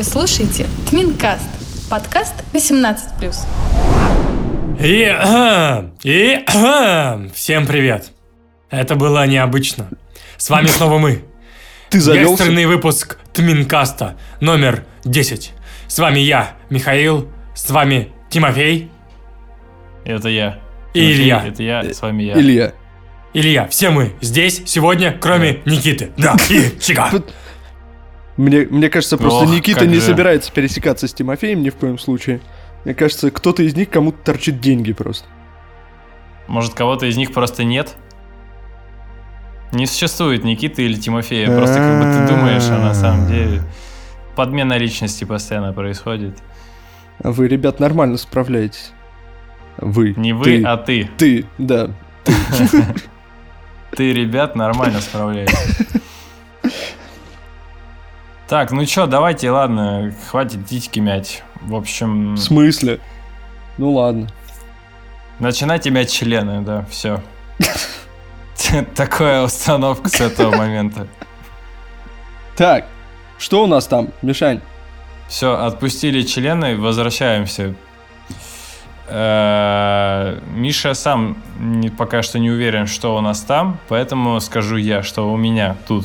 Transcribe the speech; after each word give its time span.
Вы 0.00 0.04
слушаете 0.04 0.66
Тминкаст, 0.88 1.44
подкаст 1.90 2.32
18+. 2.54 3.34
И, 4.80 5.14
и 6.04 6.38
всем 7.34 7.66
привет. 7.66 8.10
Это 8.70 8.94
было 8.94 9.26
необычно. 9.26 9.90
С 10.38 10.48
вами 10.48 10.66
снова 10.68 10.96
мы. 10.96 11.22
Ты 11.90 12.00
завелся? 12.00 12.44
Экстренный 12.44 12.64
выпуск 12.64 13.18
Тминкаста 13.34 14.16
номер 14.40 14.86
10. 15.04 15.52
С 15.86 15.98
вами 15.98 16.20
я, 16.20 16.52
Михаил. 16.70 17.28
С 17.54 17.68
вами 17.68 18.10
Тимофей. 18.30 18.90
Это 20.06 20.30
я. 20.30 20.60
И 20.94 21.00
Тимофей, 21.00 21.12
Илья. 21.12 21.44
Это 21.46 21.62
я, 21.62 21.92
с 21.92 22.00
вами 22.00 22.22
я. 22.22 22.40
Илья. 22.40 22.72
Илья. 23.34 23.68
Все 23.68 23.90
мы 23.90 24.14
здесь 24.22 24.62
сегодня, 24.64 25.14
кроме 25.20 25.60
Никиты. 25.66 26.10
Да, 26.16 26.36
и 26.48 26.80
Чика. 26.80 27.10
Мне, 28.36 28.66
мне 28.70 28.88
кажется, 28.88 29.18
просто 29.18 29.44
Ох, 29.44 29.50
Никита 29.50 29.86
не 29.86 29.96
же. 29.96 30.02
собирается 30.02 30.52
пересекаться 30.52 31.06
с 31.06 31.12
Тимофеем 31.12 31.62
ни 31.62 31.70
в 31.70 31.76
коем 31.76 31.98
случае. 31.98 32.40
Мне 32.84 32.94
кажется, 32.94 33.30
кто-то 33.30 33.62
из 33.62 33.76
них 33.76 33.90
кому-то 33.90 34.18
торчит 34.24 34.60
деньги 34.60 34.92
просто. 34.92 35.26
Может, 36.46 36.74
кого-то 36.74 37.06
из 37.06 37.16
них 37.16 37.32
просто 37.32 37.64
нет? 37.64 37.96
Не 39.72 39.86
существует 39.86 40.42
Никиты 40.42 40.82
или 40.84 40.94
Тимофея. 40.94 41.46
Просто 41.46 41.76
как 41.76 41.98
бы 41.98 42.12
ты 42.12 42.34
думаешь, 42.34 42.64
а 42.70 42.78
на 42.78 42.94
самом 42.94 43.28
деле 43.28 43.62
подмена 44.34 44.78
личности 44.78 45.24
постоянно 45.24 45.72
происходит. 45.72 46.38
А 47.22 47.30
вы, 47.30 47.46
ребят, 47.46 47.78
нормально 47.78 48.16
справляетесь. 48.16 48.92
Вы. 49.76 50.14
Не 50.16 50.32
вы, 50.32 50.44
ты, 50.44 50.62
а 50.64 50.76
ты. 50.76 51.10
Ты, 51.18 51.46
да. 51.58 51.90
Ты, 53.96 54.12
ребят, 54.12 54.54
нормально 54.54 55.00
справляешься. 55.00 55.86
Так, 58.50 58.72
ну 58.72 58.84
чё, 58.84 59.06
давайте, 59.06 59.48
ладно, 59.52 60.12
хватит 60.28 60.66
титьки 60.66 60.98
мять. 60.98 61.44
В 61.60 61.72
общем, 61.72 62.34
В 62.34 62.38
смысле? 62.40 62.98
Ну 63.78 63.92
ладно. 63.92 64.26
начинайте 65.38 65.90
мять 65.90 66.10
члены, 66.12 66.60
да, 66.62 66.84
все. 66.90 67.22
Такая 68.96 69.44
установка 69.44 70.08
с 70.08 70.20
этого 70.20 70.56
момента. 70.56 71.06
Так, 72.56 72.86
что 73.38 73.62
у 73.62 73.68
нас 73.68 73.86
там, 73.86 74.08
Мишань? 74.20 74.60
Все, 75.28 75.54
отпустили 75.54 76.22
члены, 76.22 76.76
возвращаемся. 76.76 77.76
Э, 79.06 80.40
Миша 80.56 80.94
сам 80.94 81.36
пока 81.96 82.22
что 82.22 82.40
не 82.40 82.50
уверен, 82.50 82.88
что 82.88 83.16
у 83.16 83.20
нас 83.20 83.42
там, 83.42 83.78
поэтому 83.86 84.40
скажу 84.40 84.76
я, 84.76 85.04
что 85.04 85.32
у 85.32 85.36
меня 85.36 85.76
тут. 85.86 86.04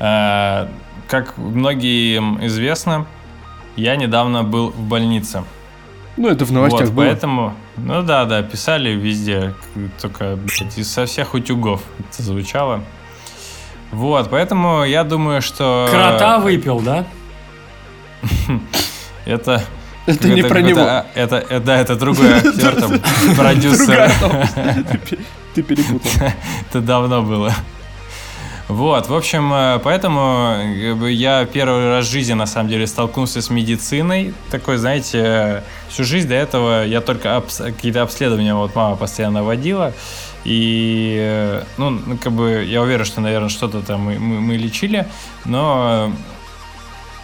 Э, 0.00 0.66
Как 1.08 1.36
многим 1.38 2.44
известно, 2.46 3.06
я 3.76 3.96
недавно 3.96 4.42
был 4.42 4.70
в 4.70 4.80
больнице. 4.80 5.44
Ну, 6.16 6.28
это 6.28 6.44
в 6.44 6.52
новостях 6.52 6.88
Вот, 6.88 6.90
было. 6.94 7.04
поэтому, 7.04 7.54
ну 7.76 8.02
да, 8.02 8.24
да, 8.24 8.42
писали 8.42 8.90
везде, 8.90 9.54
только 10.00 10.36
блядь, 10.36 10.76
из 10.76 10.90
со 10.90 11.06
всех 11.06 11.34
утюгов 11.34 11.82
это 11.98 12.22
звучало. 12.22 12.82
Вот, 13.92 14.28
поэтому 14.30 14.84
я 14.84 15.02
думаю, 15.04 15.40
что... 15.42 15.88
Крота 15.90 16.38
выпил, 16.38 16.80
да? 16.80 17.04
Это... 19.24 19.62
Это 20.06 20.28
не 20.28 20.42
про 20.42 20.60
него. 20.60 20.80
а, 20.80 21.06
Это, 21.14 21.36
это, 21.36 21.60
да, 21.60 21.76
это 21.78 21.94
другой 21.96 22.32
актер, 22.38 22.74
там, 22.80 22.92
продюсер. 23.36 24.10
Ты 25.54 25.62
перепутал. 25.62 26.10
Это 26.70 26.80
давно 26.80 27.22
было. 27.22 27.52
Вот, 28.70 29.08
в 29.08 29.14
общем, 29.14 29.52
э, 29.52 29.80
поэтому 29.82 30.94
бы, 30.94 31.10
я 31.10 31.44
первый 31.44 31.88
раз 31.88 32.06
в 32.06 32.10
жизни, 32.10 32.34
на 32.34 32.46
самом 32.46 32.68
деле, 32.68 32.86
столкнулся 32.86 33.42
с 33.42 33.50
медициной. 33.50 34.32
Такой, 34.52 34.76
знаете, 34.76 35.18
э, 35.24 35.62
всю 35.88 36.04
жизнь 36.04 36.28
до 36.28 36.34
этого 36.36 36.84
я 36.86 37.00
только 37.00 37.28
обс- 37.30 37.64
какие-то 37.64 38.02
обследования, 38.02 38.54
вот 38.54 38.76
мама 38.76 38.94
постоянно 38.94 39.42
водила. 39.42 39.92
И, 40.44 41.16
э, 41.20 41.62
ну, 41.78 41.90
ну, 41.90 42.16
как 42.16 42.32
бы, 42.32 42.64
я 42.64 42.80
уверен, 42.82 43.04
что, 43.04 43.20
наверное, 43.20 43.48
что-то 43.48 43.80
там 43.82 44.02
мы, 44.02 44.18
мы- 44.20 44.40
мы 44.40 44.56
лечили, 44.56 45.04
но 45.44 46.12
э, 46.12 46.39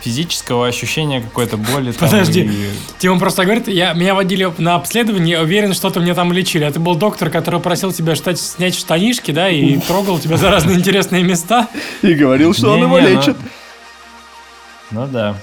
физического 0.03 0.67
ощущения 0.69 1.21
какой-то 1.21 1.57
боли 1.57 1.91
там 1.93 2.09
Подожди. 2.09 2.41
и- 2.43 2.71
Тима 2.99 3.19
просто 3.19 3.45
говорит, 3.45 3.67
я, 3.69 3.93
меня 3.95 4.15
водили 4.15 4.53
на 4.59 4.77
обследование, 4.77 5.33
я 5.37 5.43
уверен, 5.43 5.75
что-то 5.75 6.01
мне 6.01 6.15
там 6.15 6.33
лечили. 6.33 6.67
Это 6.67 6.79
был 6.79 6.95
доктор, 6.95 7.29
который 7.31 7.61
просил 7.61 7.93
тебя 7.93 8.15
штать, 8.15 8.39
снять 8.39 8.77
штанишки, 8.77 9.31
да, 9.33 9.49
и 9.49 9.79
трогал 9.79 10.19
тебя 10.19 10.37
за 10.37 10.51
разные 10.51 10.77
интересные 10.79 11.23
места. 11.25 11.69
И 12.03 12.15
говорил, 12.15 12.55
что 12.55 12.73
он 12.73 12.83
его 12.83 12.99
ну- 13.01 13.09
лечит. 13.09 13.37
Ну 14.93 15.07
да. 15.09 15.37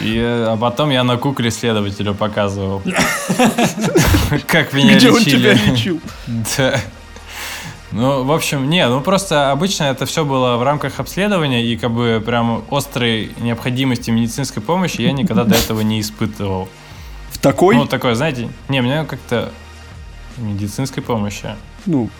И, 0.00 0.16
э, 0.16 0.46
а 0.48 0.56
потом 0.56 0.90
я 0.90 1.04
на 1.04 1.16
кукле 1.18 1.50
следователю 1.50 2.14
показывал. 2.14 2.82
Как 4.46 4.72
меня 4.72 4.96
Где 4.96 5.10
он 5.10 5.18
лечили. 5.18 5.54
тебя 5.54 5.72
лечил? 5.72 6.00
Да. 6.56 6.80
Ну, 7.94 8.24
в 8.24 8.32
общем, 8.32 8.68
не, 8.68 8.88
ну 8.88 9.00
просто 9.00 9.52
обычно 9.52 9.84
это 9.84 10.04
все 10.04 10.24
было 10.24 10.56
в 10.56 10.64
рамках 10.64 10.98
обследования, 10.98 11.64
и 11.64 11.76
как 11.76 11.92
бы 11.92 12.20
прям 12.24 12.64
острой 12.68 13.30
необходимости 13.38 14.10
медицинской 14.10 14.60
помощи 14.60 15.00
я 15.00 15.12
никогда 15.12 15.44
до 15.44 15.54
этого 15.54 15.80
не 15.80 16.00
испытывал. 16.00 16.68
В 17.30 17.38
такой? 17.38 17.76
Ну, 17.76 17.86
такое, 17.86 18.16
знаете, 18.16 18.48
не, 18.68 18.80
мне 18.80 19.04
как-то 19.04 19.52
медицинской 20.38 21.04
помощи. 21.04 21.54
Ну, 21.86 22.10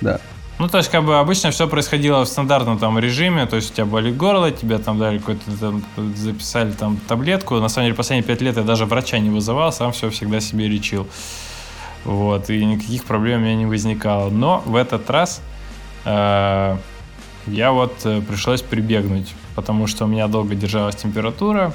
да. 0.00 0.20
Ну, 0.60 0.68
то 0.68 0.78
есть, 0.78 0.88
как 0.88 1.04
бы 1.04 1.18
обычно 1.18 1.50
все 1.50 1.66
происходило 1.66 2.24
в 2.24 2.28
стандартном 2.28 2.78
там 2.78 2.96
режиме, 3.00 3.46
то 3.46 3.56
есть 3.56 3.72
у 3.72 3.74
тебя 3.74 3.86
болит 3.86 4.16
горло, 4.16 4.52
тебе 4.52 4.78
там 4.78 5.00
дали 5.00 5.18
какой-то 5.18 5.50
там 5.58 5.82
записали 6.14 6.70
там 6.70 6.96
таблетку. 7.08 7.56
На 7.56 7.68
самом 7.68 7.86
деле, 7.86 7.96
последние 7.96 8.24
пять 8.24 8.40
лет 8.40 8.56
я 8.56 8.62
даже 8.62 8.86
врача 8.86 9.18
не 9.18 9.30
вызывал, 9.30 9.72
сам 9.72 9.90
все 9.90 10.10
всегда 10.10 10.38
себе 10.38 10.68
лечил. 10.68 11.08
Вот, 12.04 12.50
и 12.50 12.64
никаких 12.64 13.04
проблем 13.04 13.40
у 13.40 13.44
меня 13.44 13.56
не 13.56 13.66
возникало. 13.66 14.30
Но 14.30 14.62
в 14.66 14.76
этот 14.76 15.08
раз 15.10 15.40
э, 16.04 16.76
я 17.46 17.72
вот 17.72 17.94
э, 18.04 18.20
пришлось 18.20 18.62
прибегнуть, 18.62 19.34
потому 19.54 19.86
что 19.86 20.04
у 20.04 20.08
меня 20.08 20.28
долго 20.28 20.54
держалась 20.54 20.96
температура. 20.96 21.72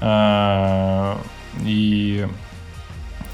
э, 0.00 1.16
и 1.64 2.28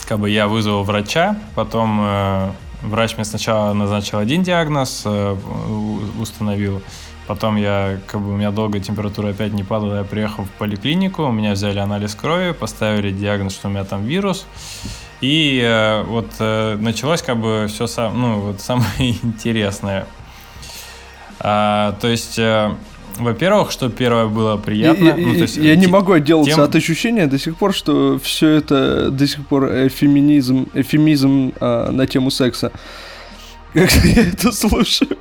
как 0.06 0.20
бы 0.20 0.30
я 0.30 0.46
вызвал 0.46 0.84
врача, 0.84 1.36
потом 1.54 2.00
э, 2.00 2.50
врач 2.82 3.16
мне 3.16 3.24
сначала 3.24 3.72
назначил 3.72 4.18
один 4.18 4.42
диагноз, 4.42 5.02
э, 5.04 5.36
установил. 6.20 6.82
Потом 7.26 7.56
я, 7.56 7.98
как 8.06 8.20
бы 8.20 8.34
у 8.34 8.36
меня 8.36 8.52
долго 8.52 8.78
температура 8.78 9.30
опять 9.30 9.52
не 9.52 9.64
падала, 9.64 9.96
я 9.96 10.04
приехал 10.04 10.44
в 10.44 10.50
поликлинику, 10.50 11.24
у 11.24 11.32
меня 11.32 11.52
взяли 11.52 11.78
анализ 11.78 12.14
крови, 12.14 12.52
поставили 12.52 13.10
диагноз, 13.10 13.54
что 13.54 13.68
у 13.68 13.70
меня 13.70 13.84
там 13.84 14.04
вирус. 14.04 14.46
И 15.20 15.60
э, 15.64 16.02
вот 16.04 16.30
э, 16.38 16.76
началось 16.78 17.22
как 17.22 17.38
бы 17.38 17.66
все 17.68 17.86
сам, 17.86 18.20
ну, 18.20 18.40
вот 18.40 18.60
самое 18.60 19.16
интересное. 19.22 20.06
А, 21.40 21.96
то 22.00 22.06
есть, 22.06 22.38
э, 22.38 22.74
во-первых, 23.18 23.72
что 23.72 23.88
первое 23.88 24.26
было 24.26 24.56
приятно. 24.56 25.04
Я, 25.04 25.16
ну, 25.16 25.34
то 25.34 25.42
есть, 25.42 25.56
я 25.56 25.74
не 25.74 25.88
могу 25.88 26.12
отделаться 26.12 26.54
тем- 26.54 26.62
от 26.62 26.74
ощущения 26.76 27.26
до 27.26 27.38
сих 27.38 27.56
пор, 27.56 27.74
что 27.74 28.20
все 28.22 28.50
это 28.50 29.10
до 29.10 29.26
сих 29.26 29.46
пор 29.46 29.66
эфеминизм, 29.86 30.68
эфемизм 30.74 31.52
а, 31.60 31.90
на 31.90 32.06
тему 32.06 32.30
секса. 32.30 32.70
Как 33.72 33.92
я 34.04 34.28
это 34.28 34.52
слушаю. 34.52 35.16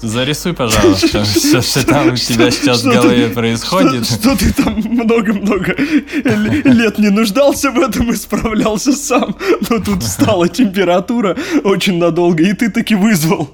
Зарисуй, 0.00 0.52
пожалуйста, 0.52 1.24
все, 1.24 1.60
что 1.62 1.86
там 1.86 2.12
у 2.12 2.16
тебя 2.16 2.50
сейчас 2.50 2.78
в 2.78 2.80
Что 2.80 2.92
голове 3.02 3.28
происходит. 3.28 4.06
Что, 4.06 4.14
что 4.34 4.36
ты 4.36 4.52
там 4.52 4.74
много-много 4.74 5.74
лет 5.76 6.98
не 6.98 7.10
нуждался 7.10 7.70
в 7.70 7.78
этом 7.78 8.10
и 8.12 8.16
справлялся 8.16 8.92
сам. 8.92 9.36
Но 9.68 9.78
тут 9.78 10.02
встала 10.02 10.48
температура 10.48 11.36
очень 11.64 11.98
надолго, 11.98 12.42
и 12.42 12.52
ты 12.52 12.70
таки 12.70 12.94
вызвал 12.94 13.50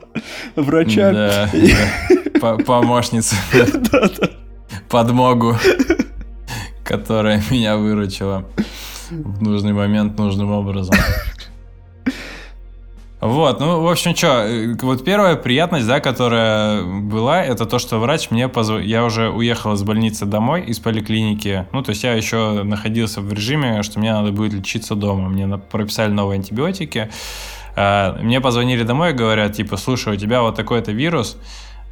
врача. 0.56 1.12
Да, 1.12 1.50
да. 1.52 2.40
По- 2.40 2.58
помощницу, 2.58 3.36
подмогу, 4.88 5.56
которая 6.84 7.42
меня 7.50 7.76
выручила 7.76 8.44
в 9.10 9.42
нужный 9.42 9.72
момент 9.72 10.18
нужным 10.18 10.50
образом. 10.50 10.96
Вот, 13.24 13.60
ну, 13.60 13.80
в 13.82 13.88
общем, 13.88 14.16
что, 14.16 14.74
вот 14.82 15.04
первая 15.04 15.36
приятность, 15.36 15.86
да, 15.86 16.00
которая 16.00 16.82
была, 16.82 17.40
это 17.44 17.66
то, 17.66 17.78
что 17.78 17.98
врач 18.00 18.30
мне 18.32 18.48
позвонил, 18.48 18.84
я 18.84 19.04
уже 19.04 19.28
уехал 19.30 19.74
из 19.74 19.82
больницы 19.84 20.26
домой, 20.26 20.62
из 20.62 20.80
поликлиники, 20.80 21.66
ну, 21.72 21.82
то 21.82 21.90
есть 21.90 22.02
я 22.02 22.14
еще 22.14 22.64
находился 22.64 23.20
в 23.20 23.32
режиме, 23.32 23.84
что 23.84 24.00
мне 24.00 24.12
надо 24.12 24.32
будет 24.32 24.54
лечиться 24.54 24.96
дома, 24.96 25.28
мне 25.28 25.46
прописали 25.56 26.10
новые 26.10 26.38
антибиотики, 26.38 27.10
А, 27.76 28.18
мне 28.20 28.40
позвонили 28.40 28.82
домой 28.82 29.10
и 29.10 29.12
говорят, 29.14 29.52
типа, 29.54 29.76
слушай, 29.76 30.12
у 30.12 30.16
тебя 30.16 30.42
вот 30.42 30.56
такой-то 30.56 30.90
вирус, 30.92 31.36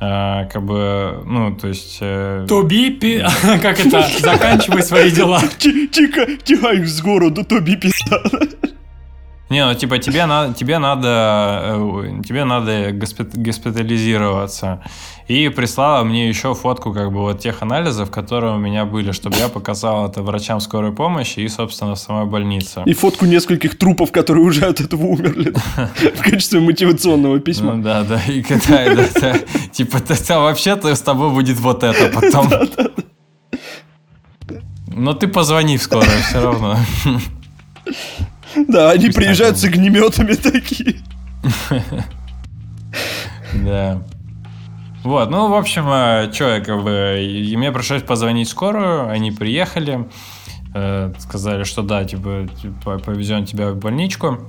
а, 0.00 0.46
как 0.46 0.64
бы, 0.64 1.22
ну, 1.24 1.54
то 1.56 1.68
есть... 1.68 1.98
э, 2.00 2.44
пи- 2.90 3.24
как 3.62 3.78
это, 3.86 4.04
заканчивай 4.18 4.82
свои 4.82 5.10
дела. 5.12 5.40
Ти- 5.58 5.86
Тихо, 5.88 6.26
тихо 6.44 6.70
их 6.72 6.88
с 6.88 7.00
города, 7.00 7.44
Тоби 7.44 7.76
пизда. 7.76 8.20
Не, 9.50 9.66
ну 9.66 9.74
типа 9.74 9.98
тебе 9.98 10.26
надо, 10.26 10.54
тебе 10.54 10.78
надо, 10.78 11.60
э, 11.64 12.22
тебе 12.26 12.44
надо 12.44 12.92
госпит- 12.92 13.36
госпитализироваться. 13.36 14.80
И 15.26 15.48
прислала 15.48 16.04
мне 16.04 16.28
еще 16.28 16.54
фотку 16.54 16.92
как 16.92 17.10
бы 17.12 17.20
вот 17.20 17.40
тех 17.40 17.62
анализов, 17.62 18.10
которые 18.10 18.54
у 18.54 18.58
меня 18.58 18.84
были, 18.84 19.10
чтобы 19.12 19.36
я 19.36 19.48
показал 19.48 20.08
это 20.08 20.22
врачам 20.22 20.60
скорой 20.60 20.92
помощи 20.92 21.40
и, 21.40 21.48
собственно, 21.48 21.96
самой 21.96 22.26
больнице. 22.26 22.82
И 22.86 22.94
фотку 22.94 23.26
нескольких 23.26 23.76
трупов, 23.76 24.12
которые 24.12 24.44
уже 24.44 24.66
от 24.66 24.80
этого 24.80 25.06
умерли. 25.06 25.52
В 26.16 26.22
качестве 26.22 26.60
мотивационного 26.60 27.34
Ну 27.34 27.40
письма. 27.40 27.76
да, 27.82 28.04
да, 28.04 28.20
и 28.28 28.42
когда 28.42 28.94
да, 28.94 29.04
да, 29.20 29.34
типа 29.72 29.98
вообще-то 30.40 30.94
с 30.94 31.00
тобой 31.00 31.30
будет 31.30 31.58
вот 31.58 31.82
это 31.82 32.08
потом. 32.08 32.48
Но 34.86 35.14
ты 35.14 35.28
позвони 35.28 35.76
в 35.76 35.82
скорую 35.82 36.22
все 36.28 36.40
равно. 36.40 36.76
Да, 38.68 38.90
они 38.90 39.10
приезжают 39.10 39.58
с 39.58 39.64
огнеметами 39.64 40.34
такие. 40.34 40.96
Да. 43.52 44.02
Вот, 45.02 45.30
ну, 45.30 45.48
в 45.48 45.54
общем, 45.54 45.84
что 46.32 46.54
я 46.56 46.60
как 46.60 46.82
бы... 46.84 47.18
И 47.22 47.56
мне 47.56 47.72
пришлось 47.72 48.02
позвонить 48.02 48.48
скорую, 48.48 49.08
они 49.08 49.32
приехали, 49.32 50.08
э, 50.74 51.12
сказали, 51.18 51.64
что 51.64 51.82
да, 51.82 52.04
типа, 52.04 52.46
типа, 52.60 52.98
повезем 52.98 53.44
тебя 53.46 53.72
в 53.72 53.76
больничку. 53.76 54.46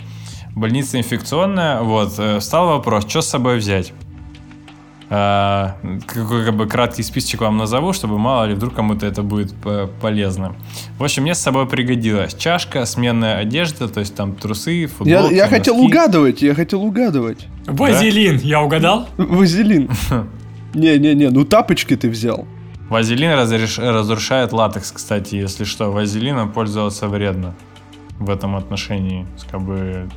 Больница 0.56 1.00
инфекционная, 1.00 1.82
вот. 1.82 2.14
э, 2.18 2.40
Встал 2.40 2.68
вопрос, 2.68 3.08
что 3.08 3.22
с 3.22 3.30
собой 3.30 3.58
взять? 3.58 3.94
А, 5.14 5.76
какой 6.08 6.46
как 6.46 6.56
бы 6.56 6.68
краткий 6.68 7.04
списочек 7.04 7.42
вам 7.42 7.58
назову, 7.58 7.92
чтобы 7.92 8.18
мало 8.18 8.46
ли 8.46 8.54
вдруг 8.54 8.74
кому-то 8.74 9.06
это 9.06 9.24
будет 9.24 9.54
по- 9.54 9.90
полезно. 10.00 10.56
В 10.98 11.04
общем, 11.04 11.24
мне 11.24 11.36
с 11.36 11.40
собой 11.40 11.68
пригодилась 11.68 12.34
чашка, 12.34 12.86
сменная 12.86 13.36
одежда, 13.40 13.90
то 13.90 14.00
есть 14.00 14.16
там 14.16 14.34
трусы, 14.34 14.72
Я, 14.72 14.88
футболка, 14.88 15.36
я 15.36 15.48
хотел 15.50 15.78
угадывать, 15.82 16.42
я 16.42 16.56
хотел 16.56 16.82
угадывать. 16.86 17.48
Вазелин, 17.68 18.38
я 18.38 18.62
угадал? 18.62 19.10
Вазелин. 19.18 19.90
Не-не-не, 20.74 21.30
ну 21.30 21.44
тапочки 21.44 21.98
ты 21.98 22.10
взял. 22.10 22.48
Вазелин 22.88 23.32
разреш- 23.32 23.82
разрушает 23.86 24.54
латекс, 24.54 24.94
кстати, 24.94 25.36
если 25.36 25.66
что. 25.66 25.92
Вазелином 25.92 26.54
пользоваться 26.54 27.10
вредно 27.10 27.54
в 28.18 28.30
этом 28.30 28.56
отношении. 28.56 29.28
Как 29.52 29.62
бы... 29.62 30.10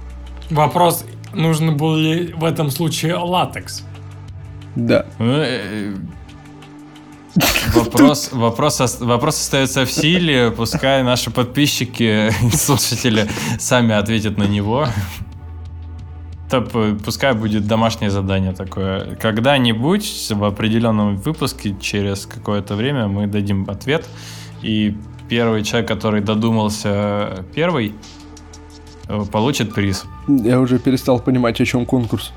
Вопрос, 0.51 1.05
нужен 1.33 1.77
был 1.77 1.97
ли 1.97 2.33
в 2.33 2.45
этом 2.45 2.71
случае 2.71 3.17
латекс? 3.17 3.85
Да. 4.77 5.07
ну, 5.19 5.37
э, 5.39 5.95
Вопрос, 7.75 8.31
вопрос, 8.33 8.81
ос- 8.81 9.01
вопрос 9.01 9.41
остается 9.41 9.85
в 9.85 9.91
силе, 9.91 10.53
пускай 10.53 11.03
наши 11.03 11.31
подписчики 11.33 12.31
и 12.47 12.51
слушатели 12.57 13.29
сами 13.59 13.93
ответят 13.95 14.39
на 14.39 14.45
него. 14.45 14.87
То 16.49 16.61
п- 16.61 16.95
пускай 17.05 17.33
будет 17.33 17.67
домашнее 17.67 18.11
задание 18.11 18.53
такое. 18.53 19.17
Когда-нибудь 19.17 20.31
в 20.31 20.45
определенном 20.45 21.17
выпуске, 21.17 21.75
через 21.81 22.27
какое-то 22.27 22.77
время, 22.77 23.09
мы 23.09 23.27
дадим 23.27 23.69
ответ. 23.69 24.07
И 24.63 24.97
первый 25.29 25.65
человек, 25.65 25.89
который 25.89 26.21
додумался 26.21 27.45
первый, 27.55 27.95
э, 29.09 29.25
получит 29.33 29.75
приз. 29.75 30.05
Я 30.29 30.61
уже 30.61 30.79
перестал 30.79 31.19
понимать, 31.19 31.61
о 31.61 31.65
чем 31.67 31.85
конкурс. 31.85 32.33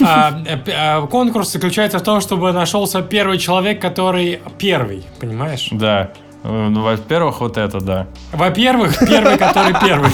А, 0.00 0.42
э, 0.46 0.58
а, 0.74 1.06
конкурс 1.06 1.52
заключается 1.52 1.98
в 1.98 2.02
том, 2.02 2.20
чтобы 2.20 2.52
нашелся 2.52 3.02
первый 3.02 3.38
человек, 3.38 3.80
который 3.80 4.40
первый, 4.58 5.04
понимаешь? 5.20 5.68
Да. 5.70 6.10
Э, 6.42 6.68
Ну, 6.70 6.82
во-первых, 6.82 7.40
вот 7.40 7.58
это, 7.58 7.80
да. 7.80 8.06
Во-первых, 8.32 8.98
первый, 9.06 9.36
который 9.36 9.74
первый. 9.84 10.10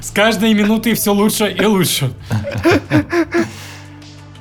С 0.00 0.10
каждой 0.10 0.54
минутой 0.54 0.94
все 0.94 1.12
лучше 1.12 1.50
и 1.50 1.64
лучше. 1.64 2.10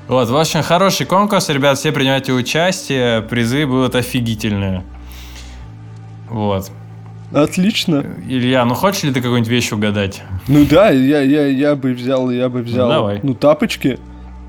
Вот, 0.08 0.28
в 0.30 0.36
общем, 0.36 0.64
хороший 0.64 1.06
конкурс, 1.06 1.50
ребят, 1.50 1.78
все 1.78 1.92
принимайте 1.92 2.34
участие, 2.34 3.22
призы 3.22 3.68
будут 3.68 3.94
офигительные. 3.94 4.84
Вот. 6.30 6.72
Отлично. 7.32 8.04
Илья, 8.28 8.66
ну 8.66 8.74
хочешь 8.74 9.04
ли 9.04 9.12
ты 9.12 9.22
какую-нибудь 9.22 9.50
вещь 9.52 9.72
угадать? 9.72 10.24
Ну 10.48 10.66
да, 10.66 10.90
я, 10.90 11.22
я, 11.22 11.46
я 11.46 11.76
бы 11.76 11.94
взял, 11.94 12.32
я 12.32 12.50
бы 12.50 12.64
взял, 12.64 12.90
давай. 12.90 13.20
ну 13.22 13.36
тапочки. 13.36 14.00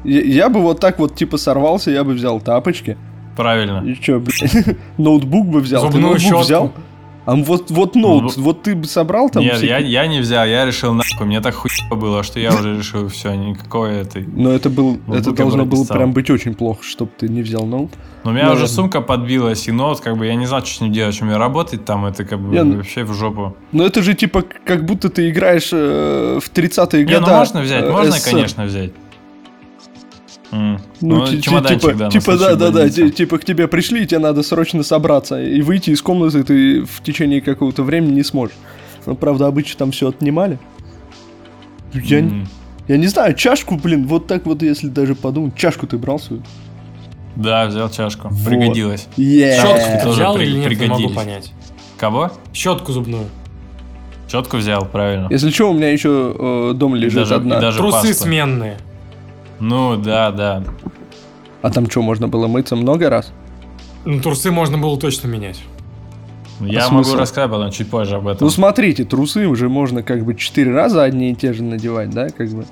Я, 0.04 0.20
я 0.22 0.48
бы 0.48 0.60
вот 0.60 0.80
так 0.80 0.98
вот 0.98 1.14
типа 1.14 1.36
сорвался, 1.38 1.90
я 1.90 2.04
бы 2.04 2.12
взял 2.14 2.40
тапочки. 2.40 2.96
Правильно. 3.36 3.82
И 3.86 3.94
чё, 4.00 4.20
блин, 4.20 4.76
ноутбук 4.98 5.46
бы 5.46 5.60
взял. 5.60 5.82
Ты 5.82 5.92
Зубную 5.92 6.12
ноутбук 6.12 6.22
щетку. 6.22 6.40
взял? 6.42 6.72
А 7.26 7.36
вот, 7.36 7.70
вот 7.70 7.94
ноут, 7.94 8.36
Ну, 8.36 8.42
вот 8.42 8.62
ты 8.62 8.74
бы 8.74 8.86
собрал 8.86 9.28
там 9.28 9.42
Нет, 9.42 9.52
я, 9.52 9.58
всякие- 9.58 9.90
я 9.92 10.06
не 10.06 10.20
взял, 10.20 10.44
я 10.46 10.64
решил 10.64 10.94
нахуй. 10.94 11.26
Мне 11.26 11.40
так 11.40 11.54
хуево 11.54 11.94
было, 11.94 12.22
что 12.22 12.40
я 12.40 12.48
уже 12.52 12.78
решил, 12.78 13.08
все, 13.08 13.34
никакой 13.34 13.96
этой. 14.00 14.26
Но 14.26 14.50
это 14.50 14.68
был, 14.70 14.92
Ноутбук 15.06 15.16
это 15.16 15.32
должно 15.32 15.64
бы 15.64 15.70
было 15.76 15.84
прям 15.84 16.12
быть 16.12 16.30
очень 16.30 16.54
плохо, 16.54 16.82
чтобы 16.82 17.12
ты 17.16 17.28
не 17.28 17.42
взял 17.42 17.66
ноут. 17.66 17.90
Но 18.24 18.30
у 18.30 18.34
меня 18.34 18.50
уже 18.50 18.66
сумка 18.66 19.00
подбилась, 19.02 19.68
и 19.68 19.70
ноут, 19.70 20.00
как 20.00 20.16
бы, 20.16 20.26
я 20.26 20.34
не 20.34 20.46
знал, 20.46 20.64
что 20.64 20.78
с 20.78 20.80
ним 20.80 20.92
делать, 20.92 21.14
что 21.14 21.26
мне 21.26 21.36
работать 21.36 21.84
там, 21.84 22.06
это 22.06 22.24
как 22.24 22.40
бы 22.40 22.54
Я- 22.54 22.64
вообще 22.64 23.04
в 23.04 23.12
жопу. 23.12 23.54
Но 23.70 23.84
это 23.84 24.02
же 24.02 24.14
типа 24.14 24.42
как 24.64 24.84
будто 24.86 25.08
ты 25.10 25.28
играешь 25.30 25.68
э, 25.72 26.40
в 26.42 26.50
30-е 26.50 27.04
Не, 27.04 27.12
годы. 27.14 27.26
ну 27.30 27.36
можно 27.36 27.60
взять, 27.60 27.84
э, 27.84 27.90
можно, 27.92 28.12
СССР. 28.12 28.30
конечно, 28.30 28.64
взять. 28.64 28.92
Ну, 30.52 30.78
Ну, 31.00 31.26
чемоданчик, 31.40 31.80
типа, 31.80 31.94
да, 31.94 32.10
типа, 32.10 32.36
да, 32.36 32.54
да, 32.56 32.70
да, 32.70 32.88
типа 32.88 33.38
к 33.38 33.44
тебе 33.44 33.68
пришли, 33.68 34.02
и 34.02 34.06
тебе 34.06 34.18
надо 34.18 34.42
срочно 34.42 34.82
собраться, 34.82 35.40
и 35.40 35.60
выйти 35.62 35.90
из 35.90 36.02
комнаты 36.02 36.42
ты 36.42 36.84
в 36.84 37.02
течение 37.04 37.40
какого-то 37.40 37.82
времени 37.84 38.14
не 38.14 38.24
сможешь. 38.24 38.56
Ну, 39.06 39.14
правда, 39.14 39.46
обычно 39.46 39.78
там 39.78 39.92
все 39.92 40.08
отнимали. 40.08 40.58
Я, 41.94 42.18
М. 42.20 42.48
я 42.88 42.96
не 42.96 43.06
знаю, 43.06 43.34
чашку, 43.34 43.76
блин, 43.76 44.06
вот 44.06 44.26
так 44.26 44.46
вот, 44.46 44.62
если 44.62 44.88
даже 44.88 45.14
подумать, 45.14 45.54
чашку 45.56 45.86
ты 45.86 45.98
брал 45.98 46.18
свою? 46.18 46.42
Да, 47.36 47.66
взял 47.66 47.88
чашку. 47.90 48.28
Вот. 48.28 48.44
Пригодилось. 48.48 49.08
Yeah. 49.16 49.54
Щетку 49.56 49.90
ты 49.98 50.02
тоже 50.04 50.14
взял 50.16 50.34
при- 50.36 50.44
или 50.46 50.58
нет, 50.58 50.70
не 50.70 50.86
могу 50.86 50.96
пригодились. 51.08 51.14
понять. 51.16 51.52
Кого? 51.96 52.32
Щетку 52.52 52.92
зубную. 52.92 53.26
Четку 54.28 54.58
взял, 54.58 54.84
правильно. 54.84 55.26
Если 55.30 55.50
что, 55.50 55.70
у 55.70 55.74
меня 55.74 55.90
еще 55.90 56.34
э, 56.38 56.72
дома 56.74 56.96
И 56.96 57.00
лежит 57.00 57.20
даже, 57.20 57.34
одна. 57.34 57.58
и 57.58 57.60
даже 57.60 57.78
Трусы 57.78 58.08
паста. 58.08 58.24
сменные. 58.24 58.78
Ну, 59.60 59.96
да, 59.96 60.30
да. 60.30 60.64
А 61.62 61.70
там 61.70 61.88
что, 61.90 62.02
можно 62.02 62.26
было 62.28 62.46
мыться 62.48 62.74
много 62.76 63.10
раз? 63.10 63.32
Ну, 64.04 64.20
трусы 64.20 64.50
можно 64.50 64.78
было 64.78 64.98
точно 64.98 65.28
менять. 65.28 65.60
Я 66.60 66.86
А 66.86 66.90
могу 66.90 67.04
смысл? 67.04 67.18
рассказать 67.20 67.50
потом 67.50 67.70
чуть 67.70 67.88
позже 67.90 68.16
об 68.16 68.26
этом. 68.28 68.46
Ну, 68.46 68.50
смотрите, 68.50 69.04
трусы 69.04 69.46
уже 69.46 69.68
можно 69.68 70.02
как 70.02 70.24
бы 70.24 70.34
четыре 70.34 70.72
раза 70.74 71.02
одни 71.02 71.30
и 71.32 71.34
те 71.34 71.52
же 71.52 71.62
надевать, 71.62 72.10
да, 72.10 72.28
как 72.30 72.50
бы. 72.50 72.64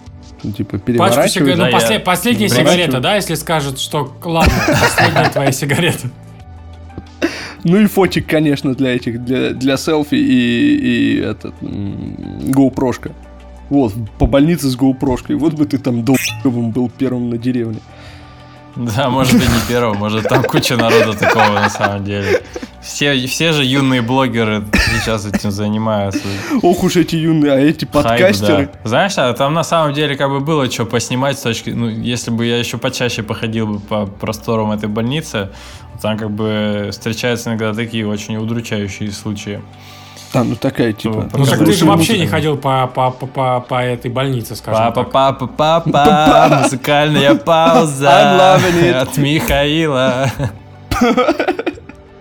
Ну, 0.43 0.53
типа, 0.53 0.73
Пачку 0.73 0.87
переворачивать. 0.87 1.33
сигарет. 1.33 1.59
Да, 1.59 1.67
Ну, 1.67 1.73
после- 1.73 1.95
я- 1.97 2.01
последняя 2.01 2.49
сигарета, 2.49 3.01
да, 3.01 3.17
если 3.17 3.35
скажут, 3.35 3.79
что 3.81 4.13
ладно, 4.25 4.53
последняя 4.69 5.31
твоя 5.31 5.53
сигарета. 5.53 6.09
Ну 7.65 7.77
и 7.79 7.87
фотик, 7.87 8.27
конечно, 8.29 8.75
для 8.75 8.95
этих, 8.95 9.25
для, 9.25 9.51
для 9.51 9.77
селфи 9.77 10.15
и, 10.15 11.17
и 11.17 11.21
этот, 11.21 11.55
м, 11.61 12.15
GoPro-шка. 12.53 13.13
Вот, 13.71 13.93
по 14.19 14.27
больнице 14.27 14.69
с 14.69 14.77
GoPro-шкой. 14.77 15.37
Вот 15.37 15.55
бы 15.55 15.67
ты 15.67 15.79
там 15.79 16.03
долбым 16.05 16.71
был 16.71 16.91
первым 16.91 17.31
на 17.31 17.39
деревне. 17.39 17.81
Да, 18.77 19.11
может 19.11 19.35
и 19.35 19.39
не 19.39 19.69
первого, 19.69 19.95
может 19.95 20.29
там 20.29 20.45
куча 20.45 20.77
народа 20.77 21.13
такого 21.15 21.55
на 21.55 21.69
самом 21.69 22.05
деле. 22.05 22.43
Все, 22.81 23.27
все 23.27 23.53
же 23.53 23.65
юные 23.65 24.03
блогеры 24.03 24.65
сейчас 24.73 25.27
этим 25.27 25.51
занимаются. 25.51 26.23
Ох 26.63 26.85
уж 26.85 26.97
эти 26.97 27.17
юные, 27.17 27.53
а 27.53 27.59
эти 27.59 27.85
Хайп, 27.85 27.91
подкастеры. 27.91 28.71
да. 28.73 28.89
Знаешь, 28.89 29.15
а 29.17 29.33
там 29.33 29.53
на 29.53 29.65
самом 29.65 29.95
деле 29.95 30.17
как 30.17 30.31
бы 30.31 30.41
было 30.41 30.71
что 30.71 30.87
поснимать 30.87 31.39
с 31.39 31.43
точки... 31.43 31.71
Ну, 31.71 31.89
если 31.89 32.31
бы 32.31 32.47
я 32.47 32.57
еще 32.57 32.79
почаще 32.79 33.23
походил 33.25 33.67
бы 33.67 33.81
по 33.81 34.07
просторам 34.07 34.71
этой 34.71 34.89
больницы, 34.89 35.51
там 36.01 36.17
как 36.17 36.31
бы 36.31 36.91
встречаются 36.93 37.51
иногда 37.51 37.75
такие 37.75 38.07
очень 38.07 38.37
удручающие 38.37 39.11
случаи. 39.11 39.61
А, 40.35 40.45
ну 40.45 40.57
такая, 40.57 40.93
типа... 40.93 41.29
Ну, 41.33 41.39
Ну, 41.39 41.47
так 41.47 41.59
ты 41.59 41.73
же 41.73 41.85
вообще 41.87 42.19
не 42.19 42.27
ходил 42.27 42.57
по, 42.57 42.87
по, 42.87 43.11
по, 43.11 43.27
по, 43.27 43.61
по 43.61 43.83
этой 43.83 44.11
больнице, 44.11 44.57
скажем 44.57 44.93
Папа, 44.93 45.05
так. 45.05 45.13
папа, 45.13 45.47
папа, 45.47 46.61
музыкальная 46.63 47.33
I'm 47.33 47.39
пауза 47.39 48.57
от 49.01 49.17
Михаила. 49.17 50.31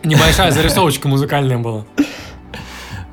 Небольшая 0.04 0.52
зарисовочка 0.52 1.08
музыкальная 1.10 1.58
была. 1.58 1.84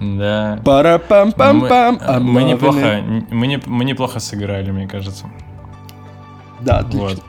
Да. 0.01 0.61
Пара-пам-пам-пам. 0.65 1.99
Мы, 2.01 2.07
I'm 2.07 2.21
мы 2.21 2.41
loving 2.43 2.49
неплохо, 2.49 2.79
it. 2.79 3.27
мы, 3.31 3.47
не, 3.47 3.61
мы 3.65 3.85
неплохо 3.85 4.21
сыграли, 4.21 4.71
мне 4.71 4.87
кажется. 4.87 5.27
Да, 6.61 6.79
отлично. 6.79 7.01
Вот. 7.09 7.23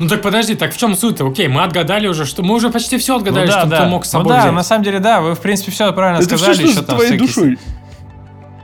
Ну 0.00 0.08
так 0.08 0.22
подожди, 0.22 0.54
так 0.54 0.72
в 0.72 0.76
чем 0.78 0.96
суть-то? 0.96 1.26
Окей, 1.28 1.46
мы 1.46 1.62
отгадали 1.62 2.08
уже, 2.08 2.24
что 2.24 2.42
мы 2.42 2.54
уже 2.54 2.70
почти 2.70 2.96
все 2.98 3.12
Ну 3.12 3.18
отгадали, 3.18 3.46
да, 3.46 3.60
что 3.60 3.66
да. 3.68 3.84
ты 3.84 3.86
мог 3.90 4.04
с 4.06 4.12
Ну 4.12 4.18
собой 4.20 4.32
да, 4.34 4.40
взять. 4.40 4.52
на 4.52 4.62
самом 4.64 4.82
деле, 4.84 4.98
да, 4.98 5.20
вы 5.20 5.34
в 5.34 5.40
принципе 5.40 5.70
все 5.70 5.92
правильно 5.92 6.18
Это 6.24 6.26
все 6.36 6.38
сказали. 6.38 6.54
что 6.56 6.66
еще 6.70 6.82
там 6.82 6.96
твоей 6.96 7.10
всякие- 7.18 7.26
душой. 7.26 7.58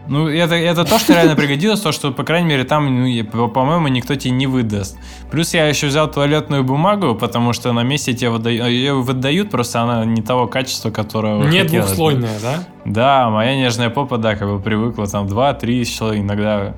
Ну, 0.08 0.28
это, 0.28 0.54
это 0.54 0.84
то, 0.84 1.00
что 1.00 1.14
реально 1.14 1.34
пригодилось, 1.34 1.80
то, 1.80 1.90
что, 1.90 2.12
по 2.12 2.22
крайней 2.22 2.46
мере, 2.48 2.62
там, 2.62 3.04
ну, 3.04 3.48
по-моему, 3.48 3.88
никто 3.88 4.14
тебе 4.14 4.30
не 4.30 4.46
выдаст. 4.46 4.96
Плюс 5.32 5.52
я 5.52 5.66
еще 5.66 5.88
взял 5.88 6.08
туалетную 6.08 6.62
бумагу, 6.62 7.16
потому 7.16 7.52
что 7.52 7.72
на 7.72 7.82
месте 7.82 8.12
тебе 8.14 8.30
выдают, 8.30 8.68
ее 8.68 8.94
выдают, 8.94 9.50
просто 9.50 9.80
она 9.82 10.04
не 10.04 10.22
того 10.22 10.46
качества, 10.46 10.90
которого 10.92 11.42
Не 11.48 11.58
хотелось 11.62 11.86
двухслойная, 11.88 12.38
да? 12.40 12.54
Да, 12.84 13.30
моя 13.30 13.56
нежная 13.56 13.90
попа, 13.90 14.16
да, 14.16 14.36
как 14.36 14.48
бы 14.48 14.60
привыкла, 14.60 15.08
там, 15.08 15.26
2-3 15.26 15.84
слоя, 15.84 16.20
иногда 16.20 16.74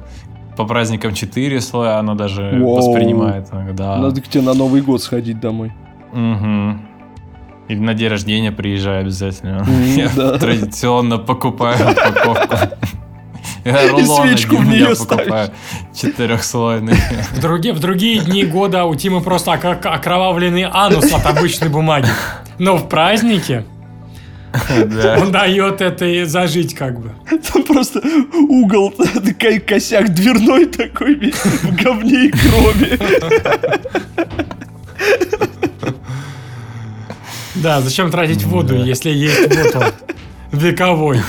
по 0.59 0.65
праздникам 0.65 1.15
4 1.15 1.61
слоя 1.61 1.99
она 1.99 2.15
даже 2.17 2.51
Воу. 2.61 2.77
воспринимает. 2.79 3.47
Да. 3.75 3.97
Надо 3.99 4.21
к 4.21 4.27
тебе 4.27 4.43
на 4.43 4.55
Новый 4.55 4.83
год 4.83 5.01
сходить 5.01 5.39
домой. 5.39 5.73
Мгм. 6.13 6.83
Или 7.69 7.79
на 7.79 7.95
день 7.95 8.09
рождения 8.09 8.51
приезжай 8.51 9.01
обязательно. 9.01 9.65
Я 9.97 10.09
да. 10.17 10.37
традиционно 10.37 11.19
покупаю 11.19 11.77
упаковку. 11.93 12.57
Рулоны 13.65 14.05
свечку 14.31 14.57
в 14.57 14.67
меня 14.67 14.89
покупаю. 14.97 15.51
Четырехслойный. 15.95 16.97
В 17.37 17.41
другие, 17.41 17.73
в 17.73 17.79
другие 17.79 18.19
дни 18.19 18.45
года 18.45 18.85
у 18.85 18.97
Тимы 18.97 19.21
просто 19.21 19.53
окровавленный 19.53 20.67
анус 20.69 21.13
от 21.13 21.25
обычной 21.25 21.69
бумаги. 21.69 22.09
Но 22.59 22.77
в 22.79 22.89
празднике 22.89 23.59
Да. 23.61 23.78
он 25.21 25.33
дает 25.33 25.81
это 25.81 26.05
и 26.07 26.25
зажить 26.25 26.75
как 26.75 27.01
бы. 27.01 27.13
Там 27.53 27.63
просто 27.65 28.01
угол, 28.33 28.91
такой 29.25 29.61
косяк 29.61 30.13
дверной 30.13 30.67
такой 30.67 31.15
весь 31.15 31.35
в 31.35 31.75
говне 31.77 32.27
и 32.27 32.31
крови. 32.31 32.99
Да, 37.55 37.81
зачем 37.81 38.11
тратить 38.13 38.45
воду, 38.45 38.77
если 38.77 39.11
есть 39.11 39.53
вот 39.57 39.75
он, 39.75 39.93
вековой. 40.53 41.21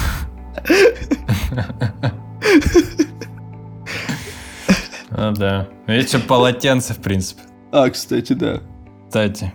Ну 5.10 5.32
да. 5.34 5.68
Еще 5.88 6.20
полотенце, 6.20 6.94
в 6.94 7.00
принципе. 7.00 7.42
А, 7.72 7.90
кстати, 7.90 8.34
да. 8.34 8.62
Кстати. 9.08 9.52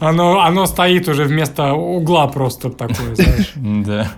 Оно, 0.00 0.40
оно 0.40 0.66
стоит 0.66 1.08
уже 1.08 1.24
вместо 1.24 1.72
угла 1.72 2.26
просто 2.28 2.70
такое, 2.70 3.14
знаешь. 3.14 3.52
Да. 3.56 4.12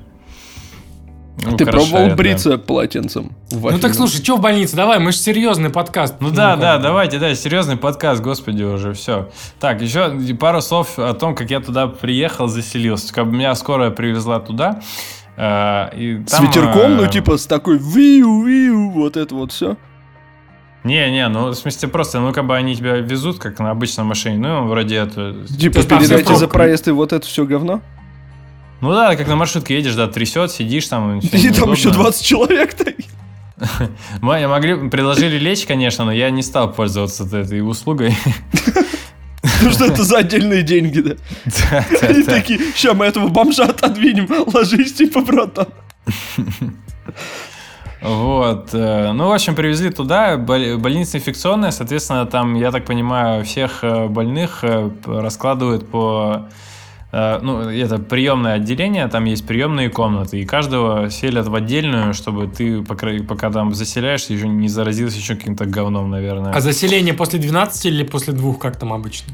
Ты 1.38 1.54
Украшает, 1.54 1.70
пробовал 1.70 2.08
да. 2.08 2.14
бриться 2.16 2.58
полотенцем? 2.58 3.30
Ну 3.52 3.78
так 3.78 3.94
слушай, 3.94 4.16
что 4.16 4.36
в 4.36 4.40
больнице? 4.40 4.74
Давай, 4.74 4.98
мы 4.98 5.12
же 5.12 5.18
серьезный 5.18 5.70
подкаст. 5.70 6.16
Ну 6.18 6.30
да, 6.30 6.56
да, 6.56 6.78
давайте, 6.78 7.20
да, 7.20 7.32
серьезный 7.36 7.76
подкаст, 7.76 8.20
господи, 8.20 8.64
уже 8.64 8.92
все. 8.92 9.28
Так, 9.60 9.80
еще 9.80 10.18
пару 10.34 10.60
слов 10.60 10.98
о 10.98 11.14
том, 11.14 11.36
как 11.36 11.48
я 11.50 11.60
туда 11.60 11.86
приехал, 11.86 12.48
заселился. 12.48 13.14
Как 13.14 13.26
бы 13.26 13.36
меня 13.36 13.54
скорая 13.54 13.90
привезла 13.92 14.40
туда. 14.40 14.80
э, 15.36 15.96
и 15.96 16.24
С 16.26 16.40
ветерком, 16.40 16.96
ну 16.96 17.04
э, 17.04 17.08
типа 17.08 17.36
с 17.36 17.46
такой 17.46 17.78
виу-виу, 17.78 18.90
вот 18.90 19.16
это 19.16 19.32
вот 19.36 19.52
все. 19.52 19.76
Не-не, 20.84 21.28
ну 21.28 21.48
в 21.48 21.54
смысле 21.54 21.88
просто, 21.88 22.20
ну 22.20 22.32
как 22.32 22.46
бы 22.46 22.56
они 22.56 22.74
тебя 22.76 22.96
везут, 22.96 23.38
как 23.38 23.58
на 23.58 23.70
обычной 23.70 24.04
машине, 24.04 24.38
ну 24.38 24.66
вроде 24.66 24.96
это... 24.96 25.34
Типа 25.58 25.82
передайте 25.82 26.36
за 26.36 26.48
проезд 26.48 26.88
и 26.88 26.92
вот 26.92 27.12
это 27.12 27.26
все 27.26 27.44
говно. 27.44 27.82
Ну 28.80 28.92
да, 28.92 29.16
как 29.16 29.26
на 29.26 29.34
маршрутке 29.34 29.74
едешь, 29.74 29.94
да, 29.94 30.06
трясет, 30.06 30.52
сидишь 30.52 30.86
там. 30.86 31.18
И 31.18 31.28
там 31.28 31.72
еще 31.72 31.88
неудобно. 31.88 32.04
20 32.04 32.24
человек 32.24 32.74
так. 32.74 32.94
Мы 34.20 34.46
могли, 34.46 34.88
предложили 34.88 35.36
лечь, 35.36 35.66
конечно, 35.66 36.04
но 36.04 36.12
я 36.12 36.30
не 36.30 36.42
стал 36.42 36.72
пользоваться 36.72 37.24
этой 37.24 37.60
услугой. 37.60 38.14
Ну 39.62 39.72
что 39.72 39.86
это 39.86 40.04
за 40.04 40.18
отдельные 40.18 40.62
деньги, 40.62 41.00
да? 41.00 41.14
Да, 41.70 41.84
да, 42.00 42.06
И 42.10 42.22
да. 42.22 42.32
такие, 42.32 42.60
ща 42.74 42.94
мы 42.94 43.06
этого 43.06 43.28
бомжа 43.28 43.64
отодвинем, 43.64 44.28
ложись, 44.52 44.94
типа, 44.94 45.20
братан. 45.20 45.68
Вот. 48.02 48.70
э, 48.74 49.12
Ну, 49.12 49.28
в 49.28 49.32
общем, 49.32 49.54
привезли 49.54 49.90
туда. 49.90 50.36
бол- 50.36 50.78
Больница 50.78 51.18
инфекционная, 51.18 51.70
соответственно, 51.72 52.26
там, 52.26 52.54
я 52.54 52.70
так 52.70 52.84
понимаю, 52.84 53.44
всех 53.44 53.82
э, 53.82 54.06
больных 54.08 54.60
э, 54.62 54.90
раскладывают 55.06 55.88
по... 55.88 56.48
Ну, 57.10 57.60
это 57.70 57.96
приемное 57.98 58.56
отделение, 58.56 59.08
там 59.08 59.24
есть 59.24 59.46
приемные 59.46 59.88
комнаты, 59.88 60.40
и 60.40 60.44
каждого 60.44 61.08
селят 61.08 61.46
в 61.48 61.54
отдельную, 61.54 62.12
чтобы 62.12 62.48
ты, 62.48 62.82
пока, 62.82 63.06
пока 63.26 63.50
там 63.50 63.72
заселяешься, 63.72 64.34
еще 64.34 64.46
не 64.46 64.68
заразился 64.68 65.16
еще 65.16 65.34
каким-то 65.34 65.64
говном, 65.64 66.10
наверное. 66.10 66.52
А 66.52 66.60
заселение 66.60 67.14
после 67.14 67.38
12 67.38 67.86
или 67.86 68.02
после 68.02 68.34
двух, 68.34 68.58
как 68.58 68.76
там 68.78 68.92
обычно? 68.92 69.32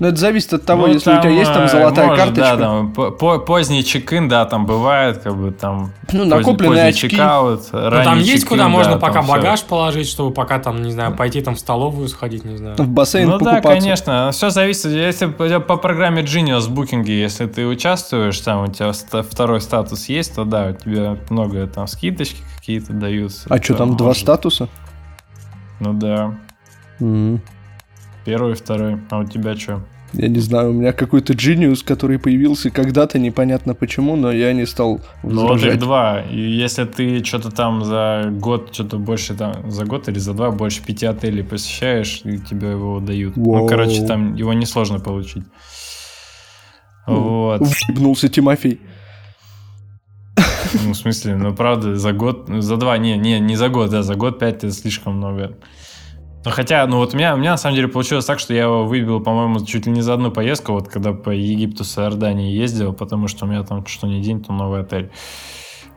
Ну 0.00 0.08
это 0.08 0.16
зависит 0.16 0.52
от 0.54 0.64
того, 0.64 0.86
Ну, 0.86 0.94
если 0.94 1.12
у 1.14 1.20
тебя 1.20 1.28
есть 1.30 1.52
там 1.52 1.64
э, 1.64 1.68
золотая 1.68 2.06
может, 2.08 2.24
карточка. 2.24 2.56
Да, 2.56 2.62
там 2.64 2.92
по- 2.92 3.10
по- 3.10 3.38
поздний 3.38 3.84
чек-ин, 3.84 4.28
да, 4.28 4.46
там 4.46 4.64
бывает, 4.64 5.18
как 5.18 5.36
бы 5.36 5.50
там... 5.52 5.92
Ну, 6.10 6.24
накопленные 6.24 6.56
поздний 6.84 6.88
очки. 6.88 7.10
чекаут, 7.10 7.60
Ну, 7.70 7.90
там 7.90 8.18
есть 8.18 8.46
куда 8.46 8.68
можно 8.68 8.94
да, 8.94 8.98
пока 8.98 9.12
там 9.12 9.24
всё. 9.24 9.32
багаж 9.34 9.62
положить, 9.62 10.08
чтобы 10.08 10.32
пока 10.32 10.58
там, 10.58 10.80
не 10.82 10.90
знаю, 10.90 11.14
пойти 11.14 11.42
там 11.42 11.54
в 11.54 11.58
столовую 11.60 12.08
сходить, 12.08 12.44
не 12.46 12.56
знаю. 12.56 12.76
В 12.78 12.88
бассейн 12.88 13.28
Ну 13.28 13.38
да, 13.38 13.56
покупаться. 13.56 13.78
конечно. 13.78 14.30
Все 14.32 14.48
зависит. 14.48 14.86
Если 14.86 15.26
по, 15.26 15.76
программе 15.76 16.22
Genius 16.22 16.68
Booking, 16.70 17.04
если 17.04 17.44
ты 17.46 17.66
участвуешь, 17.66 18.40
там 18.40 18.64
у 18.64 18.66
тебя 18.72 18.92
второй 19.22 19.60
статус 19.60 20.08
есть, 20.08 20.34
то 20.34 20.44
да, 20.44 20.68
у 20.68 20.72
тебя 20.82 21.18
много 21.28 21.66
там 21.66 21.86
скидочки 21.86 22.38
какие-то 22.58 22.94
даются. 22.94 23.46
А 23.50 23.62
что, 23.62 23.74
там 23.74 23.98
два 23.98 24.08
может- 24.08 24.22
статуса? 24.22 24.68
Ну 25.78 25.92
да. 25.92 26.34
М, 27.00 27.42
Первый, 28.24 28.54
второй. 28.54 28.98
А 29.10 29.18
у 29.18 29.24
тебя 29.24 29.56
что? 29.56 29.82
Я 30.12 30.28
не 30.28 30.40
знаю, 30.40 30.70
у 30.70 30.72
меня 30.72 30.92
какой-то 30.92 31.34
Genius, 31.34 31.84
который 31.84 32.18
появился 32.18 32.70
когда-то, 32.70 33.18
непонятно 33.18 33.74
почему, 33.74 34.16
но 34.16 34.32
я 34.32 34.52
не 34.52 34.66
стал 34.66 35.00
Ну 35.22 35.46
вот 35.46 35.62
их 35.62 35.78
два. 35.78 36.22
И 36.22 36.40
если 36.40 36.84
ты 36.84 37.22
что-то 37.24 37.50
там 37.50 37.84
за 37.84 38.28
год, 38.32 38.70
что-то 38.74 38.98
больше 38.98 39.34
там, 39.34 39.70
за 39.70 39.84
год 39.84 40.08
или 40.08 40.18
за 40.18 40.34
два 40.34 40.50
больше 40.50 40.82
пяти 40.84 41.06
отелей 41.06 41.44
посещаешь, 41.44 42.22
и 42.24 42.38
тебе 42.38 42.70
его 42.70 42.98
дают. 42.98 43.36
Вау. 43.36 43.62
Ну, 43.62 43.66
короче, 43.68 44.04
там 44.04 44.34
его 44.34 44.52
несложно 44.52 44.98
получить. 44.98 45.44
Вот. 47.06 47.60
Въебнулся 47.60 48.28
Тимофей. 48.28 48.80
Ну, 50.84 50.92
в 50.92 50.96
смысле, 50.96 51.36
ну, 51.36 51.54
правда, 51.54 51.96
за 51.96 52.12
год, 52.12 52.48
ну, 52.48 52.60
за 52.60 52.76
два, 52.76 52.96
не, 52.98 53.16
не, 53.16 53.40
не 53.40 53.56
за 53.56 53.68
год, 53.68 53.90
да, 53.90 54.02
за 54.02 54.14
год 54.14 54.38
пять 54.38 54.56
это 54.58 54.72
слишком 54.72 55.16
много. 55.16 55.56
Ну, 56.42 56.50
хотя, 56.50 56.86
ну, 56.86 56.96
вот 56.96 57.12
у 57.12 57.16
меня, 57.18 57.34
у 57.34 57.36
меня 57.36 57.50
на 57.50 57.56
самом 57.58 57.76
деле 57.76 57.88
получилось 57.88 58.24
так, 58.24 58.38
что 58.38 58.54
я 58.54 58.62
его 58.62 58.86
выбил, 58.86 59.20
по-моему, 59.20 59.64
чуть 59.66 59.84
ли 59.86 59.92
не 59.92 60.00
за 60.00 60.14
одну 60.14 60.30
поездку, 60.30 60.72
вот 60.72 60.88
когда 60.88 61.12
по 61.12 61.28
Египту 61.30 61.84
с 61.84 61.98
Иордании 61.98 62.54
ездил, 62.54 62.94
потому 62.94 63.28
что 63.28 63.44
у 63.44 63.48
меня 63.48 63.62
там 63.62 63.84
что 63.86 64.06
ни 64.06 64.22
день, 64.22 64.42
то 64.42 64.52
новый 64.52 64.80
отель. 64.80 65.10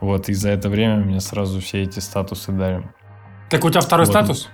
Вот, 0.02 0.28
и 0.28 0.34
за 0.34 0.50
это 0.50 0.68
время 0.68 0.98
мне 0.98 1.22
сразу 1.22 1.62
все 1.62 1.84
эти 1.84 2.00
статусы 2.00 2.52
дали. 2.52 2.84
Так 3.50 3.64
у 3.64 3.70
тебя 3.70 3.80
второй 3.80 4.06
Вот. 4.06 4.12
статус? 4.12 4.50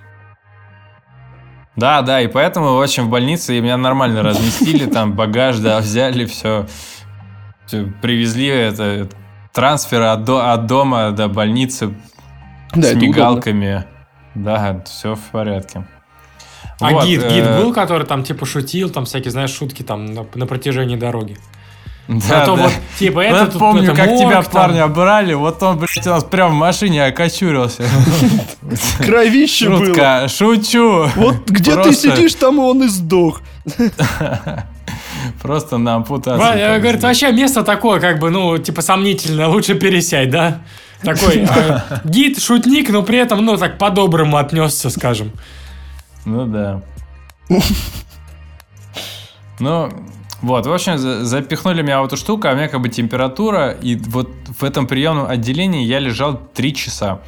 Да, 1.74 2.02
да, 2.02 2.20
и 2.20 2.28
поэтому, 2.28 2.74
в 2.76 2.82
общем, 2.82 3.06
в 3.06 3.10
больнице 3.10 3.60
меня 3.60 3.76
нормально 3.76 4.22
разместили, 4.22 4.86
там 4.86 5.14
багаж, 5.14 5.58
да, 5.58 5.80
взяли, 5.80 6.24
все, 6.26 6.66
привезли, 8.00 8.46
это 8.46 9.08
трансфер 9.52 10.02
от, 10.02 10.24
до- 10.24 10.52
от 10.52 10.66
дома 10.66 11.10
до 11.10 11.28
больницы 11.28 11.94
Да, 12.74 12.82
с 12.82 12.90
это 12.92 12.98
удобно. 12.98 13.86
Да, 14.34 14.82
все 14.86 15.14
в 15.14 15.22
порядке. 15.32 15.84
А 16.80 16.90
Вот, 16.90 17.04
гид, 17.04 17.22
э, 17.22 17.28
гид 17.28 17.44
был, 17.44 17.72
который 17.72 18.06
там 18.06 18.24
типа 18.24 18.46
шутил, 18.46 18.90
там 18.90 19.04
всякие, 19.04 19.30
знаешь, 19.30 19.50
шутки 19.50 19.82
там 19.82 20.06
на, 20.06 20.26
на 20.34 20.46
протяжении 20.46 20.96
дороги. 20.96 21.36
Да, 22.08 22.42
а 22.42 22.46
то 22.46 22.56
да. 22.56 22.62
вот, 22.62 22.72
типа, 22.98 23.20
это 23.20 23.36
я 23.36 23.46
тут 23.46 23.60
помню, 23.60 23.84
это 23.84 23.94
как 23.94 24.06
морг 24.08 24.20
тебя 24.20 24.42
там. 24.42 24.52
парня 24.52 24.88
брали, 24.88 25.32
вот 25.34 25.62
он, 25.62 25.78
блядь, 25.78 26.06
у 26.06 26.10
нас 26.10 26.24
прям 26.24 26.50
в 26.50 26.54
машине 26.54 27.04
окочурился. 27.04 27.84
Кровище 28.98 29.68
было. 29.68 29.84
Шутка, 29.86 30.28
шучу. 30.28 31.06
Вот 31.14 31.48
где 31.48 31.80
ты 31.80 31.92
сидишь, 31.92 32.34
там 32.34 32.58
он 32.58 32.82
и 32.82 32.88
сдох. 32.88 33.42
Просто 35.42 35.78
на 35.78 35.96
ампутацию. 35.96 36.80
Говорит, 36.80 37.02
вообще 37.02 37.30
место 37.30 37.62
такое, 37.62 38.00
как 38.00 38.18
бы, 38.18 38.30
ну, 38.30 38.58
типа, 38.58 38.82
сомнительное, 38.82 39.46
лучше 39.46 39.74
пересядь, 39.74 40.30
да? 40.30 40.62
Такой 41.02 41.38
э, 41.56 41.80
гид, 42.04 42.40
шутник, 42.40 42.90
но 42.90 43.02
при 43.02 43.18
этом, 43.18 43.44
ну, 43.44 43.56
так 43.56 43.78
по-доброму 43.78 44.36
отнесся, 44.36 44.90
скажем. 44.90 45.32
Ну 46.24 46.46
да. 46.46 46.82
Ну, 49.58 49.90
вот, 50.42 50.66
в 50.66 50.72
общем, 50.72 50.98
за- 50.98 51.24
запихнули 51.24 51.82
меня 51.82 52.00
в 52.02 52.06
эту 52.06 52.16
штуку, 52.16 52.48
а 52.48 52.52
у 52.52 52.54
меня 52.54 52.68
как 52.68 52.80
бы 52.80 52.88
температура, 52.88 53.70
и 53.72 53.96
вот 53.96 54.30
в 54.58 54.64
этом 54.64 54.86
приемном 54.86 55.26
отделении 55.28 55.84
я 55.84 55.98
лежал 55.98 56.40
3 56.54 56.74
часа. 56.74 57.20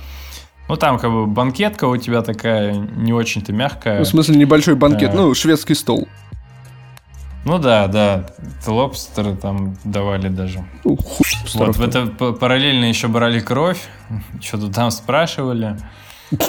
Ну, 0.69 0.77
там 0.77 0.99
как 0.99 1.11
бы 1.11 1.27
банкетка 1.27 1.85
у 1.87 1.97
тебя 1.97 2.23
такая 2.23 2.75
не 2.75 3.13
очень-то 3.13 3.53
мягкая. 3.53 3.99
Ну, 3.99 4.05
в 4.05 4.09
смысле, 4.09 4.37
небольшой 4.37 4.75
банкет, 4.77 5.11
Да. 5.11 5.17
ну, 5.19 5.35
шведский 5.35 5.75
стол. 5.75 6.09
Ну 7.45 7.59
да, 7.59 7.89
да, 7.89 8.27
лобстеры 8.67 9.35
там 9.35 9.77
давали 9.85 10.29
даже. 10.29 10.65
Ну, 10.85 10.99
Вот, 11.55 11.77
в 11.77 11.83
это 11.83 12.07
параллельно 12.07 12.85
еще 12.85 13.09
брали 13.09 13.41
кровь, 13.41 13.83
что-то 14.41 14.73
там 14.73 14.91
спрашивали. 14.91 15.77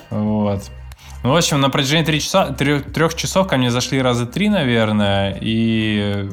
Вот. 0.10 0.64
Ну, 1.24 1.32
в 1.32 1.36
общем, 1.36 1.62
на 1.62 1.70
протяжении 1.70 2.06
трех, 2.06 2.22
часа, 2.22 2.48
трех, 2.48 2.92
трех 2.92 3.16
часов 3.16 3.48
ко 3.48 3.58
мне 3.58 3.72
зашли 3.72 4.02
раза 4.02 4.26
три, 4.26 4.50
наверное, 4.50 5.38
и 5.40 6.30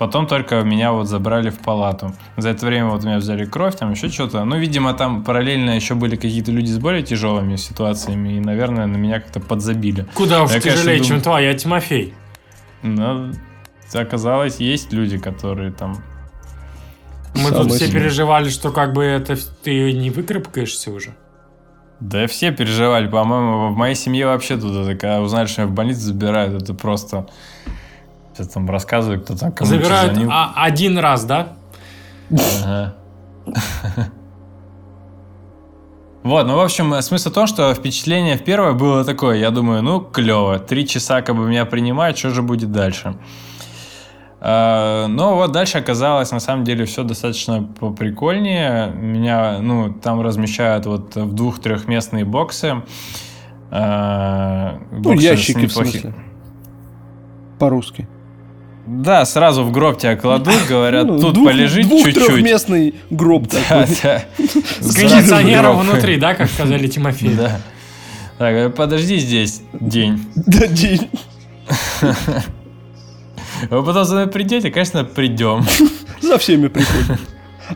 Потом 0.00 0.26
только 0.26 0.62
меня 0.62 0.92
вот 0.92 1.08
забрали 1.08 1.50
в 1.50 1.58
палату. 1.58 2.14
За 2.38 2.48
это 2.48 2.64
время 2.64 2.86
вот 2.86 3.04
меня 3.04 3.18
взяли 3.18 3.44
кровь, 3.44 3.76
там 3.76 3.90
еще 3.90 4.08
что-то. 4.08 4.42
Ну, 4.46 4.56
видимо, 4.56 4.94
там 4.94 5.22
параллельно 5.22 5.76
еще 5.76 5.94
были 5.94 6.16
какие-то 6.16 6.50
люди 6.50 6.70
с 6.70 6.78
более 6.78 7.02
тяжелыми 7.02 7.56
ситуациями, 7.56 8.38
и, 8.38 8.40
наверное, 8.40 8.86
на 8.86 8.96
меня 8.96 9.20
как-то 9.20 9.40
подзабили. 9.40 10.06
Куда 10.14 10.42
уж 10.42 10.52
Я, 10.52 10.62
конечно, 10.62 10.84
тяжелее, 10.84 11.04
чем 11.04 11.20
твоя, 11.20 11.52
Тимофей. 11.52 12.14
Но 12.82 13.30
оказалось, 13.98 14.60
есть 14.60 14.92
люди, 14.92 15.18
которые 15.18 15.72
там... 15.72 16.02
Мы 17.34 17.44
тут 17.44 17.52
Самое 17.52 17.68
все 17.70 17.78
сильное. 17.86 18.02
переживали, 18.02 18.48
что 18.48 18.70
как 18.70 18.92
бы 18.92 19.04
это 19.04 19.36
ты 19.62 19.92
не 19.92 20.10
выкарабкаешься 20.10 20.90
уже. 20.90 21.14
Да 22.00 22.26
все 22.26 22.50
переживали, 22.50 23.08
по-моему, 23.08 23.72
в 23.72 23.76
моей 23.76 23.94
семье 23.94 24.26
вообще 24.26 24.56
тут, 24.56 24.74
это, 24.74 24.98
когда 24.98 25.20
узнали, 25.20 25.46
что 25.46 25.62
меня 25.62 25.70
в 25.70 25.74
больницу 25.74 26.00
забирают, 26.00 26.62
это 26.62 26.74
просто... 26.74 27.26
Сейчас 28.32 28.48
там 28.48 28.68
рассказывают, 28.70 29.24
кто 29.24 29.36
там 29.36 29.52
кому 29.52 29.68
Забирают 29.68 30.18
а- 30.30 30.54
один 30.56 30.98
раз, 30.98 31.24
да? 31.24 31.52
Ага. 32.30 32.94
Вот, 36.22 36.46
ну, 36.46 36.56
в 36.56 36.60
общем, 36.60 37.00
смысл 37.00 37.30
в 37.30 37.32
том, 37.32 37.46
что 37.46 37.72
впечатление 37.74 38.36
в 38.36 38.44
первое 38.44 38.72
было 38.72 39.04
такое, 39.04 39.38
я 39.38 39.50
думаю, 39.50 39.82
ну, 39.82 40.00
клево, 40.00 40.58
три 40.58 40.86
часа 40.86 41.22
как 41.22 41.34
бы 41.34 41.48
меня 41.48 41.64
принимают, 41.64 42.18
что 42.18 42.30
же 42.30 42.42
будет 42.42 42.70
дальше? 42.70 43.16
А, 44.42 45.06
Но 45.08 45.36
вот 45.36 45.52
дальше 45.52 45.78
оказалось, 45.78 46.30
на 46.32 46.40
самом 46.40 46.64
деле, 46.64 46.84
все 46.86 47.02
достаточно 47.04 47.62
поприкольнее. 47.62 48.90
Меня, 48.94 49.58
ну, 49.60 49.92
там 49.92 50.20
размещают 50.22 50.86
вот 50.86 51.14
в 51.16 51.34
двух-трехместные 51.34 52.24
боксы. 52.24 52.82
А, 53.70 54.78
Ну, 54.90 55.00
боксы 55.02 55.20
с 55.20 55.22
ящики, 55.24 55.66
в 55.66 55.72
смысле. 55.72 56.14
По-русски. 57.58 58.08
Да, 58.86 59.24
сразу 59.26 59.62
в 59.62 59.70
гроб 59.72 59.98
тебя 59.98 60.16
кладут, 60.16 60.54
говорят, 60.68 61.06
Ну, 61.06 61.20
тут 61.20 61.34
двух- 61.34 61.48
полежи 61.50 61.82
чуть-чуть. 61.84 62.14
Двух-трехместный 62.14 62.94
гроб 63.10 63.46
Да, 63.48 63.58
такой. 63.84 63.96
да. 64.02 64.22
С 64.80 64.94
кондиционером 64.96 65.78
внутри, 65.80 66.16
да, 66.16 66.34
как 66.34 66.48
сказали 66.48 66.86
Тимофей? 66.88 67.34
Да. 67.34 67.60
Так, 68.38 68.74
подожди 68.74 69.18
здесь 69.18 69.62
день. 69.78 70.24
Да, 70.34 70.66
день. 70.66 71.10
Вы 73.68 73.84
потом 73.84 74.04
за 74.04 74.14
мной 74.14 74.26
придете, 74.28 74.70
конечно, 74.70 75.04
придем. 75.04 75.64
За 76.20 76.38
всеми 76.38 76.68
приходим. 76.68 77.18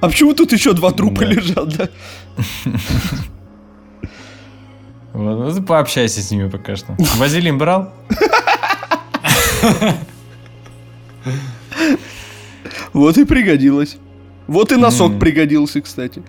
А 0.00 0.08
почему 0.08 0.34
тут 0.34 0.52
еще 0.52 0.72
два 0.72 0.92
трупа 0.92 1.22
лежат, 1.22 1.76
да? 1.76 1.88
Вот, 5.12 5.54
ну, 5.56 5.62
пообщайся 5.62 6.20
с 6.20 6.30
ними 6.32 6.48
пока 6.48 6.74
что. 6.74 6.96
Вазелин 7.18 7.56
брал? 7.58 7.92
Вот 12.92 13.18
и 13.18 13.24
пригодилось. 13.24 13.96
Вот 14.46 14.72
и 14.72 14.76
носок 14.76 15.18
пригодился, 15.18 15.80
кстати. 15.80 16.22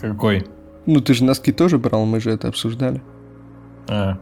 Какой? 0.00 0.46
Ну, 0.86 1.00
ты 1.00 1.14
же 1.14 1.24
носки 1.24 1.50
тоже 1.52 1.78
брал, 1.78 2.04
мы 2.04 2.20
же 2.20 2.30
это 2.30 2.48
обсуждали. 2.48 3.02
А, 3.88 4.18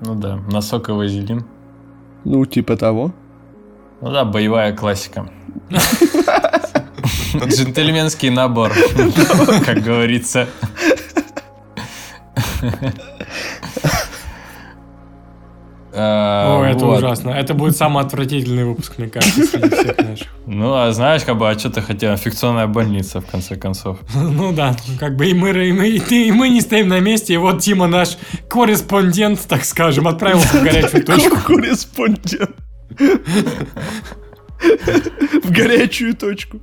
ну 0.00 0.14
да, 0.14 0.36
носок 0.50 0.88
и 0.88 0.92
вазелин. 0.92 1.44
Ну, 2.24 2.46
типа 2.46 2.76
того. 2.76 3.12
Ну 4.00 4.10
да, 4.10 4.24
боевая 4.24 4.74
классика. 4.74 5.28
Джентльменский 7.34 8.30
набор, 8.30 8.72
как 9.66 9.82
говорится. 9.82 10.48
А, 15.96 16.58
О, 16.60 16.64
это 16.64 16.84
вот. 16.86 16.98
ужасно. 16.98 17.30
Это 17.30 17.54
будет 17.54 17.76
самый 17.76 18.02
отвратительный 18.04 18.64
выпуск, 18.64 18.94
мне 18.98 19.06
кажется, 19.08 19.44
среди 19.46 19.68
всех 19.74 19.98
наших. 19.98 20.26
Ну, 20.46 20.74
а 20.74 20.90
знаешь, 20.92 21.22
как 21.22 21.38
бы, 21.38 21.48
а 21.48 21.56
что 21.58 21.70
ты 21.70 21.82
хотел? 21.82 22.12
Инфекционная 22.12 22.66
больница, 22.66 23.20
в 23.20 23.26
конце 23.26 23.54
концов. 23.56 23.98
Ну 24.14 24.52
да, 24.52 24.74
как 24.98 25.14
бы 25.16 25.26
и 25.26 25.34
мы, 25.34 25.50
и 25.50 25.72
мы, 25.72 25.88
и 25.88 26.00
ты, 26.00 26.26
и 26.28 26.32
мы 26.32 26.48
не 26.48 26.60
стоим 26.60 26.88
на 26.88 26.98
месте, 27.00 27.34
и 27.34 27.36
вот 27.36 27.60
Тима 27.60 27.86
наш 27.86 28.16
корреспондент, 28.48 29.40
так 29.48 29.64
скажем, 29.64 30.08
отправился 30.08 30.58
в 30.58 30.62
горячую 30.64 31.04
точку. 31.04 31.36
Корреспондент. 31.46 32.50
В 35.42 35.50
горячую 35.50 36.14
точку. 36.14 36.60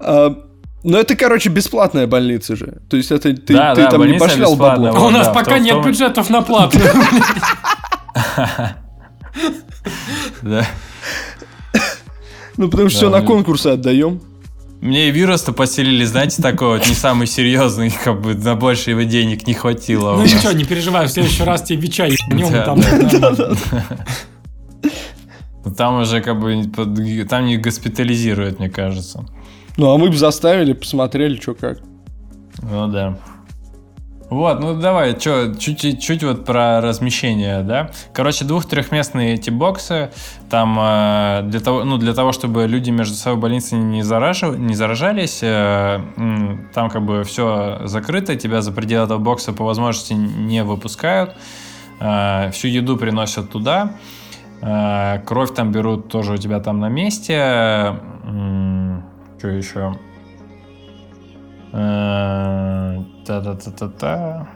А, 0.00 0.34
Ну, 0.82 0.98
это, 0.98 1.16
короче, 1.16 1.48
бесплатная 1.48 2.06
больница 2.06 2.54
же. 2.56 2.78
То 2.90 2.96
есть, 2.96 3.10
это 3.10 3.32
ты, 3.34 3.54
Да, 3.54 3.74
ты 3.74 3.82
да, 3.82 3.90
там 3.90 4.06
не 4.06 4.18
пошлял 4.18 4.52
бесплатная. 4.52 4.92
бабло. 4.92 5.06
А 5.06 5.08
у 5.08 5.10
нас 5.10 5.26
да, 5.28 5.32
пока 5.34 5.52
том- 5.56 5.62
нет 5.64 5.74
том- 5.74 5.84
бюджетов 5.86 6.30
на 6.30 6.42
плату. 6.42 6.78
Да. 10.42 10.66
Ну, 12.56 12.70
потому 12.70 12.88
что 12.88 12.98
все 12.98 13.10
на 13.10 13.22
конкурсы 13.22 13.68
отдаем. 13.68 14.20
Мне 14.80 15.08
и 15.08 15.10
вирус-то 15.10 15.52
поселили, 15.52 16.04
знаете, 16.04 16.42
такой 16.42 16.78
вот 16.78 16.86
не 16.88 16.94
самый 16.94 17.26
серьезный, 17.26 17.90
как 17.90 18.20
бы 18.20 18.34
на 18.34 18.54
больше 18.54 18.90
его 18.90 19.02
денег 19.02 19.46
не 19.46 19.54
хватило. 19.54 20.16
Ну 20.16 20.22
ничего, 20.22 20.52
не 20.52 20.64
переживай, 20.64 21.06
в 21.06 21.10
следующий 21.10 21.42
раз 21.44 21.62
тебе 21.62 21.80
Вича 21.80 22.06
ебнем, 22.06 22.52
там. 22.64 22.80
Ну, 25.64 25.70
Там 25.76 26.00
уже 26.00 26.20
как 26.20 26.38
бы 26.38 26.64
там 27.28 27.46
не 27.46 27.56
госпитализируют, 27.56 28.60
мне 28.60 28.70
кажется. 28.70 29.24
Ну, 29.76 29.90
а 29.90 29.98
мы 29.98 30.10
бы 30.10 30.16
заставили, 30.16 30.72
посмотрели, 30.72 31.40
что 31.40 31.54
как. 31.54 31.78
Ну 32.62 32.86
да. 32.86 33.18
Вот, 34.28 34.58
ну 34.58 34.74
давай, 34.74 35.14
чё, 35.18 35.54
чуть, 35.54 36.02
чуть 36.02 36.24
вот 36.24 36.44
про 36.44 36.80
размещение, 36.80 37.62
да. 37.62 37.90
Короче, 38.12 38.44
двух-трехместные 38.44 39.34
эти 39.34 39.50
боксы, 39.50 40.10
там 40.50 40.76
э, 40.80 41.42
для 41.44 41.60
того, 41.60 41.84
ну, 41.84 41.96
для 41.96 42.12
того, 42.12 42.32
чтобы 42.32 42.66
люди 42.66 42.90
между 42.90 43.14
собой 43.14 43.38
в 43.38 43.40
больнице 43.42 43.76
не, 43.76 44.02
заражив- 44.02 44.58
не 44.58 44.74
заражались, 44.74 45.40
э, 45.42 46.00
там 46.74 46.90
как 46.90 47.02
бы 47.04 47.22
все 47.22 47.82
закрыто, 47.84 48.34
тебя 48.34 48.62
за 48.62 48.72
пределы 48.72 49.04
этого 49.04 49.18
бокса 49.18 49.52
по 49.52 49.64
возможности 49.64 50.14
не 50.14 50.64
выпускают, 50.64 51.36
Э, 52.00 52.50
всю 52.50 52.68
еду 52.68 52.96
приносят 52.96 53.50
туда, 53.50 53.92
Э, 54.60 55.20
кровь 55.24 55.54
там 55.54 55.70
берут 55.70 56.08
тоже 56.08 56.32
у 56.32 56.36
тебя 56.36 56.58
там 56.60 56.80
на 56.80 56.88
месте, 56.88 57.94
что 59.38 59.48
еще? 59.48 59.96
Э, 61.72 63.02
Та-та-та-та-та. 63.26 64.46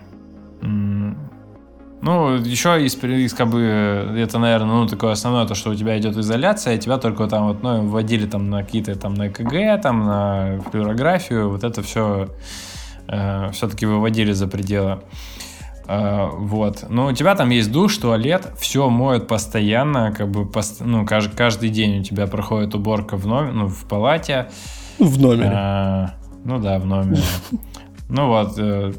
Ну, 2.02 2.34
еще 2.36 2.82
из, 2.84 2.96
из 3.04 3.34
как 3.34 3.50
бы, 3.50 3.60
это, 3.60 4.38
наверное, 4.38 4.76
ну, 4.76 4.86
такое 4.86 5.12
основное, 5.12 5.46
то, 5.46 5.54
что 5.54 5.70
у 5.70 5.74
тебя 5.74 5.98
идет 5.98 6.16
изоляция, 6.16 6.76
и 6.76 6.78
тебя 6.78 6.96
только 6.96 7.26
там 7.26 7.48
вот, 7.48 7.62
ну, 7.62 7.86
вводили 7.86 8.26
там 8.26 8.48
на 8.48 8.62
какие-то 8.62 8.94
там 8.94 9.14
на 9.14 9.28
ЭКГ, 9.28 9.82
там 9.82 10.06
на 10.06 10.60
флюорографию, 10.70 11.50
вот 11.50 11.62
это 11.62 11.82
все 11.82 12.28
все-таки 13.52 13.86
выводили 13.86 14.32
за 14.32 14.46
пределы. 14.46 15.00
Э, 15.90 16.28
вот. 16.32 16.86
Ну, 16.88 17.06
у 17.06 17.12
тебя 17.12 17.34
там 17.34 17.50
есть 17.50 17.72
душ, 17.72 17.98
туалет, 17.98 18.52
все 18.60 18.88
моют 18.88 19.26
постоянно, 19.26 20.12
как 20.12 20.30
бы, 20.30 20.46
пост- 20.46 20.80
ну, 20.80 21.04
каждый, 21.04 21.36
каждый 21.36 21.70
день 21.70 22.00
у 22.00 22.04
тебя 22.04 22.28
проходит 22.28 22.76
уборка 22.76 23.16
в, 23.16 23.26
номер, 23.26 23.52
ну, 23.52 23.66
в 23.66 23.84
палате. 23.88 24.48
В 25.00 25.20
номере. 25.20 25.50
А, 25.52 26.10
ну 26.44 26.60
да, 26.60 26.78
в 26.78 26.86
номере. 26.86 27.22
Ну 28.10 28.26
вот, 28.26 28.54
э, 28.58 28.92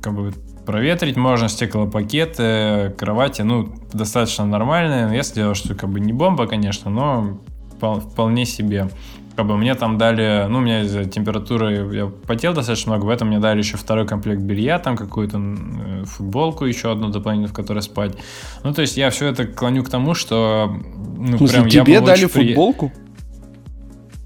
как 0.00 0.14
бы 0.14 0.32
проветрить 0.64 1.16
можно, 1.16 1.48
стеклопакеты, 1.48 2.94
кровати, 2.98 3.42
ну, 3.42 3.68
достаточно 3.92 4.46
нормальные. 4.46 5.14
Если 5.16 5.52
что 5.54 5.74
как 5.74 5.90
бы 5.90 6.00
не 6.00 6.12
бомба, 6.12 6.46
конечно, 6.46 6.90
но 6.90 7.38
впол- 7.78 8.00
вполне 8.00 8.44
себе. 8.46 8.88
Как 9.36 9.46
бы 9.46 9.56
мне 9.56 9.74
там 9.74 9.98
дали, 9.98 10.46
ну, 10.48 10.58
у 10.58 10.60
меня 10.60 10.82
из-за 10.82 11.04
температуры, 11.06 11.92
я 11.92 12.06
потел 12.06 12.54
достаточно 12.54 12.92
много, 12.92 13.06
в 13.06 13.08
этом 13.08 13.28
мне 13.28 13.40
дали 13.40 13.58
еще 13.58 13.76
второй 13.76 14.06
комплект 14.06 14.40
белья, 14.40 14.78
там 14.78 14.96
какую-то 14.96 15.38
э, 15.38 16.04
футболку 16.04 16.64
еще 16.66 16.92
одну 16.92 17.08
дополнительную, 17.08 17.50
в 17.50 17.52
которой 17.52 17.82
спать. 17.82 18.16
Ну, 18.62 18.72
то 18.72 18.80
есть 18.82 18.96
я 18.96 19.10
все 19.10 19.26
это 19.26 19.44
клоню 19.46 19.82
к 19.82 19.88
тому, 19.88 20.14
что, 20.14 20.72
ну, 21.18 21.34
В 21.34 21.38
смысле, 21.38 21.48
прям 21.48 21.64
я 21.66 21.70
тебе 21.84 21.98
был 21.98 22.06
дали 22.06 22.26
при- 22.26 22.46
футболку? 22.48 22.92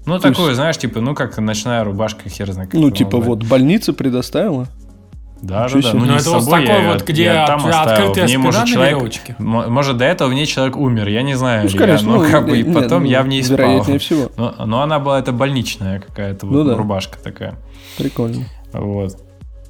Ну, 0.09 0.19
То 0.19 0.27
есть- 0.27 0.37
такую, 0.37 0.55
знаешь, 0.55 0.77
типа, 0.77 1.01
ну, 1.01 1.15
как 1.15 1.37
ночная 1.37 1.83
рубашка, 1.83 2.27
хер 2.29 2.51
знает. 2.51 2.73
Ну, 2.73 2.91
типа, 2.91 3.17
назвать. 3.17 3.27
вот 3.39 3.43
больница 3.49 3.93
предоставила. 3.93 4.67
Да, 5.41 5.69
да, 5.69 5.79
да. 5.81 5.93
Ну, 5.93 6.05
Ну 6.05 6.15
это 6.15 6.29
вот 6.31 6.43
собой, 6.43 6.65
такой 6.65 6.83
я- 6.83 6.91
вот, 6.91 7.07
где 7.07 7.23
я 7.23 7.47
там 7.47 7.65
открытая 7.65 8.11
В 8.11 8.17
ней, 8.17 8.27
спина 8.27 8.43
может, 8.43 8.61
на 8.61 8.67
человек, 8.67 9.39
может, 9.39 9.97
до 9.97 10.05
этого 10.05 10.29
в 10.29 10.33
ней 10.33 10.45
человек 10.45 10.75
умер, 10.75 11.07
я 11.07 11.21
не 11.21 11.35
знаю. 11.35 11.63
Ну, 11.63 11.69
скорее 11.69 11.93
я, 11.93 12.01
но 12.01 12.21
ну, 12.21 12.29
как 12.29 12.45
бы 12.45 12.59
и 12.59 12.63
потом 12.63 13.03
ну, 13.03 13.09
я 13.09 13.23
в 13.23 13.27
ней 13.27 13.43
спал. 13.43 13.57
Вероятнее 13.57 13.99
всего. 13.99 14.31
Но, 14.35 14.53
но 14.65 14.81
она 14.81 14.99
была, 14.99 15.17
это 15.19 15.31
больничная 15.31 15.99
какая-то 16.01 16.45
вот 16.45 16.53
Ну 16.53 16.63
да. 16.65 16.75
рубашка 16.75 17.17
такая. 17.19 17.55
Прикольно. 17.97 18.45
Вот. 18.73 19.15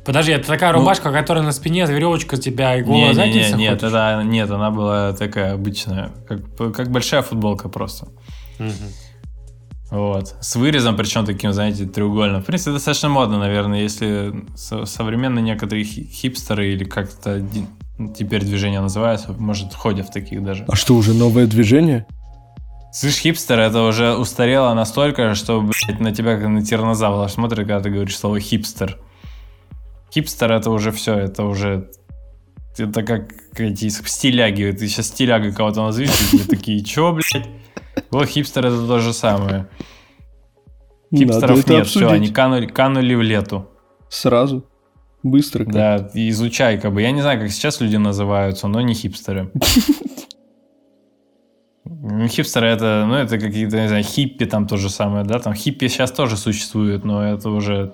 Подожди, 0.05 0.31
это 0.31 0.47
такая 0.47 0.71
Ну- 0.73 0.79
рубашка, 0.79 1.11
которая 1.11 1.43
на 1.43 1.51
спине, 1.51 1.85
веревочка 1.85 2.37
тебя 2.37 2.75
и 2.77 2.81
голая 2.81 3.01
Не, 3.01 3.07
не, 3.09 3.13
задница 3.13 3.55
не, 3.55 3.63
нет, 3.65 3.83
это, 3.83 4.21
нет, 4.25 4.49
она 4.49 4.71
была 4.71 5.13
такая 5.13 5.53
обычная, 5.53 6.09
как, 6.27 6.73
как 6.73 6.89
большая 6.89 7.21
футболка 7.21 7.69
просто. 7.69 8.07
Мгм. 8.57 8.73
Вот. 9.91 10.35
С 10.39 10.55
вырезом, 10.55 10.95
причем 10.95 11.25
таким, 11.25 11.51
знаете, 11.51 11.85
треугольным. 11.85 12.41
В 12.41 12.45
принципе, 12.45 12.71
достаточно 12.73 13.09
модно, 13.09 13.39
наверное, 13.39 13.81
если 13.81 14.45
со- 14.55 14.85
современные 14.85 15.41
некоторые 15.41 15.83
хи- 15.83 16.03
хипстеры 16.11 16.73
или 16.73 16.83
как-то 16.83 17.43
теперь 18.17 18.43
движение 18.45 18.81
называется, 18.81 19.33
может, 19.39 19.73
ходят 19.73 20.07
в 20.07 20.11
таких 20.11 20.43
даже. 20.43 20.63
А 20.67 20.75
что, 20.75 20.93
уже 20.95 21.13
новое 21.13 21.47
движение? 21.47 22.05
Слышь, 22.93 23.17
хипстер, 23.17 23.59
это 23.59 23.81
уже 23.83 24.15
устарело 24.15 24.73
настолько, 24.73 25.33
что, 25.35 25.61
блядь, 25.61 25.99
на 25.99 26.13
тебя 26.13 26.37
как 26.37 26.47
на 26.49 26.63
тиранозавра 26.63 27.27
смотрят, 27.27 27.59
когда 27.59 27.81
ты 27.81 27.89
говоришь 27.89 28.17
слово 28.17 28.39
хипстер. 28.39 28.97
Хипстер 30.13 30.51
это 30.51 30.69
уже 30.71 30.91
все, 30.91 31.15
это 31.15 31.43
уже... 31.45 31.89
Это 32.77 33.03
как 33.03 33.33
эти 33.57 33.89
стиляги. 33.89 34.71
Ты 34.71 34.87
сейчас 34.87 35.07
стилягой 35.07 35.51
кого-то 35.51 35.83
назовешь, 35.83 36.11
и 36.33 36.37
такие, 36.39 36.83
чё, 36.83 37.11
блядь? 37.11 37.47
Вот 38.11 38.27
хипстер 38.27 38.65
это 38.65 38.87
то 38.87 38.99
же 38.99 39.13
самое. 39.13 39.67
Надо 41.11 41.25
Хипстеров 41.25 41.59
это 41.59 41.73
нет, 41.73 41.87
все, 41.87 41.99
обсудить. 41.99 42.11
они 42.11 42.29
канули, 42.29 42.67
канули 42.67 43.15
в 43.15 43.21
лету. 43.21 43.67
Сразу. 44.09 44.65
Быстро. 45.23 45.65
как. 45.65 45.73
Да, 45.73 46.09
изучай, 46.13 46.79
как 46.79 46.93
бы. 46.93 47.01
Я 47.01 47.11
не 47.11 47.21
знаю, 47.21 47.39
как 47.39 47.51
сейчас 47.51 47.81
люди 47.81 47.97
называются, 47.97 48.67
но 48.67 48.81
не 48.81 48.93
хипстеры. 48.93 49.51
Ну, 52.01 52.27
Хипстеры 52.27 52.67
это, 52.67 53.05
ну, 53.07 53.15
это 53.15 53.39
какие-то, 53.39 53.81
не 53.81 53.87
знаю, 53.87 54.03
хиппи 54.03 54.45
там 54.45 54.67
то 54.67 54.77
же 54.77 54.89
самое, 54.89 55.25
да, 55.25 55.39
там 55.39 55.53
хиппи 55.55 55.87
сейчас 55.87 56.11
тоже 56.11 56.37
существует, 56.37 57.03
но 57.03 57.23
это 57.25 57.49
уже 57.49 57.93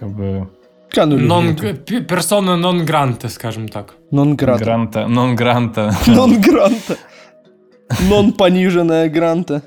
как 0.00 0.08
бы 0.10 0.48
Нон, 0.96 1.56
персона 1.56 2.56
нон 2.56 2.84
гранта, 2.84 3.28
скажем 3.28 3.68
так. 3.68 3.94
Нон-грата. 4.10 4.64
гранта, 4.64 5.08
нон-гранта. 5.08 5.94
Нон-гранта. 7.90 8.04
Нон-пониженная 8.08 9.08
гранта. 9.08 9.62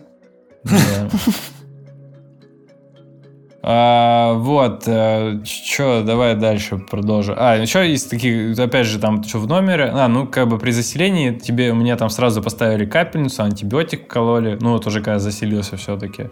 А, 3.69 4.35
вот, 4.35 4.83
что, 4.83 6.01
давай 6.01 6.35
дальше 6.35 6.77
продолжим. 6.77 7.35
А, 7.37 7.55
еще 7.55 7.91
из 7.91 8.05
таких, 8.05 8.57
опять 8.57 8.85
же, 8.85 8.97
там, 8.97 9.21
что 9.23 9.39
в 9.39 9.47
номере, 9.47 9.91
а, 9.93 10.07
ну, 10.07 10.25
как 10.25 10.47
бы 10.47 10.57
при 10.57 10.71
заселении 10.71 11.31
тебе, 11.31 11.73
мне 11.73 11.97
там 11.97 12.09
сразу 12.09 12.41
поставили 12.41 12.85
капельницу, 12.85 13.43
антибиотик 13.43 14.07
кололи, 14.07 14.57
ну, 14.61 14.71
вот 14.71 14.87
уже 14.87 15.01
когда 15.01 15.19
заселился 15.19 15.75
все-таки. 15.75 16.29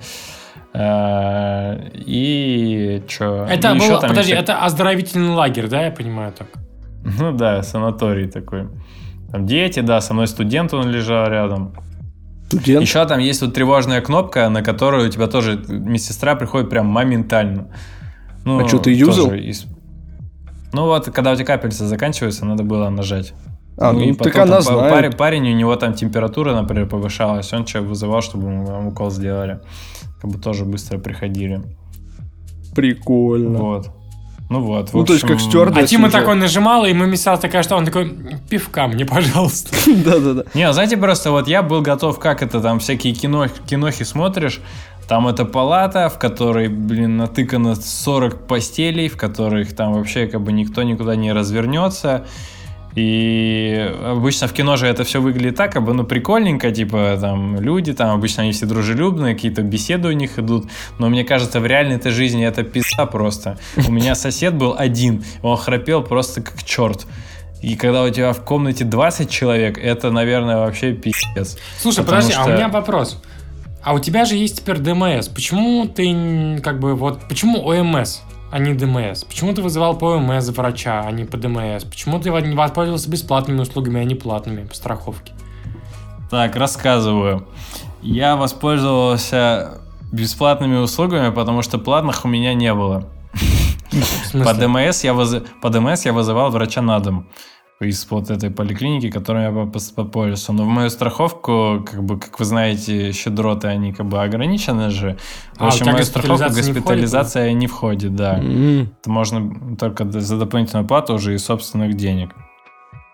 и 2.05 3.03
что? 3.05 3.45
Это 3.49 3.75
было, 3.75 3.99
подожди, 3.99 4.31
это 4.31 4.63
оздоровительный 4.63 5.33
лагерь, 5.33 5.67
да, 5.67 5.83
я 5.83 5.91
понимаю 5.91 6.31
так? 6.31 6.47
Ну 7.19 7.33
да, 7.33 7.63
санаторий 7.63 8.29
такой. 8.29 8.69
Там 9.31 9.45
дети, 9.45 9.79
да, 9.81 10.01
со 10.01 10.13
мной 10.13 10.27
студент 10.27 10.73
он 10.73 10.89
лежал 10.89 11.27
рядом. 11.27 11.73
Студент. 12.47 12.81
Еще 12.81 13.05
там 13.05 13.19
есть 13.19 13.41
вот 13.41 13.53
тревожная 13.53 14.01
кнопка, 14.01 14.47
на 14.49 14.61
которую 14.61 15.07
у 15.07 15.11
тебя 15.11 15.27
тоже 15.27 15.61
медсестра 15.67 16.35
приходит 16.35 16.69
прям 16.69 16.85
моментально. 16.85 17.67
Ну, 18.45 18.59
А 18.59 18.69
чё, 18.69 18.77
ты 18.77 18.91
юзал? 18.93 19.33
из- 19.33 19.65
Ну 20.71 20.85
вот, 20.85 21.05
когда 21.05 21.31
у 21.31 21.35
тебя 21.35 21.45
капельница 21.45 21.87
заканчивается, 21.87 22.45
надо 22.45 22.63
было 22.63 22.89
нажать. 22.89 23.33
А, 23.77 23.91
ну, 23.91 24.01
и 24.01 24.13
так 24.13 24.27
потом 24.33 24.41
она 24.43 24.51
там 24.53 24.61
знает. 24.61 24.93
Парень, 24.93 25.11
парень, 25.13 25.49
у 25.51 25.55
него 25.55 25.75
там 25.75 25.93
температура, 25.95 26.53
например, 26.53 26.87
повышалась, 26.87 27.51
он 27.51 27.65
человек 27.65 27.89
вызывал, 27.89 28.21
чтобы 28.21 28.47
ему 28.47 28.87
укол 28.89 29.09
сделали. 29.11 29.59
Как 30.21 30.31
бы 30.31 30.37
тоже 30.39 30.63
быстро 30.65 30.97
приходили. 30.97 31.61
Прикольно. 32.75 33.57
Вот. 33.57 33.89
Ну 34.49 34.59
вот. 34.59 34.89
в 34.89 34.93
Ну, 34.93 35.03
то 35.03 35.13
есть 35.13 35.23
как 35.23 35.35
общем, 35.35 35.49
стюардесса. 35.49 35.85
А 35.85 35.87
Тима 35.87 36.07
уже. 36.07 36.17
такой 36.17 36.35
нажимал, 36.35 36.85
и 36.85 36.93
мы 36.93 37.07
медсестра 37.07 37.37
такая, 37.37 37.63
что 37.63 37.75
он 37.75 37.85
такой, 37.85 38.15
пивка 38.49 38.87
мне, 38.87 39.05
пожалуйста. 39.05 39.75
Да-да-да. 40.05 40.43
Не, 40.53 40.71
знаете, 40.71 40.97
просто 40.97 41.31
вот 41.31 41.47
я 41.47 41.63
был 41.63 41.81
готов, 41.81 42.19
как 42.19 42.43
это 42.43 42.61
там, 42.61 42.79
всякие 42.79 43.13
кино, 43.13 43.47
кинохи 43.67 44.03
смотришь, 44.03 44.61
там 45.07 45.27
это 45.27 45.45
палата, 45.45 46.09
в 46.09 46.19
которой, 46.19 46.67
блин, 46.67 47.17
натыкано 47.17 47.75
40 47.75 48.47
постелей, 48.47 49.07
в 49.07 49.17
которых 49.17 49.75
там 49.75 49.93
вообще 49.93 50.27
как 50.27 50.41
бы 50.41 50.51
никто 50.51 50.83
никуда 50.83 51.15
не 51.15 51.31
развернется. 51.31 52.25
И 52.95 53.93
обычно 54.05 54.47
в 54.47 54.53
кино 54.53 54.77
же 54.77 54.87
это 54.87 55.03
все 55.03 55.21
выглядит 55.21 55.57
так, 55.57 55.73
как 55.73 55.83
бы, 55.83 55.93
ну, 55.93 56.05
прикольненько, 56.05 56.71
типа, 56.71 57.17
там, 57.19 57.59
люди, 57.59 57.93
там, 57.93 58.15
обычно 58.15 58.43
они 58.43 58.53
все 58.53 58.65
дружелюбные, 58.65 59.35
какие-то 59.35 59.63
беседы 59.63 60.07
у 60.07 60.11
них 60.13 60.39
идут, 60.39 60.67
но 60.97 61.09
мне 61.09 61.25
кажется, 61.25 61.59
в 61.59 61.65
реальной 61.65 61.97
этой 61.97 62.11
жизни 62.11 62.45
это 62.45 62.63
пизда 62.63 63.05
просто. 63.05 63.57
У 63.87 63.91
меня 63.91 64.15
сосед 64.15 64.55
был 64.55 64.75
один, 64.77 65.25
он 65.41 65.57
храпел 65.57 66.03
просто 66.03 66.41
как 66.41 66.63
черт. 66.63 67.05
И 67.61 67.75
когда 67.75 68.03
у 68.03 68.09
тебя 68.09 68.31
в 68.31 68.41
комнате 68.45 68.85
20 68.85 69.29
человек, 69.29 69.77
это, 69.77 70.11
наверное, 70.11 70.57
вообще 70.57 70.93
пиздец. 70.93 71.57
Слушай, 71.79 72.05
подожди, 72.05 72.33
а 72.33 72.41
у 72.41 72.43
что- 72.43 72.53
меня 72.55 72.67
вопрос. 72.69 73.21
А 73.83 73.93
у 73.93 73.99
тебя 73.99 74.25
же 74.25 74.35
есть 74.35 74.61
теперь 74.61 74.77
ДМС. 74.77 75.27
Почему 75.27 75.85
ты 75.87 76.59
как 76.63 76.79
бы 76.79 76.95
вот 76.95 77.19
почему 77.29 77.59
ОМС, 77.67 78.21
а 78.55 78.59
не 78.59 78.73
ДМС? 78.73 79.25
Почему 79.25 79.53
ты 79.53 79.61
вызывал 79.61 79.97
по 79.97 80.15
ОМС 80.15 80.47
врача, 80.47 81.03
а 81.05 81.11
не 81.11 81.25
по 81.25 81.35
ДМС? 81.35 81.83
Почему 81.83 82.21
ты 82.21 82.29
не 82.29 82.55
воспользовался 82.55 83.09
бесплатными 83.09 83.59
услугами, 83.59 83.99
а 83.99 84.05
не 84.05 84.15
платными 84.15 84.65
по 84.65 84.73
страховке? 84.73 85.33
Так, 86.31 86.55
рассказываю. 86.55 87.45
Я 88.01 88.37
воспользовался 88.37 89.81
бесплатными 90.09 90.77
услугами, 90.77 91.33
потому 91.33 91.63
что 91.63 91.77
платных 91.77 92.23
у 92.23 92.29
меня 92.29 92.53
не 92.53 92.73
было. 92.73 93.09
В 93.91 94.25
смысле? 94.25 94.45
По 94.45 94.53
ДМС 94.53 95.03
я, 95.03 95.11
выз- 95.11 95.45
по 95.61 95.69
ДМС 95.69 96.05
я 96.05 96.13
вызывал 96.13 96.49
врача 96.49 96.81
на 96.81 96.97
дом 96.99 97.27
из 97.81 98.07
вот 98.09 98.29
этой 98.29 98.49
поликлиники, 98.49 99.09
которой 99.09 99.43
я 99.43 99.49
попос- 99.49 99.93
попользовался. 99.93 100.53
Но 100.53 100.63
в 100.63 100.67
мою 100.67 100.89
страховку, 100.89 101.85
как 101.85 102.03
бы, 102.03 102.19
как 102.19 102.39
вы 102.39 102.45
знаете, 102.45 103.11
щедроты, 103.11 103.67
они 103.67 103.91
как 103.91 104.05
бы 104.05 104.23
ограничены 104.23 104.89
же. 104.89 105.17
В 105.55 105.63
А, 105.63 105.67
общем, 105.67 105.87
в 105.87 105.91
мою 105.91 106.05
страховку 106.05 106.53
госпитализация 106.53 107.51
не 107.53 107.67
входит, 107.67 108.11
не 108.11 108.13
входит, 108.13 108.15
да. 108.15 108.87
Это 109.01 109.09
можно 109.09 109.75
только 109.77 110.09
за 110.09 110.37
дополнительную 110.37 110.87
плату 110.87 111.13
уже 111.15 111.35
из 111.35 111.43
собственных 111.43 111.95
денег. 111.95 112.31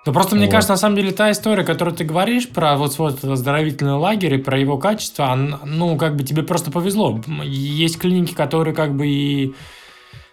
Ну 0.06 0.13
просто 0.13 0.36
мне 0.36 0.45
Вот. 0.45 0.52
кажется, 0.52 0.74
на 0.74 0.78
самом 0.78 0.95
деле 0.95 1.12
та 1.12 1.32
история, 1.32 1.63
которую 1.63 1.95
ты 1.95 2.04
говоришь 2.04 2.50
про 2.50 2.76
вот 2.76 2.91
свой 2.91 3.13
оздоровительный 3.13 3.93
лагерь 3.93 4.34
и 4.34 4.38
про 4.38 4.58
его 4.58 4.80
качество, 4.80 5.32
он, 5.32 5.58
ну 5.63 5.95
как 5.97 6.15
бы 6.15 6.24
тебе 6.24 6.41
просто 6.41 6.71
повезло. 6.71 7.19
Есть 7.43 8.00
клиники, 8.00 8.34
которые 8.34 8.74
как 8.74 8.95
бы 8.95 9.08
и 9.08 9.54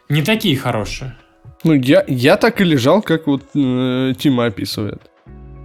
не 0.09 0.23
такие 0.23 0.57
хорошие. 0.57 1.17
Ну, 1.65 1.73
я, 1.75 2.05
я 2.07 2.37
так 2.37 2.61
и 2.61 2.65
лежал, 2.65 3.03
как 3.03 3.27
вот 3.27 3.43
э, 3.55 4.13
Тима 4.19 4.47
описывает. 4.47 5.03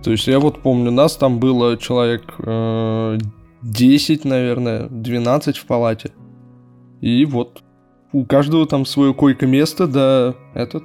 То 0.03 0.11
есть 0.11 0.27
я 0.27 0.39
вот 0.39 0.61
помню, 0.61 0.91
нас 0.91 1.15
там 1.15 1.39
было 1.39 1.77
человек 1.77 2.23
э, 2.39 3.17
10, 3.61 4.25
наверное, 4.25 4.87
12 4.89 5.57
в 5.57 5.65
палате. 5.65 6.11
И 7.01 7.25
вот 7.25 7.61
у 8.11 8.25
каждого 8.25 8.65
там 8.65 8.85
свое 8.85 9.13
койко-место, 9.13 9.87
да, 9.87 10.33
этот, 10.53 10.83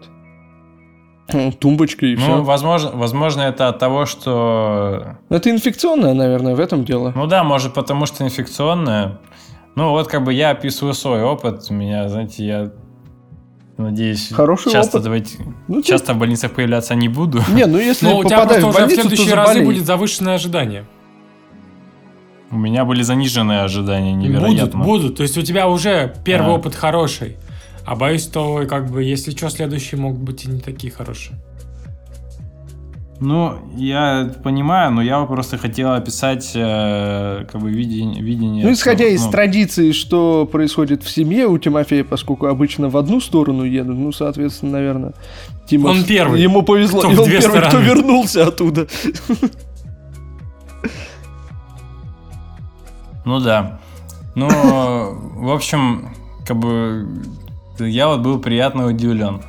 тумбочка 1.58 2.06
и 2.06 2.14
Ну, 2.16 2.20
все. 2.22 2.42
возможно, 2.42 2.90
возможно, 2.94 3.42
это 3.42 3.68
от 3.68 3.78
того, 3.78 4.06
что 4.06 5.16
Это 5.30 5.50
инфекционное, 5.50 6.14
наверное, 6.14 6.54
в 6.54 6.60
этом 6.60 6.84
дело. 6.84 7.12
Ну 7.14 7.26
да, 7.26 7.44
может, 7.44 7.74
потому 7.74 8.06
что 8.06 8.24
инфекционная. 8.24 9.18
Ну, 9.74 9.90
вот 9.90 10.08
как 10.08 10.24
бы 10.24 10.32
я 10.32 10.50
описываю 10.50 10.94
свой 10.94 11.22
опыт. 11.22 11.66
У 11.70 11.74
меня, 11.74 12.08
знаете, 12.08 12.44
я 12.46 12.72
надеюсь, 13.82 14.30
Хороший 14.32 14.72
часто, 14.72 14.98
опыт. 14.98 15.04
давайте, 15.04 15.38
Ну, 15.68 15.80
ты- 15.82 15.88
часто 15.88 16.14
в 16.14 16.18
больницах 16.18 16.52
появляться 16.52 16.94
не 16.94 17.08
буду. 17.08 17.42
Не, 17.52 17.66
ну 17.66 17.78
если 17.78 18.06
Но 18.06 18.18
у 18.18 18.24
тебя 18.24 18.44
просто 18.44 18.60
в 18.66 18.68
уже 18.70 18.72
в 18.72 18.80
больницу, 18.80 19.00
следующие 19.02 19.34
разы 19.34 19.52
заболей. 19.54 19.66
будет 19.66 19.86
завышенное 19.86 20.34
ожидание. 20.34 20.84
У 22.50 22.56
меня 22.56 22.84
были 22.84 23.02
заниженные 23.02 23.60
ожидания, 23.60 24.14
Будут, 24.14 24.28
невероятно. 24.28 24.84
будут. 24.84 25.16
То 25.16 25.22
есть 25.22 25.36
у 25.36 25.42
тебя 25.42 25.68
уже 25.68 26.14
первый 26.24 26.52
А. 26.52 26.54
опыт 26.56 26.74
хороший. 26.74 27.36
А 27.84 27.94
боюсь, 27.94 28.22
что 28.24 28.64
как 28.68 28.90
бы 28.90 29.02
если 29.02 29.30
что, 29.32 29.48
следующие 29.50 30.00
могут 30.00 30.20
быть 30.20 30.44
и 30.44 30.50
не 30.50 30.60
такие 30.60 30.92
хорошие. 30.92 31.36
Ну, 33.20 33.58
я 33.76 34.32
понимаю, 34.44 34.92
но 34.92 35.02
я 35.02 35.20
просто 35.24 35.58
хотел 35.58 35.92
описать 35.92 36.52
э, 36.54 37.46
как 37.50 37.60
бы 37.60 37.68
видение, 37.70 38.22
видение. 38.22 38.64
Ну, 38.64 38.72
исходя 38.72 39.06
из 39.06 39.24
ну, 39.24 39.32
традиции, 39.32 39.90
что 39.90 40.46
происходит 40.46 41.02
в 41.02 41.10
семье 41.10 41.48
у 41.48 41.58
Тимофея, 41.58 42.04
поскольку 42.04 42.46
обычно 42.46 42.88
в 42.88 42.96
одну 42.96 43.20
сторону 43.20 43.64
едут, 43.64 43.98
ну, 43.98 44.12
соответственно, 44.12 44.72
наверное, 44.72 45.14
Тима... 45.68 45.88
Он 45.88 46.04
первый. 46.04 46.40
Ему 46.40 46.62
повезло, 46.62 47.00
Кто 47.00 47.10
и 47.10 47.16
он 47.16 47.26
первый, 47.28 47.58
кто 47.58 47.68
стороны. 47.68 47.84
вернулся 47.86 48.46
оттуда. 48.46 48.86
Ну 53.24 53.40
да. 53.40 53.80
Ну, 54.36 54.48
в 54.48 55.50
общем, 55.52 56.10
как 56.46 56.56
бы 56.56 57.06
я 57.80 58.08
вот 58.08 58.20
был 58.20 58.38
приятно 58.38 58.86
удивлен. 58.86 59.42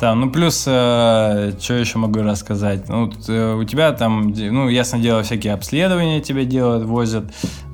Там, 0.00 0.20
ну 0.20 0.30
плюс, 0.30 0.62
что 0.62 1.56
еще 1.68 1.98
могу 1.98 2.20
рассказать? 2.20 2.88
Ну, 2.88 3.08
т- 3.10 3.32
э, 3.32 3.54
у 3.56 3.64
тебя 3.64 3.90
там, 3.92 4.32
ну, 4.32 4.68
ясно 4.68 5.00
дело, 5.00 5.24
всякие 5.24 5.52
обследования 5.54 6.20
тебе 6.20 6.44
делают, 6.44 6.84
возят. 6.84 7.24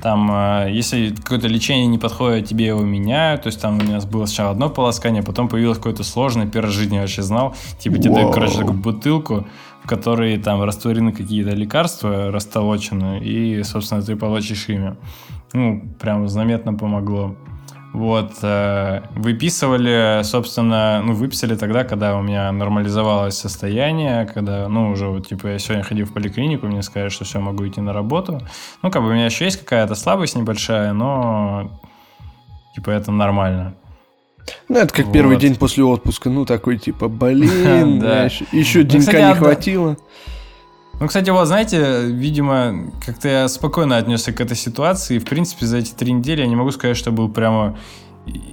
Там, 0.03 0.31
э, 0.33 0.69
если 0.71 1.15
какое-то 1.15 1.49
лечение 1.49 1.87
не 1.87 1.99
подходит, 1.99 2.49
тебе 2.49 2.67
его 2.67 2.81
меняют. 2.81 3.43
То 3.43 3.49
есть 3.49 3.61
там 3.61 3.79
у 3.79 3.85
нас 3.85 4.07
было 4.07 4.25
сначала 4.25 4.53
одно 4.53 4.71
полоскание, 4.71 5.23
потом 5.23 5.49
появилось 5.49 5.77
какое-то 5.77 6.03
сложное, 6.03 6.47
первый 6.47 6.73
я 6.87 7.01
вообще 7.03 7.23
знал. 7.23 7.55
Типа 7.79 7.99
тебе 7.99 8.15
дают, 8.15 8.35
короче, 8.35 8.59
такую 8.59 8.79
бутылку, 8.79 9.47
в 9.83 9.87
которой 9.87 10.39
там 10.39 10.63
растворены 10.63 11.13
какие-то 11.13 11.51
лекарства, 11.51 12.31
растолочены, 12.33 13.21
и, 13.21 13.63
собственно, 13.65 14.03
ты 14.03 14.17
получишь 14.17 14.69
ими. 14.71 14.97
Ну, 15.53 15.83
прям 16.01 16.27
заметно 16.29 16.73
помогло. 16.75 17.37
Вот, 17.95 18.33
э, 18.43 19.03
выписывали, 19.15 20.23
собственно, 20.25 21.01
ну, 21.01 21.15
выписали 21.15 21.55
тогда, 21.55 21.85
когда 21.85 22.17
у 22.17 22.23
меня 22.23 22.51
нормализовалось 22.51 23.39
состояние, 23.39 24.27
когда, 24.27 24.69
ну, 24.69 24.91
уже 24.91 25.07
вот, 25.07 25.29
типа, 25.29 25.47
я 25.47 25.59
сегодня 25.61 25.85
ходил 25.85 26.05
в 26.05 26.13
поликлинику, 26.13 26.67
мне 26.67 26.83
сказали, 26.83 27.09
что 27.09 27.25
все, 27.25 27.39
могу 27.39 27.65
идти 27.69 27.81
на 27.81 27.93
работу. 27.93 28.43
Ну, 28.83 28.91
как 28.91 29.01
бы 29.01 29.11
у 29.11 29.13
меня 29.13 29.27
еще 29.27 29.45
есть 29.45 29.61
какая-то 29.61 29.95
слабость 29.95 30.35
небольшая, 30.35 30.93
но, 30.93 31.71
типа, 32.75 32.91
это 32.91 33.13
нормально. 33.13 33.77
Ну, 34.69 34.81
это 34.81 34.93
как 34.93 35.07
вот. 35.07 35.13
первый 35.13 35.37
день 35.37 35.55
после 35.55 35.85
отпуска, 35.85 36.31
ну, 36.31 36.45
такой, 36.45 36.79
типа, 36.79 37.07
блин, 37.07 38.03
еще, 38.51 38.79
ну, 38.81 38.85
денька 38.89 39.23
не 39.23 39.35
хватило. 39.37 39.97
Ну, 41.01 41.09
кстати, 41.09 41.31
вот, 41.31 41.47
знаете, 41.47 42.07
видимо, 42.07 42.93
как-то 43.05 43.29
я 43.29 43.49
спокойно 43.49 43.97
отнесся 43.97 44.33
к 44.33 44.41
этой 44.41 44.57
ситуации. 44.57 45.19
В 45.19 45.25
принципе, 45.25 45.67
за 45.67 45.79
эти 45.79 45.93
три 45.93 46.13
недели 46.13 46.41
я 46.41 46.47
не 46.47 46.57
могу 46.57 46.71
сказать, 46.71 46.97
что 46.97 47.11
был 47.11 47.29
прямо 47.29 47.77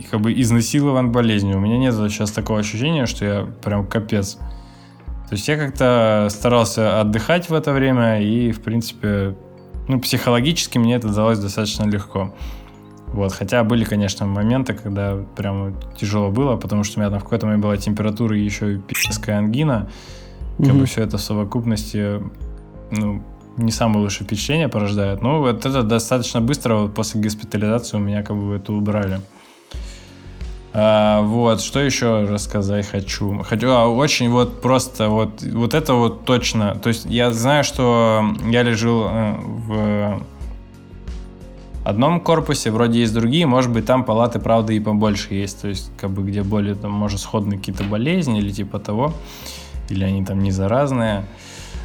как 0.10 0.22
бы 0.22 0.34
изнасилован 0.34 1.12
болезнью. 1.12 1.58
У 1.58 1.60
меня 1.60 1.78
нет 1.78 1.94
сейчас 1.94 2.32
такого 2.32 2.60
ощущения, 2.60 3.06
что 3.06 3.26
я 3.26 3.48
прям 3.64 3.88
капец. 3.88 4.38
То 5.30 5.36
есть 5.36 5.48
я 5.48 5.56
как-то 5.56 6.28
старался 6.30 7.00
отдыхать 7.00 7.50
в 7.50 7.54
это 7.54 7.72
время, 7.72 8.22
и, 8.22 8.52
в 8.52 8.62
принципе, 8.62 9.36
ну, 9.88 10.00
психологически 10.02 10.78
мне 10.78 10.96
это 10.96 11.08
далось 11.08 11.40
достаточно 11.40 11.86
легко. 11.86 12.34
Вот, 13.08 13.32
хотя 13.32 13.64
были, 13.64 13.86
конечно, 13.86 14.26
моменты, 14.26 14.74
когда 14.74 15.18
прям 15.36 15.76
тяжело 15.98 16.32
было, 16.32 16.58
потому 16.58 16.84
что 16.84 17.00
у 17.00 17.02
меня 17.02 17.10
там 17.10 17.20
в 17.20 17.24
какой-то 17.24 17.46
момент 17.46 17.64
была 17.64 17.78
температура 17.78 18.38
и 18.38 18.42
еще 18.42 18.76
и 18.76 18.78
пи***ская 18.78 19.38
ангина. 19.38 19.90
Как 20.62 20.70
mm-hmm. 20.70 20.80
бы 20.80 20.86
все 20.86 21.02
это 21.02 21.18
в 21.18 21.22
совокупности, 21.22 22.22
ну, 22.92 23.24
не 23.58 23.72
самое 23.72 24.04
лучшее 24.04 24.26
впечатление 24.28 24.68
порождает. 24.68 25.22
Но 25.22 25.40
вот 25.40 25.66
это 25.66 25.82
достаточно 25.82 26.40
быстро 26.40 26.76
вот 26.76 26.94
после 26.94 27.20
госпитализации 27.20 27.98
у 27.98 28.00
меня 28.00 28.22
как 28.22 28.38
бы 28.38 28.56
это 28.56 28.72
убрали. 28.72 29.22
А, 30.74 31.22
вот, 31.22 31.62
что 31.62 31.80
еще 31.80 32.26
рассказать 32.26 32.88
хочу? 32.88 33.40
Хочу, 33.44 33.70
а, 33.72 33.88
очень 33.88 34.30
вот 34.30 34.62
просто 34.62 35.10
вот, 35.10 35.42
вот 35.42 35.74
это 35.74 35.96
вот 35.96 36.26
точно. 36.26 36.76
То 36.76 36.90
есть 36.90 37.06
я 37.06 37.32
знаю, 37.34 37.64
что 37.64 38.24
я 38.46 38.64
лежал 38.64 39.08
э, 39.10 39.36
в 39.42 40.24
одном 41.84 42.22
корпусе, 42.22 42.72
вроде 42.72 43.00
есть 43.00 43.14
другие, 43.14 43.48
может 43.48 43.72
быть, 43.72 43.86
там 43.86 44.06
палаты, 44.06 44.40
правда, 44.40 44.72
и 44.72 44.80
побольше 44.80 45.34
есть, 45.34 45.62
то 45.62 45.68
есть, 45.68 45.92
как 46.00 46.12
бы, 46.12 46.22
где 46.22 46.44
более, 46.44 46.76
там, 46.76 46.92
может, 46.92 47.20
сходные 47.20 47.60
какие-то 47.60 47.84
болезни 47.84 48.40
или 48.40 48.52
типа 48.52 48.80
того 48.80 49.14
или 49.90 50.04
они 50.04 50.24
там 50.24 50.40
не 50.40 50.52
заразные. 50.52 51.26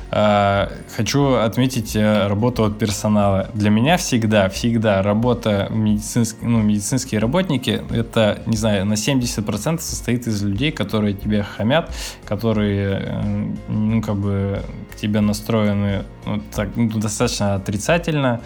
А, 0.09 0.71
хочу 0.95 1.35
отметить 1.35 1.97
э, 1.97 2.29
работу 2.29 2.65
от 2.65 2.79
персонала. 2.79 3.51
Для 3.55 3.71
меня 3.71 3.97
всегда, 3.97 4.49
всегда 4.49 5.03
работа 5.03 5.67
медицинск, 5.71 6.37
ну, 6.43 6.63
медицинские 6.63 7.21
работники, 7.21 7.83
это, 7.91 8.41
не 8.47 8.57
знаю, 8.57 8.87
на 8.87 8.95
70% 8.95 9.81
состоит 9.81 10.29
из 10.29 10.43
людей, 10.45 10.71
которые 10.71 11.15
тебе 11.15 11.43
хамят, 11.43 11.93
которые, 12.25 13.01
э, 13.03 13.47
ну, 13.69 14.01
как 14.01 14.17
бы, 14.17 14.63
к 14.93 14.97
тебе 14.97 15.21
настроены 15.21 16.05
ну, 16.25 16.41
так, 16.55 16.69
ну, 16.77 16.89
достаточно 17.01 17.57
отрицательно, 17.57 18.41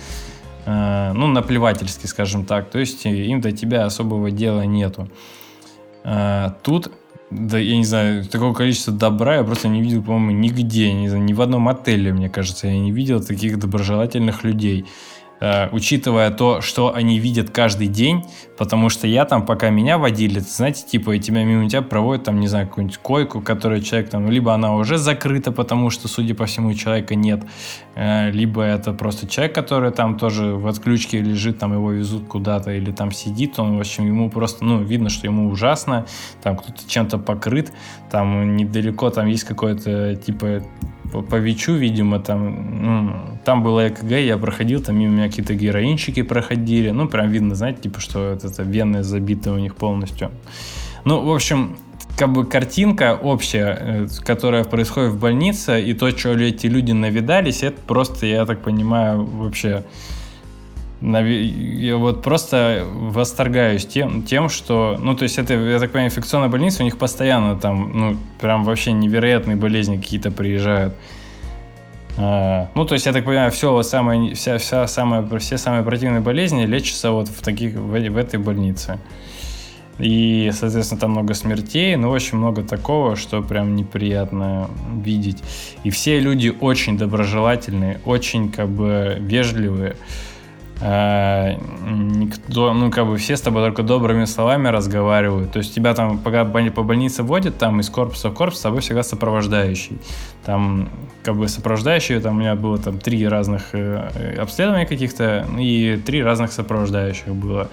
э, 0.64 1.12
ну, 1.14 1.26
наплевательски, 1.26 2.06
скажем 2.06 2.46
так. 2.46 2.70
То 2.70 2.78
есть 2.78 3.04
им 3.04 3.42
до 3.42 3.52
тебя 3.52 3.84
особого 3.84 4.30
дела 4.30 4.62
нету. 4.62 5.08
Тут 6.62 6.90
да, 7.30 7.58
я 7.58 7.76
не 7.76 7.84
знаю, 7.84 8.24
такого 8.24 8.52
количества 8.54 8.92
добра 8.92 9.36
я 9.36 9.44
просто 9.44 9.68
не 9.68 9.82
видел, 9.82 10.02
по-моему, 10.02 10.32
нигде, 10.32 10.92
не 10.92 11.08
знаю, 11.08 11.24
ни 11.24 11.32
в 11.32 11.40
одном 11.40 11.68
отеле, 11.68 12.12
мне 12.12 12.28
кажется, 12.28 12.66
я 12.66 12.78
не 12.78 12.90
видел 12.90 13.22
таких 13.22 13.58
доброжелательных 13.58 14.42
людей. 14.42 14.86
Э, 15.40 15.68
учитывая 15.72 16.30
то, 16.30 16.60
что 16.60 16.94
они 16.94 17.18
видят 17.18 17.50
каждый 17.50 17.86
день, 17.86 18.24
потому 18.58 18.90
что 18.90 19.06
я 19.06 19.24
там, 19.24 19.46
пока 19.46 19.70
меня 19.70 19.96
водили, 19.96 20.38
знаете, 20.40 20.84
типа, 20.86 21.12
и 21.12 21.18
тебя 21.18 21.44
мимо 21.44 21.68
тебя 21.68 21.80
проводят, 21.80 22.24
там, 22.24 22.40
не 22.40 22.46
знаю, 22.46 22.68
какую-нибудь 22.68 22.98
койку, 22.98 23.40
которую 23.40 23.80
человек 23.80 24.10
там, 24.10 24.30
либо 24.30 24.52
она 24.52 24.74
уже 24.74 24.98
закрыта, 24.98 25.50
потому 25.50 25.88
что, 25.88 26.08
судя 26.08 26.34
по 26.34 26.44
всему, 26.44 26.74
человека 26.74 27.14
нет, 27.14 27.42
э, 27.94 28.30
либо 28.30 28.62
это 28.62 28.92
просто 28.92 29.26
человек, 29.26 29.54
который 29.54 29.92
там 29.92 30.18
тоже 30.18 30.54
в 30.54 30.66
отключке 30.66 31.20
лежит, 31.20 31.58
там 31.58 31.72
его 31.72 31.90
везут 31.90 32.28
куда-то, 32.28 32.72
или 32.72 32.92
там 32.92 33.10
сидит, 33.10 33.58
он, 33.58 33.78
в 33.78 33.80
общем, 33.80 34.06
ему 34.06 34.28
просто, 34.28 34.62
ну, 34.62 34.82
видно, 34.82 35.08
что 35.08 35.26
ему 35.26 35.48
ужасно, 35.48 36.06
там 36.42 36.56
кто-то 36.56 36.86
чем-то 36.86 37.16
покрыт, 37.16 37.72
там 38.10 38.56
недалеко 38.56 39.08
там 39.08 39.26
есть 39.26 39.44
какой-то, 39.44 40.16
типа, 40.16 40.62
по, 41.12 41.22
по 41.22 41.36
ВИЧу, 41.36 41.72
видимо, 41.72 42.20
там, 42.20 42.82
ну, 42.82 43.16
там 43.44 43.62
было 43.62 43.88
ЭКГ, 43.88 44.10
я 44.12 44.38
проходил, 44.38 44.82
там 44.82 44.98
мимо 44.98 45.12
меня 45.14 45.28
какие-то 45.28 45.54
героинчики 45.54 46.22
проходили, 46.22 46.90
ну, 46.90 47.08
прям 47.08 47.30
видно, 47.30 47.54
знаете, 47.54 47.82
типа, 47.82 48.00
что 48.00 48.32
это, 48.32 48.48
это 48.48 48.62
вены 48.62 49.02
забиты 49.02 49.50
у 49.50 49.58
них 49.58 49.76
полностью. 49.76 50.30
Ну, 51.04 51.22
в 51.22 51.32
общем, 51.32 51.76
как 52.16 52.32
бы 52.32 52.44
картинка 52.44 53.18
общая, 53.20 53.78
э, 53.80 54.06
которая 54.24 54.64
происходит 54.64 55.12
в 55.12 55.20
больнице, 55.20 55.82
и 55.82 55.94
то, 55.94 56.10
что 56.10 56.32
эти 56.34 56.66
люди 56.66 56.92
навидались, 56.92 57.62
это 57.62 57.80
просто, 57.80 58.26
я 58.26 58.44
так 58.46 58.60
понимаю, 58.60 59.24
вообще 59.24 59.84
я 61.00 61.96
вот 61.96 62.22
просто 62.22 62.86
восторгаюсь 62.92 63.86
тем, 63.86 64.22
тем, 64.22 64.48
что, 64.48 64.98
ну, 65.00 65.14
то 65.14 65.22
есть 65.22 65.38
это, 65.38 65.54
я 65.54 65.78
так 65.78 65.92
понимаю, 65.92 66.10
инфекционная 66.10 66.48
больница, 66.48 66.82
у 66.82 66.84
них 66.84 66.98
постоянно 66.98 67.56
там, 67.56 67.92
ну, 67.94 68.16
прям 68.40 68.64
вообще 68.64 68.92
невероятные 68.92 69.56
болезни 69.56 69.96
какие-то 69.96 70.30
приезжают. 70.30 70.94
А, 72.18 72.68
ну, 72.74 72.84
то 72.84 72.94
есть, 72.94 73.06
я 73.06 73.12
так 73.12 73.24
понимаю, 73.24 73.50
все 73.50 73.72
вот 73.72 73.86
самое, 73.86 74.34
вся, 74.34 74.58
вся 74.58 74.86
самая, 74.86 75.26
все 75.38 75.56
самые 75.56 75.82
противные 75.82 76.20
болезни 76.20 76.66
лечатся 76.66 77.12
вот 77.12 77.28
в 77.28 77.42
таких, 77.42 77.74
в, 77.74 78.10
в 78.10 78.16
этой 78.16 78.38
больнице. 78.38 78.98
И, 79.98 80.50
соответственно, 80.52 81.00
там 81.00 81.10
много 81.10 81.34
смертей, 81.34 81.96
но 81.96 82.10
очень 82.10 82.38
много 82.38 82.62
такого, 82.62 83.16
что 83.16 83.42
прям 83.42 83.76
неприятно 83.76 84.70
видеть. 84.94 85.42
И 85.84 85.90
все 85.90 86.18
люди 86.20 86.54
очень 86.60 86.96
доброжелательные, 86.96 88.00
очень 88.04 88.50
как 88.50 88.68
бы 88.68 89.16
вежливые. 89.20 89.96
Э, 90.80 91.56
никто, 91.90 92.72
ну, 92.72 92.90
как 92.90 93.06
бы 93.06 93.16
все 93.18 93.36
с 93.36 93.40
тобой 93.40 93.62
только 93.62 93.82
добрыми 93.82 94.24
словами 94.24 94.68
разговаривают. 94.68 95.52
То 95.52 95.58
есть 95.58 95.74
тебя 95.74 95.94
там, 95.94 96.18
пока 96.18 96.44
по 96.44 96.82
больнице 96.82 97.22
водят, 97.22 97.58
там 97.58 97.80
из 97.80 97.90
корпуса 97.90 98.30
в 98.30 98.34
корпус, 98.34 98.58
с 98.58 98.62
тобой 98.62 98.80
всегда 98.80 99.02
сопровождающий. 99.02 99.98
Там, 100.44 100.88
как 101.22 101.36
бы 101.36 101.48
сопровождающие, 101.48 102.20
там 102.20 102.36
у 102.36 102.40
меня 102.40 102.54
было 102.54 102.78
там 102.78 102.98
три 102.98 103.26
разных 103.28 103.74
э, 103.74 104.36
обследования 104.40 104.86
каких-то, 104.86 105.46
и 105.58 106.00
три 106.04 106.22
разных 106.22 106.52
сопровождающих 106.52 107.34
было. 107.34 107.68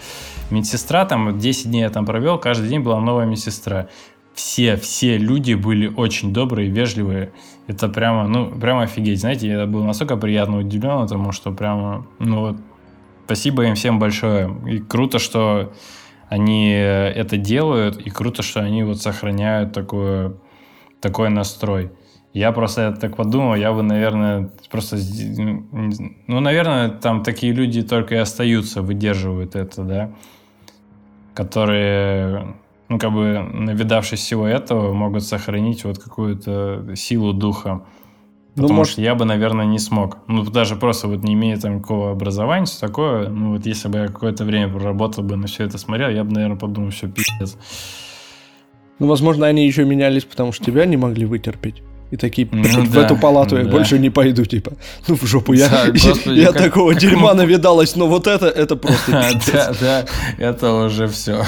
Медсестра, 0.50 1.06
там 1.06 1.39
10 1.39 1.70
дней 1.70 1.82
я 1.82 1.89
там 1.89 2.06
провел, 2.06 2.38
каждый 2.38 2.70
день 2.70 2.82
была 2.82 3.00
новая 3.00 3.26
медсестра. 3.26 3.88
Все, 4.34 4.76
все 4.76 5.17
люди 5.17 5.56
были 5.56 5.88
очень 5.88 6.32
добрые, 6.32 6.70
вежливые. 6.70 7.32
Это 7.65 7.89
прямо, 7.89 8.28
ну, 8.28 8.52
прямо 8.52 8.84
офигеть. 8.84 9.20
Знаете, 9.20 9.48
я 9.48 9.65
был 9.65 9.84
настолько 9.84 10.15
приятно 10.15 10.60
удивлен 10.60 11.02
потому 11.02 11.32
что 11.32 11.52
прямо, 11.52 12.06
ну 12.20 12.41
вот, 12.41 12.58
Спасибо 13.28 13.66
им 13.66 13.76
всем 13.76 14.00
большое. 14.00 14.50
И 14.66 14.80
круто, 14.80 15.20
что 15.20 15.74
они 16.30 16.72
это 16.72 17.36
делают, 17.36 17.98
и 17.98 18.10
круто, 18.10 18.42
что 18.42 18.62
они 18.62 18.84
вот 18.84 19.02
сохраняют 19.02 19.74
такой, 19.74 20.34
такой 21.02 21.30
настрой. 21.30 21.92
Я 22.32 22.54
просто 22.54 22.94
так 22.94 23.18
подумал, 23.18 23.56
я 23.56 23.74
бы, 23.74 23.84
наверное, 23.84 24.50
просто... 24.72 24.96
Ну, 24.96 26.40
наверное, 26.40 26.88
там 26.88 27.22
такие 27.22 27.52
люди 27.52 27.82
только 27.82 28.16
и 28.16 28.18
остаются, 28.20 28.82
выдерживают 28.82 29.58
это, 29.58 29.84
да, 29.84 30.12
которые, 31.34 32.56
ну, 32.88 32.98
как 32.98 33.12
бы, 33.12 33.40
навидавшись 33.42 34.22
всего 34.22 34.48
этого, 34.48 34.94
могут 34.94 35.24
сохранить 35.24 35.84
вот 35.84 36.00
какую-то 36.00 36.96
силу 36.96 37.34
духа. 37.34 37.82
Ну, 38.58 38.63
Потому 38.63 38.70
ну, 38.70 38.78
может... 38.78 38.93
что 38.93 39.02
я 39.04 39.13
бы, 39.13 39.24
наверное, 39.24 39.67
не 39.67 39.78
смог. 39.78 40.17
Ну, 40.28 40.43
даже 40.43 40.76
просто 40.76 41.08
вот 41.08 41.24
не 41.24 41.36
имея 41.36 41.58
там 41.58 41.76
никакого 41.76 42.12
образования, 42.12 42.65
все 42.65 42.88
такое, 42.88 43.30
ну, 43.30 43.52
вот 43.52 43.67
если 43.67 43.88
бы 43.88 44.00
я 44.00 44.08
какое-то 44.08 44.46
время 44.46 44.74
проработал 44.74 45.24
бы 45.24 45.36
на 45.36 45.46
все 45.46 45.65
это 45.65 45.78
смотрел, 45.78 46.10
я 46.10 46.24
бы, 46.24 46.34
наверное, 46.34 46.58
подумал, 46.58 46.89
все, 46.89 47.08
пиздец. 47.08 47.56
Ну, 48.98 49.06
возможно, 49.06 49.46
они 49.46 49.67
еще 49.67 49.86
менялись, 49.86 50.24
потому 50.26 50.54
что 50.54 50.65
тебя 50.65 50.86
не 50.86 50.98
могли 50.98 51.26
вытерпеть. 51.26 51.84
И 52.10 52.17
такие, 52.17 52.48
ну, 52.52 52.63
в 52.63 52.93
да, 52.93 53.06
эту 53.06 53.15
палату 53.15 53.60
я 53.60 53.65
больше 53.65 54.00
не 54.00 54.10
пойду, 54.10 54.43
типа, 54.43 54.72
ну 55.08 55.15
в 55.15 55.24
жопу, 55.26 55.54
я, 55.54 55.70
да, 55.70 55.91
господи, 55.91 56.39
я 56.39 56.52
как, 56.52 56.63
такого 56.63 56.93
как 56.93 57.02
дерьма 57.02 57.34
мы... 57.34 57.43
навидалась, 57.43 57.96
но 57.96 58.08
вот 58.08 58.26
это, 58.26 58.48
это 58.48 58.76
просто 58.76 59.12
Да, 59.54 59.74
да, 59.80 60.06
это 60.39 60.74
уже 60.74 61.08
все. 61.08 61.46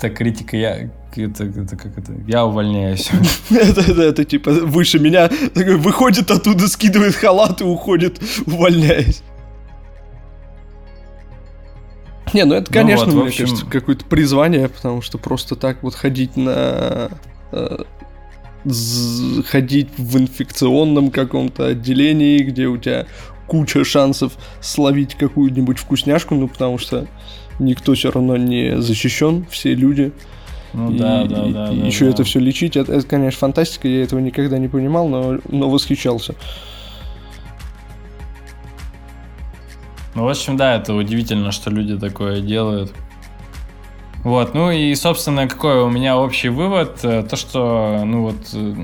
Так 0.00 0.14
критика, 0.14 0.56
я, 0.56 0.88
это, 1.14 1.44
это 1.44 1.76
как 1.76 1.98
это, 1.98 2.14
я 2.26 2.46
увольняюсь. 2.46 3.10
это, 3.50 3.80
это, 3.82 4.02
это 4.02 4.24
типа 4.24 4.50
выше 4.50 4.98
меня, 4.98 5.30
выходит 5.54 6.30
оттуда, 6.30 6.68
скидывает 6.68 7.14
халат 7.14 7.60
и 7.60 7.64
уходит, 7.64 8.18
увольняясь. 8.46 9.22
Не, 12.32 12.44
ну 12.44 12.54
это, 12.54 12.72
конечно, 12.72 13.06
ну, 13.06 13.12
вот, 13.12 13.20
мне 13.20 13.28
общем... 13.28 13.44
кажется, 13.44 13.66
какое-то 13.66 14.04
призвание, 14.04 14.68
потому 14.68 15.02
что 15.02 15.18
просто 15.18 15.56
так 15.56 15.82
вот 15.82 15.94
ходить 15.94 16.36
на... 16.36 17.10
Э, 17.52 17.84
ходить 19.46 19.88
в 19.96 20.18
инфекционном 20.18 21.10
каком-то 21.10 21.66
отделении, 21.66 22.42
где 22.42 22.66
у 22.66 22.76
тебя 22.76 23.06
куча 23.46 23.84
шансов 23.84 24.34
словить 24.60 25.14
какую-нибудь 25.14 25.78
вкусняшку, 25.78 26.34
ну 26.34 26.46
потому 26.46 26.78
что 26.78 27.06
никто 27.60 27.94
все 27.94 28.10
равно 28.10 28.36
не 28.36 28.80
защищен, 28.80 29.46
все 29.50 29.74
люди. 29.74 30.12
Ну 30.72 30.92
и, 30.92 30.98
да, 30.98 31.24
да, 31.24 31.46
и- 31.46 31.52
да. 31.52 31.72
и 31.72 31.80
да, 31.80 31.86
еще 31.86 32.06
да. 32.06 32.10
это 32.12 32.24
все 32.24 32.38
лечить, 32.40 32.76
это, 32.76 32.92
это, 32.92 33.06
конечно, 33.06 33.38
фантастика, 33.38 33.88
я 33.88 34.02
этого 34.04 34.20
никогда 34.20 34.58
не 34.58 34.68
понимал, 34.68 35.08
но, 35.08 35.38
но 35.48 35.68
восхищался. 35.68 36.34
Ну, 40.14 40.24
в 40.24 40.28
общем, 40.28 40.56
да, 40.56 40.76
это 40.76 40.94
удивительно, 40.94 41.52
что 41.52 41.70
люди 41.70 41.98
такое 41.98 42.40
делают. 42.40 42.92
Вот, 44.24 44.54
ну 44.54 44.70
и, 44.70 44.94
собственно, 44.94 45.48
какой 45.48 45.82
у 45.82 45.88
меня 45.88 46.18
общий 46.18 46.50
вывод, 46.50 46.98
э, 47.04 47.22
то, 47.22 47.36
что, 47.36 48.02
ну 48.04 48.24
вот, 48.24 48.36
э, 48.52 48.74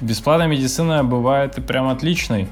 бесплатная 0.00 0.48
медицина 0.48 1.04
бывает 1.04 1.56
и 1.58 1.60
прям 1.60 1.88
отличной. 1.88 2.48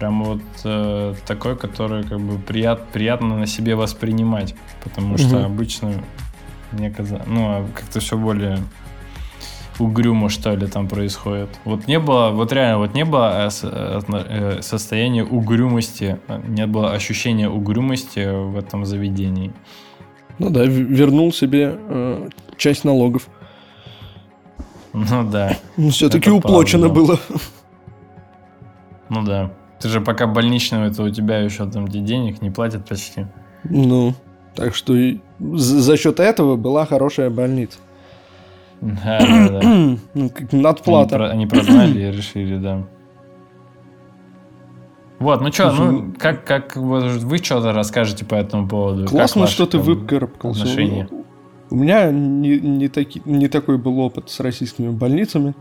Прям 0.00 0.24
вот 0.24 0.40
э, 0.64 1.14
такой, 1.26 1.56
который 1.56 2.04
как 2.04 2.18
бы 2.20 2.38
прият, 2.38 2.88
приятно 2.88 3.36
на 3.36 3.46
себе 3.46 3.74
воспринимать. 3.74 4.54
Потому 4.82 5.18
что 5.18 5.36
Мгм. 5.36 5.44
обычно, 5.44 5.92
мне 6.72 6.90
казалось, 6.90 7.26
ну, 7.26 7.48
а 7.48 7.68
как-то 7.74 8.00
все 8.00 8.16
более 8.16 8.60
угрюмо, 9.78 10.30
что 10.30 10.54
ли, 10.54 10.66
там 10.66 10.88
происходит. 10.88 11.50
Вот 11.66 11.86
не 11.86 11.98
было, 11.98 12.30
вот 12.30 12.50
реально, 12.50 12.78
вот 12.78 12.94
не 12.94 13.04
было 13.04 13.50
э, 13.62 14.58
состояния 14.62 15.22
угрюмости, 15.22 16.18
не 16.48 16.66
было 16.66 16.92
ощущения 16.92 17.50
угрюмости 17.50 18.26
в 18.26 18.56
этом 18.56 18.86
заведении. 18.86 19.52
Ну 20.38 20.48
да, 20.48 20.64
вернул 20.64 21.30
себе 21.30 21.76
э, 21.78 22.28
часть 22.56 22.84
налогов. 22.84 23.28
Ну 24.94 25.30
да, 25.30 25.58
все-таки 25.90 26.30
Это 26.30 26.34
уплочено 26.36 26.88
было. 26.88 27.20
ну 29.10 29.22
да. 29.24 29.50
Ты 29.80 29.88
же 29.88 30.00
пока 30.00 30.26
больничного, 30.26 30.84
это 30.84 31.02
у 31.02 31.10
тебя 31.10 31.38
еще 31.38 31.68
там 31.68 31.86
где 31.86 32.00
денег 32.00 32.42
не 32.42 32.50
платят 32.50 32.86
почти. 32.88 33.26
Ну, 33.64 34.14
так 34.54 34.74
что 34.74 34.94
за 35.38 35.96
счет 35.96 36.20
этого 36.20 36.56
была 36.56 36.84
хорошая 36.86 37.30
больница. 37.30 37.78
Да, 38.80 39.18
да, 39.20 39.48
да. 39.48 39.60
Ну, 40.14 40.30
как 40.30 40.52
Они, 40.52 40.62
надплата. 40.62 41.16
про- 41.16 41.30
они 41.30 41.46
прознали 41.46 41.98
и 41.98 42.12
решили, 42.12 42.56
да. 42.58 42.86
Вот, 45.18 45.42
ну 45.42 45.52
что, 45.52 45.70
ну 45.72 46.14
как, 46.18 46.44
как 46.46 46.76
вот 46.76 47.04
вы 47.04 47.38
что-то 47.38 47.72
расскажете 47.72 48.24
по 48.24 48.34
этому 48.36 48.66
поводу? 48.68 49.02
Как 49.02 49.10
Классно, 49.10 49.42
ваши 49.42 49.52
что 49.54 49.66
ты 49.66 49.78
выкарабкался. 49.78 50.62
отношения? 50.62 51.08
У 51.68 51.76
меня 51.76 52.10
не, 52.10 52.58
не, 52.58 52.88
таки- 52.88 53.20
не 53.26 53.48
такой 53.48 53.76
был 53.76 53.98
опыт 54.00 54.30
с 54.30 54.40
российскими 54.40 54.88
больницами, 54.88 55.54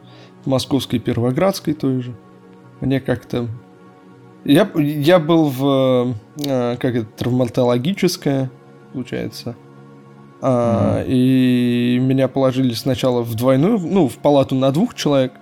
московской, 0.46 1.00
первоградской 1.00 1.74
той 1.74 2.02
же. 2.02 2.16
Мне 2.80 3.00
как-то... 3.02 3.48
Я, 4.46 4.70
я 4.76 5.20
был 5.20 5.46
в, 5.50 6.16
э, 6.46 6.78
как 6.78 6.96
это, 6.96 7.08
травматологическое, 7.18 8.50
получается. 8.94 9.56
А, 10.42 11.04
И 11.06 12.00
меня 12.02 12.28
положили 12.28 12.74
сначала 12.74 13.22
в 13.22 13.36
двойную, 13.36 13.78
ну, 13.80 14.08
в 14.08 14.18
палату 14.18 14.56
на 14.56 14.72
двух 14.72 14.96
человек. 14.96 15.34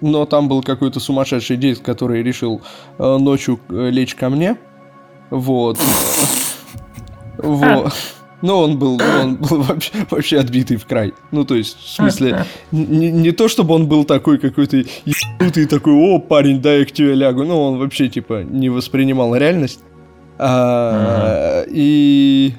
Но 0.00 0.26
там 0.26 0.48
был 0.48 0.62
какой-то 0.62 1.00
сумасшедший 1.00 1.56
дед, 1.56 1.78
который 1.78 2.22
решил 2.22 2.60
э, 2.98 3.16
ночью 3.18 3.60
э, 3.68 3.90
лечь 3.90 4.14
ко 4.14 4.28
мне. 4.28 4.56
Вот. 5.30 5.78
Вот. 7.38 7.92
Ну, 8.42 8.58
он 8.58 8.76
был, 8.76 9.00
он 9.22 9.36
был 9.36 9.62
вообще, 9.62 9.92
вообще 10.10 10.38
отбитый 10.40 10.76
в 10.76 10.84
край. 10.84 11.14
Ну, 11.30 11.44
то 11.44 11.54
есть, 11.54 11.78
в 11.78 11.88
смысле, 11.88 12.44
не, 12.72 13.10
не 13.10 13.30
то, 13.30 13.48
чтобы 13.48 13.74
он 13.74 13.86
был 13.86 14.04
такой 14.04 14.38
какой-то 14.38 14.78
ебанутый, 15.04 15.66
такой, 15.66 15.94
о, 15.94 16.18
парень, 16.18 16.60
дай 16.60 16.80
я 16.80 16.84
к 16.84 16.90
тебе 16.90 17.14
лягу. 17.14 17.44
Ну, 17.44 17.60
он 17.62 17.78
вообще, 17.78 18.08
типа, 18.08 18.42
не 18.42 18.68
воспринимал 18.68 19.34
реальность. 19.36 19.80
А, 20.38 21.64
И 21.68 22.54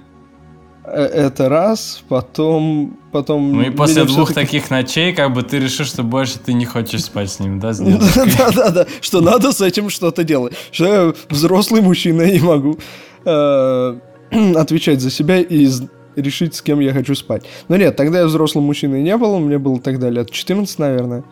э, 0.85 1.03
это 1.03 1.49
раз, 1.49 2.01
потом... 2.07 2.97
потом 3.11 3.51
Ну 3.51 3.61
и 3.63 3.69
после 3.69 4.05
двух 4.05 4.33
таких 4.33 4.69
ночей, 4.69 5.11
как 5.11 5.33
бы 5.33 5.43
ты 5.43 5.59
решишь, 5.59 5.87
что 5.87 6.03
больше 6.03 6.39
ты 6.39 6.53
не 6.53 6.65
хочешь 6.65 7.03
спать 7.03 7.29
с 7.29 7.39
ним, 7.41 7.59
да? 7.59 7.73
Да-да-да, 8.37 8.85
что 9.01 9.19
надо 9.19 9.51
с 9.51 9.59
этим 9.59 9.89
что-то 9.89 10.23
делать. 10.23 10.53
Что 10.71 10.85
я 10.85 11.13
взрослый 11.29 11.81
мужчина, 11.81 12.31
не 12.31 12.39
могу 12.39 12.79
э, 13.25 13.99
отвечать 14.55 15.01
за 15.01 15.09
себя 15.09 15.39
и 15.39 15.67
решить, 16.15 16.55
с 16.55 16.61
кем 16.61 16.79
я 16.79 16.93
хочу 16.93 17.15
спать. 17.15 17.45
Но 17.67 17.77
нет, 17.77 17.95
тогда 17.95 18.19
я 18.19 18.25
взрослым 18.25 18.65
мужчиной 18.65 19.01
не 19.01 19.17
был, 19.17 19.39
мне 19.39 19.57
было 19.57 19.79
тогда 19.79 20.09
лет 20.09 20.29
14, 20.31 20.79
наверное. 20.79 21.23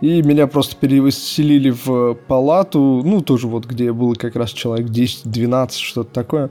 И 0.00 0.22
меня 0.22 0.46
просто 0.46 0.76
переселили 0.76 1.70
в 1.70 2.14
палату, 2.14 3.02
ну, 3.04 3.20
тоже 3.20 3.48
вот, 3.48 3.66
где 3.66 3.92
было 3.92 4.14
как 4.14 4.36
раз 4.36 4.50
человек 4.50 4.88
10-12, 4.88 5.72
что-то 5.72 6.10
такое. 6.12 6.50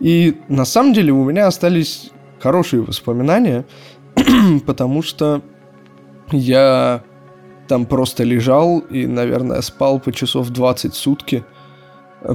И 0.00 0.36
на 0.48 0.64
самом 0.64 0.92
деле 0.92 1.12
у 1.12 1.24
меня 1.24 1.46
остались 1.46 2.10
хорошие 2.40 2.82
воспоминания, 2.82 3.64
потому 4.66 5.02
что 5.02 5.42
я 6.30 7.02
там 7.68 7.84
просто 7.84 8.24
лежал 8.24 8.78
и, 8.78 9.06
наверное, 9.06 9.60
спал 9.60 10.00
по 10.00 10.12
часов 10.12 10.48
20 10.48 10.94
в 10.94 10.96
сутки. 10.96 11.44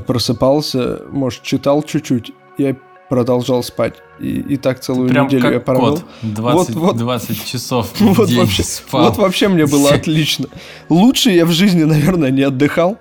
Просыпался, 0.08 1.02
может, 1.10 1.42
читал 1.42 1.84
чуть-чуть 1.84 2.32
и 2.58 2.76
продолжал 3.14 3.62
спать. 3.64 3.94
И, 4.20 4.40
и 4.54 4.58
так 4.58 4.80
целую 4.80 5.10
Прям 5.10 5.28
неделю 5.28 5.46
я 5.48 5.54
как 5.54 5.66
провел. 5.66 5.98
кот. 5.98 6.04
20, 6.24 6.76
Вот- 6.76 6.84
вот. 6.86 6.98
20 6.98 7.46
часов 7.46 7.92
в 8.00 8.14
Вот 8.14 8.28
день 8.28 8.40
вообще, 8.40 8.64
спал. 8.64 9.04
вот 9.06 9.18
вообще 9.18 9.48
мне 9.50 9.66
было 9.68 9.92
отлично. 9.92 10.48
Лучше 10.90 11.30
я 11.32 11.46
в 11.46 11.52
жизни, 11.52 11.84
наверное, 11.94 12.32
не 12.32 12.42
отдыхал. 12.42 12.98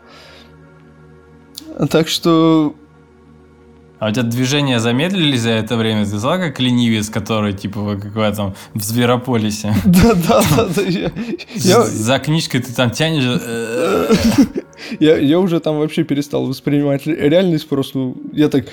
Так 1.91 2.09
что 2.09 2.75
А 3.99 4.09
у 4.09 4.13
тебя 4.13 4.25
движения 4.25 4.81
замедлились 4.81 5.41
за 5.41 5.51
это 5.51 5.77
время? 5.77 6.05
Ты 6.05 6.19
знал, 6.19 6.37
как 6.39 6.61
ленивец, 6.61 7.09
который, 7.09 7.53
типа, 7.55 7.97
какой 8.03 8.33
там, 8.35 8.55
в 8.75 8.83
Зверополисе? 8.83 9.75
да, 9.85 10.13
да, 10.15 10.43
да, 10.77 10.83
я, 10.83 11.11
я- 11.55 11.83
За 11.85 12.19
книжкой 12.19 12.61
ты 12.61 12.73
там 12.75 12.91
тянешь... 12.91 13.25
э, 13.47 14.15
Я, 15.01 15.17
я 15.19 15.39
уже 15.39 15.61
там 15.61 15.79
вообще 15.79 16.05
перестал 16.05 16.45
воспринимать 16.47 17.07
ре- 17.07 17.29
реальность, 17.31 17.69
просто 17.69 17.99
ну, 17.99 18.17
я 18.33 18.49
так 18.49 18.67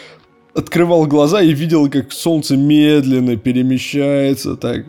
открывал 0.54 1.06
глаза 1.06 1.42
и 1.42 1.54
видел, 1.54 1.90
как 1.90 2.12
солнце 2.12 2.58
медленно 2.58 3.36
перемещается, 3.38 4.56
так, 4.56 4.86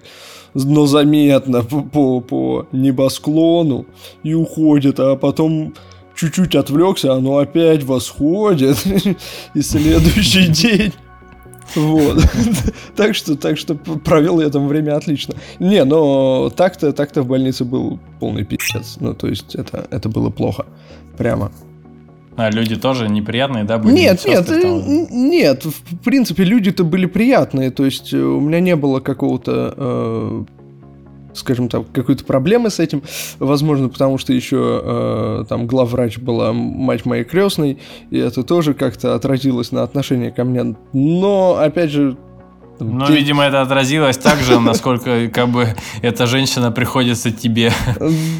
но 0.55 0.87
заметно 0.87 1.63
по, 1.63 1.83
по, 1.83 2.21
по 2.21 2.67
небосклону 2.73 3.87
и 4.23 4.35
уходит, 4.35 4.99
а 4.99 5.17
потом 5.17 5.75
чуть-чуть 6.15 6.55
отвлекся, 6.55 7.15
оно 7.15 7.39
опять 7.39 7.83
восходит, 7.85 8.79
и 9.55 9.63
следующий 9.63 10.49
день. 10.53 10.93
Вот. 11.77 12.21
так 12.97 13.15
что, 13.15 13.37
так 13.37 13.57
что 13.57 13.75
провел 13.77 14.41
я 14.41 14.51
там 14.51 14.67
время 14.67 14.97
отлично. 14.97 15.35
Не, 15.61 15.85
но 15.85 16.51
так-то, 16.51 16.93
так-то 16.93 17.23
в 17.23 17.27
больнице 17.27 17.65
был 17.65 17.99
полный 18.19 18.45
пиздец. 18.45 18.97
Ну, 18.99 19.15
то 19.15 19.29
есть 19.29 19.55
это, 19.55 19.87
это 19.91 20.09
было 20.09 20.31
плохо. 20.31 20.67
Прямо. 21.17 21.53
А 22.41 22.51
люди 22.51 22.75
тоже 22.77 23.09
неприятные, 23.09 23.65
да, 23.65 23.77
были? 23.77 23.93
Нет, 23.93 24.25
нет, 24.27 24.47
там? 24.47 25.07
нет. 25.11 25.65
В 25.65 25.99
принципе, 26.03 26.45
люди-то 26.45 26.85
были 26.85 27.05
приятные. 27.05 27.71
То 27.71 27.85
есть 27.85 28.15
э, 28.15 28.17
у 28.17 28.41
меня 28.41 28.61
не 28.61 28.77
было 28.77 29.01
какого-то, 29.01 29.75
э, 29.77 30.45
скажем 31.35 31.69
так, 31.69 31.93
какой-то 31.93 32.25
проблемы 32.25 32.71
с 32.71 32.79
этим. 32.79 33.03
Возможно, 33.39 33.91
потому 33.91 34.17
что 34.17 34.33
еще 34.33 34.81
э, 34.83 35.45
там 35.51 35.67
главврач 35.67 36.19
была 36.19 36.55
мать 36.55 37.05
моей 37.05 37.25
крестной, 37.25 37.79
и 38.11 38.17
это 38.17 38.43
тоже 38.43 38.73
как-то 38.73 39.15
отразилось 39.15 39.71
на 39.71 39.83
отношении 39.83 40.31
ко 40.31 40.45
мне. 40.45 40.77
Но, 40.95 41.59
опять 41.61 41.91
же... 41.91 42.17
там, 42.81 42.99
Ну, 42.99 43.07
те- 43.07 43.13
видимо, 43.13 43.45
это 43.45 43.61
отразилось 43.63 44.17
так 44.19 44.39
же, 44.39 44.59
насколько 44.61 45.29
как 45.29 45.49
бы 45.49 45.69
эта 46.03 46.27
женщина 46.27 46.73
приходится 46.73 47.31
тебе, 47.31 47.73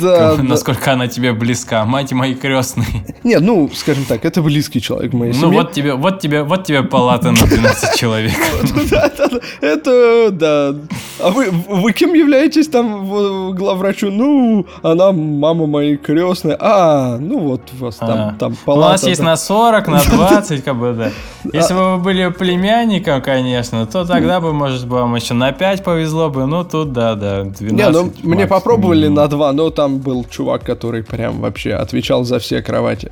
да, 0.01 0.35
да. 0.37 0.43
насколько 0.43 0.93
она 0.93 1.07
тебе 1.09 1.33
близка. 1.33 1.85
Мать 1.85 2.13
моей 2.13 2.35
крестной. 2.35 2.87
Нет, 3.23 3.41
ну, 3.43 3.71
скажем 3.75 4.05
так, 4.07 4.25
это 4.25 4.43
близкий 4.43 4.81
человек 4.81 5.13
в 5.13 5.17
моей 5.17 5.33
Ну 5.33 5.41
семье. 5.41 5.59
вот 5.61 5.73
тебе, 5.73 5.95
вот 5.95 6.21
тебе, 6.21 6.43
вот 6.43 6.65
тебе 6.65 6.83
палата 6.83 7.31
на 7.31 7.47
12 7.47 7.95
человек. 7.97 8.33
Да, 8.91 9.11
да, 9.17 9.29
да. 9.29 9.39
Это, 9.61 10.29
да. 10.31 10.75
А 11.23 11.31
вы, 11.31 11.51
вы 11.51 11.93
кем 11.93 12.15
являетесь 12.15 12.69
там 12.69 13.55
главврачу? 13.55 14.11
Ну, 14.11 14.67
она 14.83 15.13
мама 15.13 15.67
моей 15.67 15.97
крестной. 15.97 16.57
А, 16.59 17.19
ну 17.19 17.39
вот 17.41 17.63
у 17.79 17.85
вас 17.85 17.97
там, 17.97 18.11
А. 18.11 18.35
там 18.39 18.53
У 18.53 18.57
палата. 18.65 18.93
нас 18.93 19.07
есть 19.07 19.21
на 19.23 19.37
40, 19.37 19.89
на 19.89 20.01
20, 20.03 20.65
как 20.65 20.77
бы, 20.77 20.93
да. 20.93 21.11
Если 21.53 21.75
бы 21.75 21.97
вы 21.97 21.99
были 21.99 22.29
племянником, 22.31 23.21
конечно, 23.23 23.87
то 23.87 24.05
тогда 24.05 24.30
бы, 24.39 24.53
может, 24.53 24.85
вам 24.85 25.17
еще 25.17 25.35
на 25.35 25.51
5 25.51 25.83
повезло 25.83 26.31
бы. 26.31 26.47
Ну, 26.47 26.63
тут, 26.63 26.93
да, 26.93 27.17
да, 27.17 27.43
12 27.45 27.61
Не, 27.73 27.89
ну 27.89 28.03
мне 28.03 28.13
максимум. 28.23 28.49
попробовали 28.49 29.09
на 29.09 29.27
два, 29.27 29.53
но 29.53 29.71
там 29.71 29.99
был 29.99 30.25
чувак, 30.31 30.63
который 30.63 31.03
прям 31.03 31.41
вообще 31.41 31.73
отвечал 31.73 32.23
за 32.25 32.39
все 32.39 32.63
кровати 32.63 33.11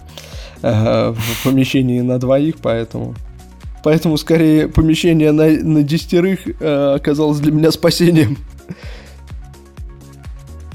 э, 0.62 1.14
в 1.16 1.44
помещении 1.44 2.00
на 2.00 2.18
двоих, 2.18 2.57
поэтому... 2.62 3.14
Поэтому, 3.83 4.16
скорее, 4.18 4.68
помещение 4.68 5.33
на, 5.33 5.46
на 5.46 5.83
десятерых 5.83 6.40
э, 6.46 6.94
оказалось 6.96 7.38
для 7.38 7.52
меня 7.52 7.70
спасением. 7.70 8.37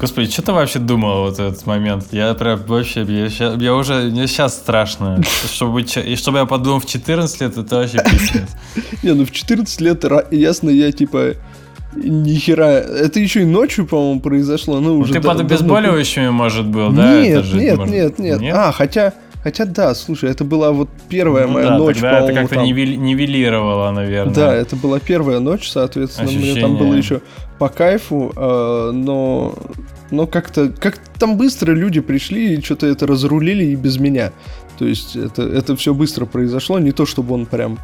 Господи, 0.04 0.30
что 0.30 0.42
ты 0.42 0.52
вообще 0.52 0.80
думал 0.80 1.22
вот 1.22 1.40
этот 1.40 1.66
момент? 1.66 2.08
Я 2.12 2.34
прям 2.34 2.62
вообще, 2.68 3.04
я, 3.08 3.54
я 3.54 3.74
уже, 3.74 4.10
мне 4.10 4.28
сейчас 4.28 4.56
страшно. 4.56 5.22
Чтобы, 5.50 5.84
и 5.84 6.16
чтобы 6.18 6.40
я 6.40 6.46
подумал 6.46 6.82
в 6.82 6.86
14 6.86 7.40
лет, 7.40 7.58
это 7.58 7.78
вообще 7.78 8.04
пиздец. 8.04 8.50
Не, 9.02 9.14
ну 9.14 9.26
в 9.26 9.32
14 9.32 9.80
лет, 9.80 10.04
ясно, 10.32 10.70
я 10.70 10.92
типа... 10.92 11.36
Ни 11.96 12.36
хера. 12.36 12.72
Это 12.72 13.22
еще 13.22 13.44
и 13.44 13.46
ночью, 13.46 13.88
по-моему, 13.88 14.20
произошло. 14.20 14.82
Ну, 14.82 14.96
Ну, 14.96 15.00
уже 15.00 15.14
ты 15.14 15.22
под 15.22 15.40
обезболивающими, 15.40 16.28
может, 16.30 16.66
был, 16.66 16.92
да? 16.92 17.22
Нет, 17.22 17.46
нет, 17.54 17.88
нет, 17.88 18.20
нет, 18.20 18.54
А, 18.54 18.74
хотя, 18.74 19.14
хотя 19.44 19.66
да, 19.66 19.94
слушай, 19.96 20.30
это 20.32 20.44
была 20.44 20.72
вот 20.72 20.90
первая 21.10 21.46
Ну 21.48 21.54
моя 21.54 21.70
да, 21.70 21.78
ночь, 21.78 21.96
тогда 21.96 22.20
это 22.22 22.34
как-то 22.34 22.56
там. 22.56 22.66
нивели- 22.66 22.96
нивелировало, 22.96 23.92
наверное. 23.92 24.34
Да, 24.34 24.54
это 24.56 24.76
была 24.76 25.00
первая 25.00 25.40
ночь, 25.40 25.70
соответственно, 25.70 26.30
мне 26.32 26.40
там 26.40 26.50
Ощущение. 26.74 26.78
было 26.80 26.94
еще 26.96 27.22
по 27.60 27.70
кайфу, 27.70 28.32
э, 28.36 28.92
но, 28.94 29.56
но 30.12 30.28
как-то 30.28 30.70
как 30.70 30.98
там 31.20 31.38
быстро 31.38 31.74
люди 31.74 32.00
пришли 32.02 32.56
и 32.56 32.62
что-то 32.62 32.88
это 32.88 33.06
разрулили 33.08 33.64
и 33.66 33.76
без 33.76 33.98
меня. 33.98 34.32
То 34.80 34.86
есть 34.86 35.16
это, 35.16 35.44
это 35.44 35.76
все 35.76 35.94
быстро 35.94 36.26
произошло, 36.26 36.80
не 36.80 36.92
то 36.92 37.06
чтобы 37.06 37.36
он 37.36 37.46
прям 37.46 37.78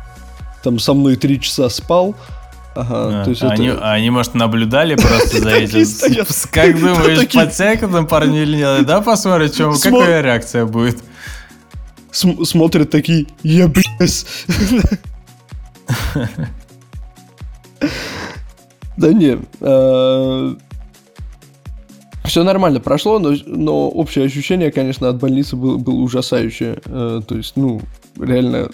там 0.63 0.79
со 0.79 0.93
мной 0.93 1.15
три 1.15 1.39
часа 1.39 1.69
спал. 1.69 2.15
Ага, 2.75 3.21
А, 3.21 3.23
то 3.23 3.29
есть 3.31 3.41
а 3.41 3.47
это- 3.47 3.53
они, 3.55 3.71
они, 3.81 4.09
может, 4.09 4.33
наблюдали 4.35 4.95
просто 4.95 5.39
за 5.39 5.49
этим? 5.55 5.85
Как 6.51 6.79
думаешь, 6.79 7.27
там 7.91 8.07
парни 8.07 8.41
или 8.41 8.57
нет? 8.57 8.85
Да, 8.85 9.01
Смо- 9.75 9.99
какая 9.99 10.21
реакция 10.21 10.65
будет? 10.65 10.99
См- 12.11 12.45
смотрят 12.45 12.89
такие, 12.89 13.27
я. 13.43 13.71
Да 18.97 19.13
не, 19.13 19.37
все 22.25 22.43
нормально 22.43 22.79
прошло, 22.79 23.17
но, 23.19 23.33
но 23.45 23.89
общее 23.89 24.25
ощущение, 24.25 24.71
конечно, 24.71 25.09
от 25.09 25.17
больницы 25.17 25.55
было, 25.55 25.77
было 25.77 25.95
ужасающее. 25.95 26.79
Э, 26.85 27.21
То 27.27 27.35
есть, 27.37 27.53
ну, 27.55 27.81
реально, 28.19 28.69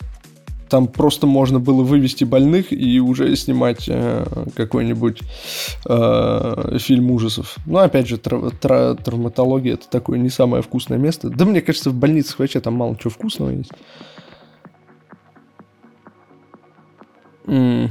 там 0.70 0.88
просто 0.88 1.28
можно 1.28 1.60
было 1.60 1.84
вывести 1.84 2.24
больных 2.24 2.72
и 2.74 3.00
уже 3.00 3.36
снимать 3.36 3.86
э, 3.88 4.26
какой-нибудь 4.56 5.22
э, 5.88 6.78
фильм 6.80 7.12
ужасов. 7.12 7.58
Ну, 7.66 7.78
опять 7.80 8.08
же, 8.08 8.18
тра- 8.18 8.50
тра- 8.50 8.96
травматология 8.96 9.74
это 9.76 9.90
такое 9.90 10.18
не 10.18 10.30
самое 10.30 10.64
вкусное 10.64 10.98
место. 10.98 11.30
Да 11.30 11.46
мне 11.46 11.62
кажется, 11.62 11.90
в 11.92 11.94
больницах 11.96 12.40
вообще 12.40 12.60
там 12.62 12.74
мало 12.76 12.98
чего 12.98 13.10
вкусного 13.12 13.52
есть. 13.52 13.72
М, 17.48 17.90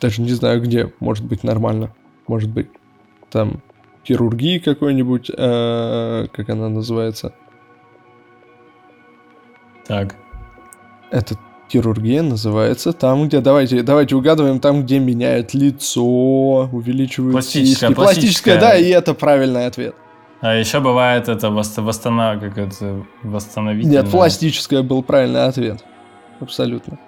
Даже 0.00 0.22
не 0.22 0.30
знаю 0.32 0.60
где, 0.62 0.92
может 1.00 1.24
быть 1.24 1.42
нормально. 1.44 1.94
Может 2.26 2.50
быть 2.50 2.68
там 3.30 3.62
хирургии 4.06 4.58
какой-нибудь, 4.58 5.30
э, 5.36 6.26
как 6.32 6.48
она 6.48 6.68
называется. 6.68 7.34
Так. 9.86 10.14
Эта 11.10 11.36
хирургия 11.70 12.22
называется 12.22 12.92
там, 12.92 13.26
где, 13.26 13.40
давайте, 13.40 13.82
давайте 13.82 14.16
угадываем, 14.16 14.60
там, 14.60 14.82
где 14.82 14.98
меняют 14.98 15.54
лицо, 15.54 16.68
увеличивают 16.72 17.32
Пластическая, 17.32 17.90
сиськи. 17.90 17.94
пластическая. 17.94 18.60
да, 18.60 18.76
и 18.76 18.88
это 18.88 19.14
правильный 19.14 19.66
ответ. 19.66 19.94
А 20.40 20.54
еще 20.54 20.80
бывает 20.80 21.28
это 21.28 21.50
восстанов... 21.50 22.40
как 22.40 22.58
это 22.58 23.04
восстановительное. 23.22 24.02
Нет, 24.02 24.10
пластическая 24.10 24.82
был 24.82 25.02
правильный 25.02 25.46
ответ. 25.46 25.82
Абсолютно. 26.40 26.98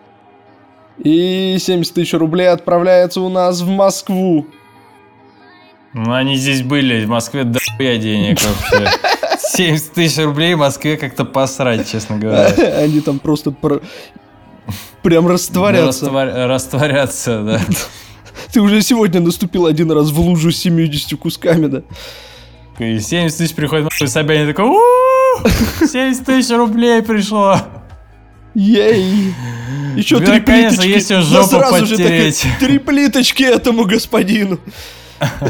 И 0.98 1.56
70 1.58 1.92
тысяч 1.94 2.14
рублей 2.14 2.48
отправляется 2.48 3.20
у 3.20 3.28
нас 3.28 3.60
в 3.60 3.68
Москву. 3.68 4.46
Ну, 5.92 6.12
они 6.12 6.36
здесь 6.36 6.62
были, 6.62 7.04
в 7.04 7.08
Москве 7.08 7.44
дохуя 7.44 7.98
денег 7.98 8.38
вообще. 8.42 8.90
70 9.38 9.92
тысяч 9.92 10.22
рублей 10.22 10.54
в 10.54 10.58
Москве 10.58 10.96
как-то 10.96 11.24
посрать, 11.24 11.90
честно 11.90 12.18
говоря. 12.18 12.46
Они 12.78 13.00
там 13.00 13.18
просто 13.18 13.50
прям 15.02 15.26
растворятся. 15.28 16.06
Раствор- 16.06 16.46
Растворяться, 16.46 17.42
да. 17.42 17.60
Ты 18.52 18.60
уже 18.60 18.82
сегодня 18.82 19.20
наступил 19.20 19.66
один 19.66 19.90
раз 19.92 20.10
в 20.10 20.20
лужу 20.20 20.50
с 20.52 20.56
70 20.58 21.18
кусками, 21.18 21.66
да? 21.66 21.82
И 22.78 22.98
70 23.00 23.38
тысяч 23.38 23.54
приходит 23.54 23.84
нахуй 23.84 24.08
Собянин 24.08 24.46
такой, 24.48 24.66
«У-у-у, 24.66 25.48
70 25.86 26.24
тысяч 26.24 26.50
рублей 26.54 27.02
пришло. 27.02 27.58
Ей! 28.54 29.34
Еще 29.96 30.18
Ну, 30.18 30.26
три 30.26 30.40
плиточки. 30.40 30.86
есть 30.88 31.08
Да 31.08 31.20
жопу 31.22 31.48
сразу 31.48 31.86
же. 31.86 31.96
Три 32.60 32.78
плиточки 32.78 33.42
этому 33.42 33.84
господину. 33.84 34.58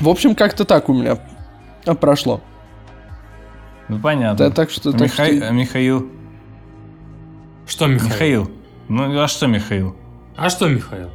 В 0.00 0.08
общем, 0.08 0.34
как-то 0.34 0.64
так 0.64 0.88
у 0.88 0.94
меня 0.94 1.18
прошло. 2.00 2.40
Ну, 3.88 3.98
понятно. 3.98 4.48
Да, 4.48 4.50
так 4.50 4.70
что... 4.70 4.92
так 4.92 5.00
Миха- 5.02 5.36
что- 5.36 5.48
а 5.48 5.50
Михаил? 5.50 6.08
Что, 7.66 7.86
Михаил? 7.86 8.10
Михаил. 8.10 8.50
Ну, 8.88 9.20
а 9.20 9.28
что 9.28 9.46
Михаил? 9.46 9.96
А 10.36 10.50
что, 10.50 10.68
Михаил? 10.68 11.10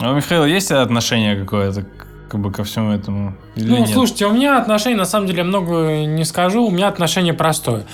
А 0.00 0.12
у 0.12 0.14
Михаила 0.14 0.44
есть 0.44 0.70
отношение 0.70 1.36
какое-то 1.36 1.86
как 2.30 2.40
бы 2.40 2.52
ко 2.52 2.64
всему 2.64 2.92
этому? 2.92 3.34
Или 3.56 3.68
ну, 3.68 3.78
нет? 3.78 3.88
слушайте, 3.88 4.26
у 4.26 4.32
меня 4.32 4.58
отношение, 4.58 4.96
на 4.96 5.04
самом 5.04 5.26
деле, 5.26 5.42
много 5.42 6.04
не 6.06 6.24
скажу. 6.24 6.66
У 6.66 6.70
меня 6.70 6.88
отношение 6.88 7.34
простое. 7.34 7.84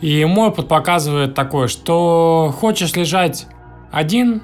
И 0.00 0.24
мой 0.24 0.48
опыт 0.48 0.68
показывает 0.68 1.34
такое, 1.34 1.68
что 1.68 2.52
хочешь 2.58 2.94
лежать 2.96 3.46
один, 3.92 4.42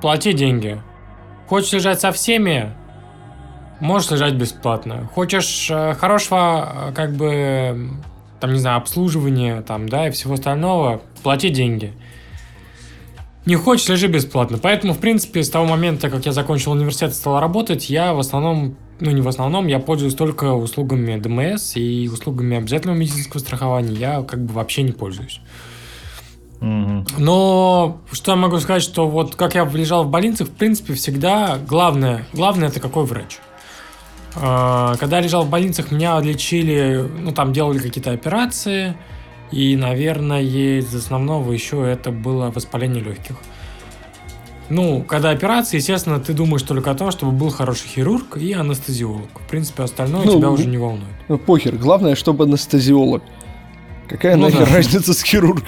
плати 0.00 0.32
деньги. 0.32 0.80
Хочешь 1.48 1.72
лежать 1.72 2.00
со 2.00 2.12
всеми, 2.12 2.72
можешь 3.80 4.10
лежать 4.10 4.34
бесплатно. 4.34 5.08
Хочешь 5.14 5.68
э, 5.70 5.94
хорошего, 5.94 6.90
э, 6.90 6.92
как 6.92 7.12
бы, 7.14 7.90
там, 8.42 8.52
не 8.52 8.58
знаю, 8.58 8.78
обслуживания, 8.78 9.62
там, 9.62 9.88
да, 9.88 10.08
и 10.08 10.10
всего 10.10 10.34
остального, 10.34 11.00
плати 11.22 11.48
деньги. 11.48 11.92
Не 13.46 13.54
хочешь, 13.54 13.88
лежи 13.88 14.08
бесплатно. 14.08 14.58
Поэтому, 14.60 14.94
в 14.94 14.98
принципе, 14.98 15.44
с 15.44 15.48
того 15.48 15.64
момента, 15.64 16.10
как 16.10 16.26
я 16.26 16.32
закончил 16.32 16.72
университет 16.72 17.12
и 17.12 17.14
стал 17.14 17.38
работать, 17.38 17.88
я 17.88 18.14
в 18.14 18.18
основном, 18.18 18.74
ну 18.98 19.12
не 19.12 19.20
в 19.20 19.28
основном, 19.28 19.68
я 19.68 19.78
пользуюсь 19.78 20.16
только 20.16 20.54
услугами 20.54 21.20
ДМС 21.20 21.76
и 21.76 22.10
услугами 22.12 22.56
обязательного 22.56 22.96
медицинского 22.96 23.38
страхования. 23.38 23.94
Я 23.94 24.22
как 24.22 24.44
бы 24.44 24.54
вообще 24.54 24.82
не 24.82 24.92
пользуюсь. 24.92 25.40
Но 26.60 28.00
что 28.10 28.32
я 28.32 28.36
могу 28.36 28.58
сказать, 28.58 28.82
что 28.82 29.06
вот 29.06 29.36
как 29.36 29.54
я 29.54 29.64
лежал 29.64 30.02
в 30.02 30.10
больнице, 30.10 30.44
в 30.44 30.50
принципе, 30.50 30.94
всегда 30.94 31.58
главное, 31.68 32.26
главное 32.32 32.70
это 32.70 32.80
какой 32.80 33.04
врач. 33.04 33.38
А, 34.36 34.96
Когда 34.96 35.18
я 35.18 35.22
лежал 35.24 35.44
в 35.44 35.50
больницах, 35.50 35.90
меня 35.90 36.20
лечили, 36.20 37.04
ну 37.20 37.32
там 37.32 37.52
делали 37.52 37.78
какие-то 37.78 38.12
операции, 38.12 38.96
и, 39.50 39.76
наверное, 39.76 40.40
из 40.42 40.94
основного 40.94 41.52
еще 41.52 41.86
это 41.86 42.10
было 42.10 42.50
воспаление 42.50 43.02
легких. 43.02 43.36
Ну, 44.70 45.02
когда 45.02 45.30
операция, 45.30 45.78
естественно, 45.78 46.18
ты 46.18 46.32
думаешь 46.32 46.62
только 46.62 46.90
о 46.90 46.94
том, 46.94 47.10
чтобы 47.10 47.32
был 47.32 47.50
хороший 47.50 47.88
хирург 47.88 48.38
и 48.38 48.54
анестезиолог. 48.54 49.28
В 49.34 49.50
принципе, 49.50 49.82
остальное 49.82 50.24
Ну, 50.24 50.38
тебя 50.38 50.48
ну, 50.48 50.54
уже 50.54 50.66
не 50.66 50.78
волнует. 50.78 51.12
Ну, 51.28 51.36
похер, 51.36 51.76
главное, 51.76 52.14
чтобы 52.14 52.44
анестезиолог. 52.44 53.22
Какая 54.08 54.36
Ну 54.36 54.44
нахер 54.44 54.66
да. 54.66 54.76
разница 54.76 55.12
с 55.12 55.22
хирургом? 55.22 55.64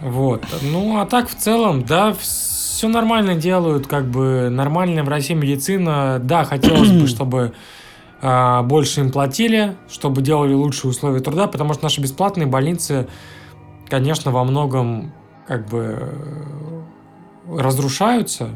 Вот. 0.00 0.42
Ну, 0.62 0.98
а 0.98 1.06
так 1.06 1.28
в 1.28 1.34
целом, 1.36 1.84
да, 1.84 2.12
все 2.80 2.88
нормально 2.88 3.34
делают, 3.34 3.86
как 3.86 4.06
бы 4.06 4.48
нормальная 4.48 5.04
в 5.04 5.08
России 5.10 5.34
медицина. 5.34 6.18
Да, 6.18 6.44
хотелось 6.44 6.90
бы, 6.90 7.06
чтобы 7.14 7.52
а, 8.22 8.62
больше 8.62 9.00
им 9.00 9.12
платили, 9.12 9.76
чтобы 9.90 10.22
делали 10.22 10.54
лучшие 10.54 10.90
условия 10.90 11.20
труда, 11.20 11.46
потому 11.46 11.74
что 11.74 11.82
наши 11.82 12.00
бесплатные 12.00 12.46
больницы, 12.46 13.06
конечно, 13.86 14.30
во 14.30 14.44
многом 14.44 15.12
как 15.46 15.68
бы 15.68 15.98
э, 16.00 16.82
разрушаются, 17.58 18.48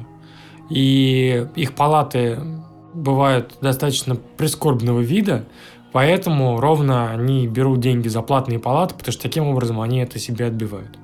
и 0.70 1.46
их 1.54 1.74
палаты 1.74 2.38
бывают 2.94 3.58
достаточно 3.60 4.14
прискорбного 4.14 5.00
вида, 5.00 5.44
поэтому 5.92 6.60
ровно 6.60 7.10
они 7.10 7.46
берут 7.46 7.80
деньги 7.80 8.08
за 8.08 8.22
платные 8.22 8.58
палаты, 8.58 8.94
потому 8.94 9.12
что 9.12 9.20
таким 9.20 9.48
образом 9.48 9.82
они 9.82 9.98
это 9.98 10.18
себе 10.18 10.46
отбивают. 10.46 10.96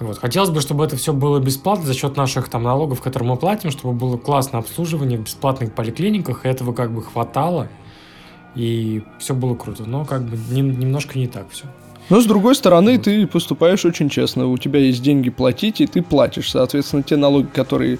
Вот. 0.00 0.18
Хотелось 0.18 0.50
бы, 0.50 0.60
чтобы 0.62 0.84
это 0.84 0.96
все 0.96 1.12
было 1.12 1.38
бесплатно 1.38 1.84
за 1.84 1.94
счет 1.94 2.16
наших 2.16 2.48
там 2.48 2.62
налогов, 2.62 3.02
которые 3.02 3.28
мы 3.28 3.36
платим, 3.36 3.70
чтобы 3.70 3.92
было 3.92 4.16
классное 4.16 4.60
обслуживание 4.60 5.18
в 5.18 5.22
бесплатных 5.24 5.74
поликлиниках, 5.74 6.46
и 6.46 6.48
этого 6.48 6.72
как 6.72 6.90
бы 6.90 7.02
хватало, 7.02 7.68
и 8.54 9.02
все 9.18 9.34
было 9.34 9.54
круто. 9.54 9.84
Но 9.84 10.06
как 10.06 10.24
бы 10.24 10.38
не- 10.50 10.62
немножко 10.62 11.18
не 11.18 11.26
так 11.26 11.50
все. 11.50 11.66
Но 12.08 12.20
с 12.20 12.26
другой 12.26 12.56
стороны, 12.56 12.98
ты 12.98 13.26
поступаешь 13.26 13.84
очень 13.84 14.08
честно. 14.08 14.46
У 14.48 14.58
тебя 14.58 14.80
есть 14.80 15.02
деньги 15.02 15.30
платить, 15.30 15.80
и 15.80 15.86
ты 15.86 16.02
платишь. 16.02 16.50
Соответственно, 16.50 17.02
те 17.02 17.16
налоги, 17.16 17.46
которые... 17.46 17.98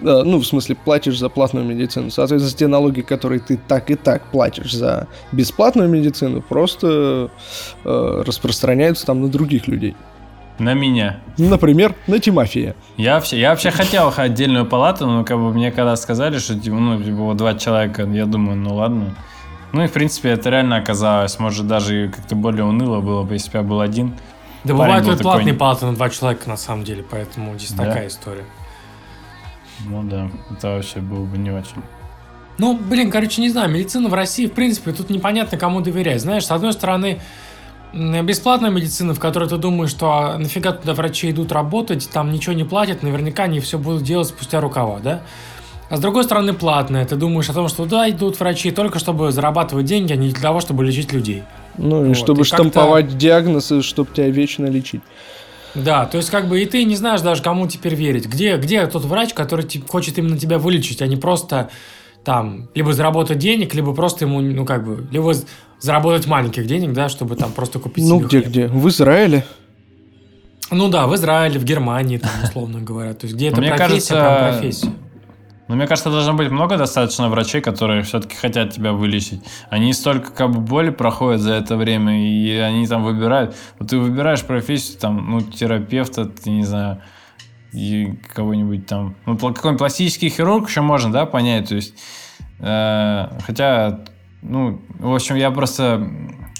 э, 0.00 0.22
ну, 0.22 0.38
в 0.38 0.46
смысле, 0.46 0.76
платишь 0.76 1.18
за 1.18 1.28
платную 1.28 1.66
медицину. 1.66 2.10
Соответственно, 2.10 2.56
те 2.56 2.66
налоги, 2.66 3.02
которые 3.02 3.40
ты 3.40 3.60
так 3.68 3.90
и 3.90 3.94
так 3.94 4.30
платишь 4.30 4.72
за 4.72 5.08
бесплатную 5.32 5.88
медицину, 5.88 6.40
просто 6.40 7.30
э, 7.84 8.22
распространяются 8.24 9.04
там 9.04 9.20
на 9.20 9.28
других 9.28 9.66
людей. 9.68 9.96
На 10.58 10.72
меня. 10.74 11.20
Например, 11.36 11.94
на 12.06 12.18
Тимофея. 12.18 12.74
Я 12.96 13.16
вообще, 13.16 13.38
я 13.38 13.50
вообще 13.50 13.70
хотел 13.70 14.12
отдельную 14.16 14.64
палату, 14.64 15.06
но 15.06 15.22
как 15.24 15.36
бы 15.36 15.52
мне 15.52 15.70
когда 15.70 15.96
сказали, 15.96 16.38
что 16.38 16.58
типа, 16.58 16.76
ну, 16.76 17.02
типа, 17.02 17.16
вот 17.16 17.36
два 17.36 17.54
человека, 17.54 18.04
я 18.04 18.24
думаю, 18.24 18.56
ну 18.56 18.74
ладно. 18.74 19.14
Ну 19.72 19.82
и 19.84 19.86
в 19.86 19.92
принципе 19.92 20.30
это 20.30 20.48
реально 20.48 20.76
оказалось. 20.76 21.38
Может 21.38 21.66
даже 21.66 22.10
как-то 22.14 22.34
более 22.36 22.64
уныло 22.64 23.00
было 23.00 23.22
бы, 23.22 23.34
если 23.34 23.50
бы 23.50 23.58
я 23.58 23.62
был 23.64 23.80
один. 23.80 24.14
Да 24.64 24.74
Парень 24.74 25.00
бывают 25.00 25.20
платные 25.22 25.46
такой- 25.48 25.58
палаты 25.58 25.86
на 25.86 25.94
два 25.94 26.08
человека 26.08 26.48
на 26.48 26.56
самом 26.56 26.84
деле, 26.84 27.04
поэтому 27.08 27.54
здесь 27.58 27.72
Да? 27.72 27.84
такая 27.84 28.08
история. 28.08 28.44
Ну 29.84 30.02
да, 30.04 30.30
это 30.50 30.68
вообще 30.70 31.00
было 31.00 31.24
бы 31.24 31.36
не 31.36 31.50
очень. 31.50 31.82
Ну, 32.58 32.76
блин, 32.78 33.10
короче, 33.10 33.42
не 33.42 33.50
знаю, 33.50 33.70
медицина 33.70 34.08
в 34.08 34.14
России, 34.14 34.46
в 34.46 34.52
принципе, 34.52 34.92
тут 34.92 35.10
непонятно, 35.10 35.58
кому 35.58 35.82
доверять. 35.82 36.22
Знаешь, 36.22 36.46
с 36.46 36.50
одной 36.50 36.72
стороны, 36.72 37.20
бесплатная 37.92 38.70
медицина, 38.70 39.14
в 39.14 39.20
которой 39.20 39.48
ты 39.48 39.56
думаешь, 39.56 39.90
что 39.90 40.12
а, 40.12 40.38
нафига 40.38 40.72
туда 40.72 40.94
врачи 40.94 41.30
идут 41.30 41.52
работать, 41.52 42.08
там 42.12 42.32
ничего 42.32 42.54
не 42.54 42.64
платят, 42.64 43.02
наверняка 43.02 43.44
они 43.44 43.60
все 43.60 43.78
будут 43.78 44.02
делать 44.02 44.28
спустя 44.28 44.60
рукава, 44.60 44.98
да? 44.98 45.22
А 45.88 45.96
с 45.96 46.00
другой 46.00 46.24
стороны, 46.24 46.52
платная. 46.52 47.04
Ты 47.04 47.14
думаешь 47.14 47.48
о 47.48 47.52
том, 47.52 47.68
что 47.68 47.84
туда 47.84 48.10
идут 48.10 48.40
врачи 48.40 48.72
только 48.72 48.98
чтобы 48.98 49.30
зарабатывать 49.30 49.86
деньги, 49.86 50.12
а 50.12 50.16
не 50.16 50.30
для 50.30 50.42
того, 50.42 50.60
чтобы 50.60 50.84
лечить 50.84 51.12
людей. 51.12 51.44
Ну 51.78 52.04
и 52.04 52.08
Вот, 52.08 52.16
чтобы 52.16 52.40
и 52.40 52.44
штамповать 52.44 53.16
диагнозы, 53.16 53.82
чтобы 53.82 54.10
тебя 54.12 54.28
вечно 54.28 54.66
лечить. 54.66 55.02
Да, 55.76 56.06
то 56.06 56.16
есть 56.16 56.30
как 56.30 56.48
бы 56.48 56.60
и 56.60 56.66
ты 56.66 56.84
не 56.84 56.96
знаешь 56.96 57.20
даже, 57.20 57.42
кому 57.42 57.68
теперь 57.68 57.94
верить. 57.94 58.26
Где, 58.26 58.56
где 58.56 58.86
тот 58.86 59.04
врач, 59.04 59.34
который 59.34 59.68
хочет 59.86 60.18
именно 60.18 60.38
тебя 60.38 60.58
вылечить, 60.58 61.02
а 61.02 61.06
не 61.06 61.16
просто 61.16 61.70
там 62.26 62.68
либо 62.74 62.92
заработать 62.92 63.38
денег, 63.38 63.72
либо 63.72 63.94
просто 63.94 64.24
ему, 64.24 64.40
ну 64.40 64.66
как 64.66 64.84
бы, 64.84 65.06
либо 65.12 65.32
заработать 65.78 66.26
маленьких 66.26 66.66
денег, 66.66 66.92
да, 66.92 67.08
чтобы 67.08 67.36
там 67.36 67.52
просто 67.52 67.78
купить 67.78 68.04
Ну 68.04 68.18
себе 68.18 68.28
хлеб. 68.28 68.42
где-где? 68.42 68.66
В 68.66 68.88
Израиле? 68.88 69.46
Ну 70.72 70.88
да, 70.88 71.06
в 71.06 71.14
Израиле, 71.14 71.60
в 71.60 71.64
Германии, 71.64 72.18
там, 72.18 72.32
условно 72.42 72.80
говоря. 72.80 73.14
То 73.14 73.26
есть 73.26 73.36
где 73.36 73.46
это 73.48 73.56
профессия, 73.58 73.78
кажется, 73.78 74.14
прям 74.14 74.52
профессия. 74.52 74.92
Но 75.68 75.76
мне 75.76 75.86
кажется, 75.86 76.10
должно 76.10 76.34
быть 76.34 76.50
много 76.50 76.76
достаточно 76.76 77.28
врачей, 77.28 77.60
которые 77.60 78.02
все-таки 78.02 78.34
хотят 78.34 78.72
тебя 78.72 78.92
вылечить. 78.92 79.40
Они 79.70 79.92
столько 79.92 80.32
как 80.32 80.50
бы 80.50 80.60
боли 80.60 80.90
проходят 80.90 81.40
за 81.40 81.52
это 81.54 81.76
время, 81.76 82.28
и 82.28 82.50
они 82.56 82.88
там 82.88 83.04
выбирают. 83.04 83.54
Вот 83.78 83.90
ты 83.90 83.98
выбираешь 83.98 84.42
профессию, 84.42 84.98
там, 84.98 85.30
ну, 85.30 85.40
терапевта, 85.42 86.24
ты 86.24 86.50
не 86.50 86.64
знаю, 86.64 87.02
кого-нибудь 88.34 88.86
там. 88.86 89.14
Ну, 89.26 89.36
какой-нибудь 89.36 89.78
пластический 89.78 90.28
хирург 90.28 90.68
еще 90.68 90.80
можно, 90.80 91.12
да, 91.12 91.26
понять. 91.26 91.68
То 91.68 91.74
есть, 91.74 91.94
э, 92.60 93.28
хотя, 93.44 94.00
ну, 94.42 94.80
в 94.98 95.14
общем, 95.14 95.36
я 95.36 95.50
просто, 95.50 96.08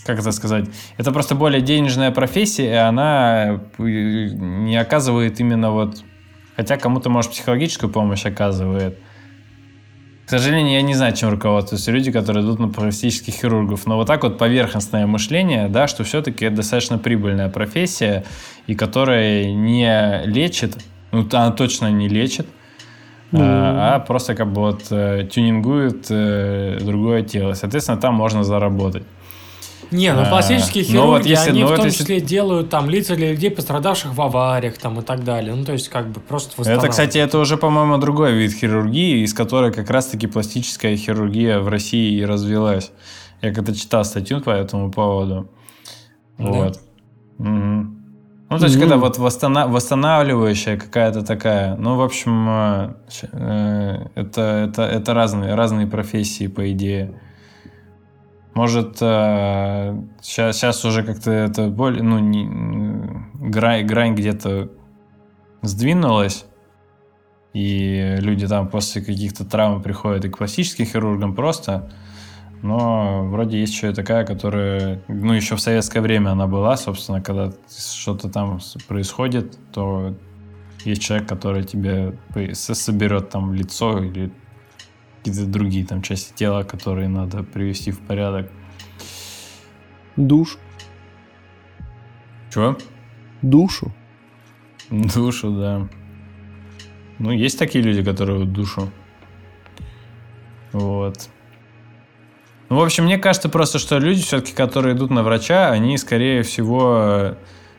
как 0.05 0.19
это 0.19 0.33
сказать, 0.33 0.67
это 0.99 1.13
просто 1.13 1.35
более 1.35 1.61
денежная 1.61 2.11
профессия, 2.11 2.67
и 2.67 2.77
она 2.77 3.61
э, 3.79 3.83
не 3.83 4.77
оказывает 4.77 5.41
именно 5.41 5.71
вот 5.71 6.03
Хотя 6.57 6.79
кому-то, 6.79 7.11
может, 7.11 7.33
психологическую 7.33 7.91
помощь 7.91 8.25
оказывает. 8.25 8.99
К 10.25 10.31
сожалению, 10.31 10.73
я 10.73 10.83
не 10.83 10.95
знаю, 10.95 11.15
чем 11.15 11.29
руководствуются 11.29 11.93
люди, 11.93 12.11
которые 12.11 12.45
идут 12.45 12.59
на 12.59 12.69
пластических 12.69 13.35
хирургов. 13.35 13.87
Но 13.87 13.97
вот 13.97 14.09
так 14.09 14.25
вот 14.25 14.39
поверхностное 14.39 15.07
мышление, 15.07 15.69
да, 15.69 15.87
что 15.87 16.03
все-таки 16.03 16.47
это 16.47 16.57
достаточно 16.57 16.99
прибыльная 16.99 17.49
профессия, 17.49 18.25
и 18.67 18.75
которая 18.75 19.53
не 19.53 20.23
лечит, 20.25 20.79
ну, 21.17 21.29
она 21.33 21.51
точно 21.51 21.91
не 21.91 22.09
лечит, 22.09 22.47
а, 23.33 23.97
а 23.97 24.01
просто 24.01 24.35
как 24.35 24.53
бы 24.53 24.61
вот 24.63 24.85
э, 24.91 25.29
тюнингует 25.31 26.07
э, 26.11 26.79
другое 26.81 27.23
тело. 27.23 27.55
Соответственно, 27.55 27.99
там 27.99 28.15
можно 28.15 28.45
заработать. 28.45 29.03
Не, 29.93 30.13
ну 30.13 30.23
А, 30.23 30.25
пластические 30.25 30.85
ну 30.85 30.91
хирурги, 30.91 31.09
вот 31.11 31.27
если- 31.27 31.51
они 31.51 31.61
ну 31.61 31.67
в 31.69 31.77
том 31.77 31.85
если- 31.87 31.99
числе 31.99 32.21
делают 32.21 32.71
там 32.71 32.91
лица 32.91 33.15
для 33.15 33.31
людей, 33.31 33.51
пострадавших 33.51 34.15
в 34.15 34.21
авариях 34.21 34.79
там 34.79 34.99
и 34.99 35.03
так 35.03 35.23
далее. 35.23 35.55
Ну, 35.55 35.65
то 35.65 35.73
есть 35.73 35.89
как 35.89 36.11
бы 36.11 36.21
просто 36.21 36.61
Это, 36.69 36.89
кстати, 36.89 37.19
это 37.19 37.39
уже, 37.39 37.57
по-моему, 37.57 37.99
другой 37.99 38.33
вид 38.35 38.53
хирургии, 38.53 39.23
из 39.23 39.33
которой 39.33 39.73
как 39.73 39.89
раз-таки 39.91 40.27
пластическая 40.27 40.97
хирургия 40.97 41.61
в 41.61 41.69
России 41.69 42.19
и 42.19 42.25
развилась. 42.25 42.91
Я 43.43 43.53
когда 43.53 43.73
читал 43.75 44.05
статью 44.05 44.41
по 44.41 44.51
этому 44.51 44.91
поводу. 44.91 45.49
Да. 46.39 46.45
Вот. 46.51 46.81
Мгм. 47.39 47.96
Ну, 48.49 48.59
то 48.59 48.67
есть, 48.67 48.79
когда 48.79 48.97
вот 48.97 49.19
восстана- 49.19 49.67
восстанавливающая 49.67 50.77
какая-то 50.77 51.23
такая, 51.25 51.75
ну, 51.77 51.97
в 51.97 52.03
общем, 52.03 52.49
э, 52.49 52.95
э, 53.33 54.09
это, 54.15 54.41
это, 54.41 54.83
это 54.83 55.15
разные, 55.15 55.55
разные 55.55 55.89
профессии, 55.89 56.47
по 56.47 56.71
идее. 56.71 57.21
Может, 58.55 58.97
сейчас, 58.97 60.57
сейчас 60.57 60.85
уже 60.85 61.03
как-то 61.03 61.31
это 61.31 61.69
более, 61.69 62.03
ну, 62.03 62.19
не, 62.21 62.49
грань, 63.35 63.85
грань 63.85 64.15
где-то 64.15 64.71
сдвинулась, 65.63 66.47
и 67.53 68.17
люди 68.19 68.47
там 68.47 68.69
после 68.69 69.03
каких-то 69.03 69.45
травм 69.45 69.83
приходят 69.83 70.25
и 70.25 70.29
к 70.29 70.39
пластическим 70.39 70.87
хирургам 70.87 71.35
просто, 71.35 71.91
но 72.63 73.25
вроде 73.29 73.61
есть 73.61 73.75
еще 73.75 73.91
и 73.91 73.95
такая, 73.95 74.25
которая, 74.25 75.03
ну, 75.09 75.33
еще 75.33 75.57
в 75.57 75.61
советское 75.61 76.01
время 76.01 76.31
она 76.31 76.47
была, 76.47 76.77
собственно, 76.77 77.21
когда 77.21 77.53
что-то 77.69 78.29
там 78.29 78.61
происходит, 78.89 79.59
то 79.73 80.15
есть 80.85 81.03
человек, 81.03 81.29
который 81.29 81.65
тебе 81.65 82.17
соберет 82.55 83.31
там 83.31 83.53
лицо 83.55 84.03
или 84.03 84.33
какие-то 85.19 85.51
другие 85.51 85.85
там 85.85 86.03
части 86.03 86.33
тела, 86.35 86.63
которые 86.63 87.09
надо 87.09 87.43
привести 87.43 87.91
в 87.91 88.01
порядок. 88.01 88.51
Душ. 90.17 90.57
Чего? 92.53 92.79
Душу. 93.43 93.93
Душу, 94.91 95.51
да. 95.51 95.89
Ну, 97.19 97.33
есть 97.33 97.59
такие 97.59 97.83
люди, 97.83 98.03
которые 98.03 98.45
душу. 98.45 98.91
Вот. 100.73 101.29
Ну, 102.69 102.77
в 102.77 102.83
общем, 102.83 103.05
мне 103.05 103.17
кажется 103.19 103.49
просто, 103.49 103.79
что 103.79 103.99
люди 103.99 104.23
все-таки, 104.23 104.53
которые 104.53 104.97
идут 104.97 105.11
на 105.11 105.23
врача, 105.23 105.71
они, 105.71 105.97
скорее 105.99 106.43
всего, 106.43 106.97
э, 106.99 107.35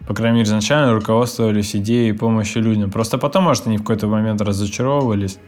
по 0.07 0.13
крайней 0.13 0.37
мере, 0.37 0.47
изначально 0.47 0.93
руководствовались 0.93 1.75
идеей 1.75 2.13
помощи 2.13 2.57
людям. 2.57 2.89
Просто 2.89 3.17
потом, 3.17 3.43
может, 3.43 3.67
они 3.67 3.77
в 3.77 3.81
какой-то 3.81 4.07
момент 4.07 4.39
разочаровывались 4.41 5.39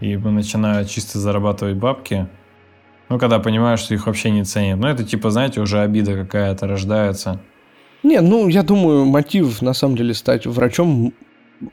и 0.00 0.16
начинают 0.16 0.90
чисто 0.90 1.18
зарабатывать 1.18 1.76
бабки. 1.76 2.26
Ну, 3.08 3.18
когда 3.18 3.38
понимаешь, 3.38 3.80
что 3.80 3.94
их 3.94 4.06
вообще 4.06 4.30
не 4.30 4.44
ценят. 4.44 4.78
Ну, 4.78 4.88
это 4.88 5.04
типа, 5.04 5.30
знаете, 5.30 5.60
уже 5.60 5.80
обида 5.80 6.14
какая-то 6.14 6.66
рождается. 6.66 7.40
Не, 8.02 8.20
ну, 8.20 8.48
я 8.48 8.62
думаю, 8.62 9.04
мотив, 9.06 9.62
на 9.62 9.72
самом 9.72 9.96
деле, 9.96 10.14
стать 10.14 10.46
врачом 10.46 11.14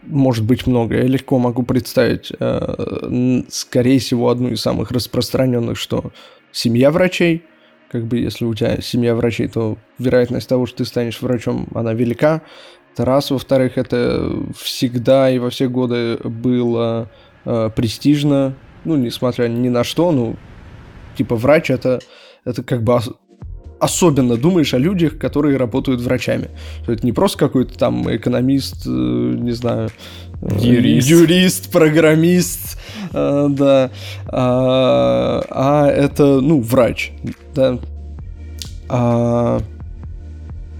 может 0.03 0.45
быть 0.45 0.67
много. 0.67 0.97
Я 0.97 1.03
легко 1.03 1.37
могу 1.37 1.63
представить, 1.63 2.31
э, 2.37 3.41
скорее 3.49 3.99
всего, 3.99 4.29
одну 4.29 4.49
из 4.49 4.61
самых 4.61 4.91
распространенных, 4.91 5.77
что 5.77 6.11
семья 6.57 6.91
врачей. 6.91 7.43
Как 7.89 8.05
бы, 8.05 8.17
если 8.17 8.45
у 8.45 8.53
тебя 8.53 8.81
семья 8.81 9.15
врачей, 9.15 9.47
то 9.47 9.77
вероятность 9.97 10.49
того, 10.49 10.65
что 10.65 10.79
ты 10.79 10.85
станешь 10.85 11.21
врачом, 11.21 11.67
она 11.73 11.93
велика. 11.93 12.41
Это 12.93 13.05
раз. 13.05 13.31
Во-вторых, 13.31 13.77
это 13.77 14.29
всегда 14.57 15.29
и 15.29 15.39
во 15.39 15.49
все 15.49 15.69
годы 15.69 16.17
было 16.23 17.09
э, 17.45 17.69
престижно. 17.75 18.55
Ну, 18.83 18.95
несмотря 18.95 19.47
ни 19.47 19.69
на 19.69 19.83
что, 19.83 20.11
ну, 20.11 20.35
типа, 21.17 21.35
врач 21.35 21.69
это, 21.69 21.99
это 22.43 22.63
как 22.63 22.83
бы 22.83 22.99
особенно 23.79 24.37
думаешь 24.37 24.73
о 24.73 24.77
людях, 24.77 25.17
которые 25.17 25.57
работают 25.57 26.01
врачами. 26.01 26.49
Что 26.83 26.93
это 26.93 27.05
не 27.05 27.11
просто 27.13 27.37
какой-то 27.37 27.77
там 27.77 28.13
экономист, 28.13 28.85
э, 28.85 28.89
не 28.89 29.51
знаю, 29.51 29.89
э, 30.41 30.47
Юрист. 30.59 31.07
юрист 31.07 31.71
программист, 31.71 32.79
э, 33.13 33.47
да, 33.49 33.91
а, 34.27 35.41
а 35.49 35.87
это, 35.87 36.41
ну, 36.41 36.61
врач, 36.61 37.11
да. 37.55 37.79
А, 38.89 39.61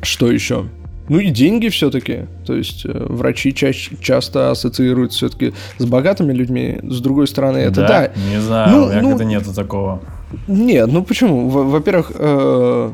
что 0.02 0.32
еще? 0.32 0.66
Ну 1.10 1.20
и 1.20 1.30
деньги 1.30 1.70
все-таки. 1.70 2.26
То 2.46 2.54
есть 2.54 2.84
врачи 2.86 3.54
чаще, 3.54 3.96
часто 4.02 4.52
ассоциируются 4.52 5.18
все-таки 5.20 5.54
с 5.78 5.86
богатыми 5.86 6.34
людьми. 6.34 6.80
С 6.84 7.00
другой 7.00 7.28
стороны, 7.28 7.60
это 7.60 7.88
да. 7.88 8.12
Не 8.30 8.42
знаю, 8.42 8.70
Ну, 8.76 8.84
у 8.86 8.90
меня 8.90 9.02
ну- 9.02 9.10
как-то 9.12 9.24
нету 9.24 9.54
такого. 9.54 10.02
Нет, 10.48 10.92
ну 10.92 11.04
почему? 11.04 11.50
Во- 11.50 11.64
Во-первых, 11.64 12.12
э, 12.16 12.92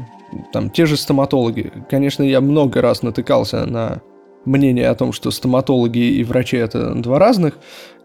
там 0.52 0.70
те 0.70 0.86
же 0.86 0.98
стоматологи. 0.98 1.72
Конечно, 1.90 2.24
я 2.24 2.42
много 2.42 2.82
раз 2.82 3.04
натыкался 3.04 3.66
на 3.66 4.02
мнение 4.46 4.90
о 4.90 4.96
том, 4.96 5.14
что 5.14 5.32
стоматологи 5.32 6.00
и 6.00 6.24
врачи 6.24 6.58
это 6.58 6.94
два 6.96 7.20
разных, 7.20 7.58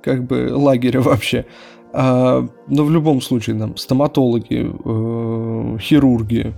как 0.03 0.25
бы 0.25 0.51
лагеря 0.53 1.01
вообще. 1.01 1.45
А, 1.93 2.47
но 2.69 2.85
в 2.85 2.91
любом 2.91 3.21
случае, 3.21 3.59
там, 3.59 3.77
стоматологи, 3.77 4.71
э, 4.85 5.79
хирурги. 5.81 6.53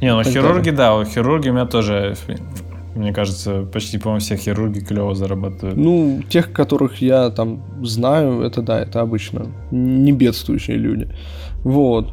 Не, 0.00 0.14
ну 0.14 0.22
хирурги, 0.24 0.70
да, 0.70 0.94
вот 0.94 1.08
хирурги 1.08 1.48
у 1.48 1.52
меня 1.52 1.64
тоже, 1.66 2.16
мне 2.94 3.12
кажется, 3.14 3.62
почти, 3.72 3.98
по-моему, 3.98 4.20
все 4.20 4.36
хирурги 4.36 4.80
клево 4.80 5.14
зарабатывают. 5.14 5.76
Ну, 5.78 6.20
тех, 6.28 6.52
которых 6.52 7.00
я 7.00 7.30
там 7.30 7.62
знаю, 7.82 8.42
это 8.42 8.62
да, 8.62 8.80
это 8.80 9.00
обычно 9.00 9.46
не 9.70 10.12
бедствующие 10.12 10.76
люди. 10.76 11.08
Вот. 11.64 12.12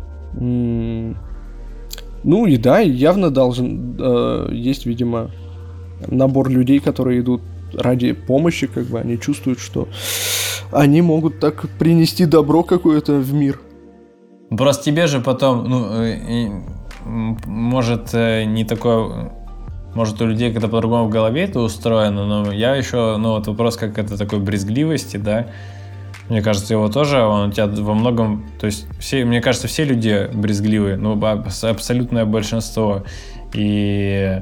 Ну 2.23 2.45
и 2.45 2.57
да, 2.57 2.79
явно 2.79 3.31
должен 3.31 3.95
э, 3.99 4.49
есть, 4.51 4.85
видимо, 4.85 5.31
набор 6.07 6.49
людей, 6.49 6.79
которые 6.79 7.21
идут 7.21 7.41
ради 7.73 8.11
помощи, 8.13 8.67
как 8.67 8.85
бы 8.85 8.99
они 8.99 9.19
чувствуют, 9.19 9.59
что 9.59 9.87
они 10.71 11.01
могут 11.01 11.39
так 11.39 11.67
принести 11.79 12.25
добро 12.25 12.63
какое-то 12.63 13.13
в 13.13 13.33
мир. 13.33 13.59
Просто 14.49 14.85
тебе 14.85 15.07
же 15.07 15.21
потом, 15.21 15.69
ну, 15.69 15.85
э, 15.93 16.49
может, 17.05 18.13
э, 18.13 18.43
не 18.45 18.65
такое... 18.65 19.31
Может, 19.95 20.21
у 20.21 20.27
людей 20.27 20.51
как-то 20.53 20.67
по-другому 20.67 21.07
в 21.07 21.09
голове 21.09 21.43
это 21.43 21.61
устроено, 21.61 22.25
но 22.25 22.51
я 22.51 22.75
еще, 22.75 23.17
ну, 23.17 23.31
вот 23.31 23.47
вопрос 23.47 23.75
как 23.75 23.97
это 23.97 24.17
такой 24.17 24.39
брезгливости, 24.39 25.17
да, 25.17 25.47
мне 26.29 26.41
кажется, 26.41 26.73
его 26.73 26.87
тоже, 26.89 27.21
он 27.21 27.49
у 27.49 27.51
тебя 27.51 27.67
во 27.67 27.93
многом, 27.93 28.45
то 28.59 28.65
есть, 28.67 28.87
все, 28.99 29.25
мне 29.25 29.41
кажется, 29.41 29.67
все 29.67 29.83
люди 29.83 30.29
брезгливые, 30.33 30.95
ну, 30.97 31.13
аб- 31.13 31.47
абсолютное 31.63 32.25
большинство. 32.25 33.03
И 33.53 34.41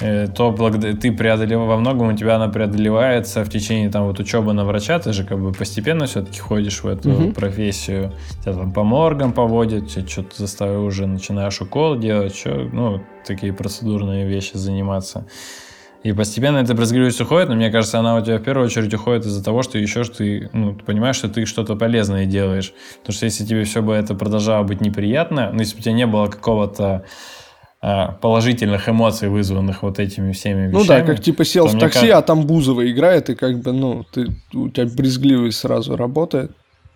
э, 0.00 0.26
то 0.28 0.50
благодаря 0.50 0.94
ты 0.96 1.10
преодолеваешь 1.12 1.68
во 1.68 1.76
многом 1.78 2.08
у 2.08 2.16
тебя 2.16 2.36
она 2.36 2.48
преодолевается 2.48 3.44
в 3.44 3.48
течение 3.48 3.88
там 3.90 4.04
вот 4.06 4.20
учебы 4.20 4.52
на 4.52 4.64
врача, 4.64 4.98
ты 4.98 5.12
же 5.12 5.24
как 5.24 5.38
бы 5.40 5.52
постепенно 5.52 6.06
все-таки 6.06 6.40
ходишь 6.40 6.82
в 6.82 6.88
эту 6.88 7.08
Мгм. 7.10 7.32
профессию, 7.32 8.12
тебя 8.42 8.52
там 8.52 8.72
по 8.72 8.82
моргам 8.84 9.32
поводят, 9.32 9.90
что-то 9.90 10.36
заставил 10.36 10.84
уже 10.84 11.06
начинаешь 11.06 11.60
укол 11.60 11.96
делать, 11.96 12.34
чё, 12.34 12.68
ну, 12.72 13.00
такие 13.26 13.52
процедурные 13.52 14.26
вещи 14.26 14.56
заниматься. 14.56 15.24
И 16.02 16.12
постепенно 16.12 16.58
эта 16.58 16.74
брезгливость 16.74 17.20
уходит, 17.20 17.48
но 17.48 17.54
мне 17.54 17.70
кажется, 17.70 17.98
она 18.00 18.16
у 18.16 18.20
тебя 18.20 18.38
в 18.38 18.42
первую 18.42 18.66
очередь 18.66 18.92
уходит 18.92 19.24
из-за 19.24 19.44
того, 19.44 19.62
что 19.62 19.78
еще 19.78 20.02
ж 20.02 20.08
ты, 20.08 20.50
ну, 20.52 20.74
ты 20.74 20.84
понимаешь, 20.84 21.16
что 21.16 21.28
ты 21.28 21.44
что-то 21.46 21.76
полезное 21.76 22.26
делаешь. 22.26 22.72
Потому 23.00 23.14
что 23.14 23.26
если 23.26 23.44
тебе 23.44 23.62
все 23.64 23.82
бы 23.82 23.92
это 23.94 24.14
продолжало 24.16 24.64
быть 24.64 24.80
неприятно, 24.80 25.50
ну, 25.52 25.60
если 25.60 25.74
бы 25.74 25.80
у 25.80 25.82
тебя 25.82 25.92
не 25.94 26.06
было 26.06 26.26
какого-то 26.26 27.04
а, 27.80 28.12
положительных 28.12 28.88
эмоций, 28.88 29.28
вызванных 29.28 29.82
вот 29.82 29.98
этими 29.98 30.32
всеми 30.32 30.68
вещами. 30.68 30.72
Ну 30.72 30.84
да, 30.84 31.02
как 31.02 31.20
типа 31.20 31.44
сел 31.44 31.66
в 31.66 31.78
такси, 31.78 31.98
кажется- 32.00 32.18
а 32.18 32.22
там 32.22 32.46
Бузова 32.46 32.88
играет, 32.90 33.30
и 33.30 33.34
как 33.34 33.60
бы, 33.60 33.72
ну, 33.72 34.04
ты, 34.12 34.26
у 34.54 34.68
тебя 34.68 34.86
брезгливость 34.86 35.58
сразу 35.58 35.96
работает. 35.96 36.52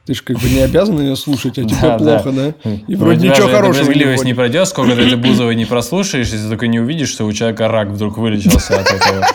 Ты 0.06 0.14
же 0.14 0.22
как 0.22 0.38
бы 0.38 0.48
не 0.48 0.60
обязан 0.60 1.00
ее 1.00 1.16
слушать, 1.16 1.58
а 1.58 1.64
тебе 1.64 1.76
Да, 1.82 1.98
да. 1.98 2.18
плохо, 2.18 2.30
да? 2.32 2.70
И 2.70 2.94
Ну, 2.94 2.98
вроде 2.98 3.28
ничего 3.28 3.48
хорошего 3.48 3.90
не 3.90 4.24
не 4.24 4.34
пройдет, 4.34 4.68
сколько 4.68 4.94
ты 4.94 5.02
этой 5.02 5.16
Бузовой 5.16 5.56
не 5.56 5.64
прослушаешь, 5.64 6.28
если 6.28 6.48
только 6.48 6.68
не 6.68 6.78
увидишь, 6.78 7.08
что 7.08 7.24
у 7.24 7.32
человека 7.32 7.66
рак 7.68 7.88
вдруг 7.88 8.16
вылечился 8.16 8.78
от 8.78 8.86
этого. 8.86 9.26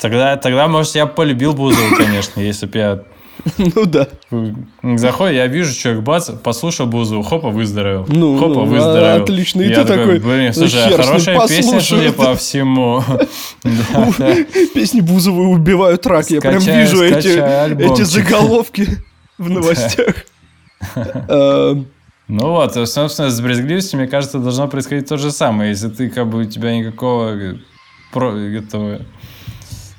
Тогда, 0.00 0.36
тогда, 0.36 0.68
может, 0.68 0.94
я 0.94 1.06
полюбил 1.06 1.52
Бузову, 1.54 1.96
конечно, 1.96 2.40
если 2.40 2.66
бы 2.66 2.78
я 2.78 3.02
Ну 3.58 3.84
да. 3.84 4.06
Заходит, 4.96 5.36
я 5.36 5.46
вижу, 5.48 5.74
человек 5.74 6.02
бац, 6.02 6.30
послушал 6.30 6.86
Бузову, 6.86 7.22
хопа, 7.22 7.48
выздоровел. 7.48 8.06
Ну, 8.08 8.38
хопа, 8.38 8.60
ну, 8.60 8.64
выздоровел. 8.66 9.22
отлично. 9.22 9.62
И 9.62 9.70
Я 9.70 9.82
ты 9.82 9.88
такой, 9.96 10.20
блин, 10.20 10.46
ну, 10.46 10.52
слушай, 10.52 10.84
а 10.84 10.96
хорошая 10.96 11.48
песня, 11.48 11.80
судя 11.80 12.12
по 12.12 12.36
всему. 12.36 13.02
Да, 13.64 14.12
да. 14.18 14.36
Песни 14.72 15.00
Бузовой 15.00 15.52
убивают 15.52 16.06
рак. 16.06 16.30
Я 16.30 16.40
прям 16.40 16.60
вижу 16.60 17.02
эти, 17.02 18.04
заголовки 18.04 18.88
в 19.40 19.50
новостях. 19.50 20.14
Э, 20.96 21.74
Ну 22.28 22.50
вот, 22.50 22.76
э, 22.76 22.86
собственно, 22.86 23.28
с 23.30 23.40
брезгливостью, 23.40 23.98
мне 23.98 24.08
кажется, 24.08 24.38
должно 24.38 24.68
происходить 24.68 25.08
то 25.08 25.16
же 25.16 25.30
самое. 25.32 25.70
Если 25.70 25.88
ты, 25.88 26.08
как 26.10 26.28
бы, 26.28 26.42
у 26.42 26.44
тебя 26.44 26.76
никакого 26.76 27.34
э, 27.34 28.58
этого 28.58 29.00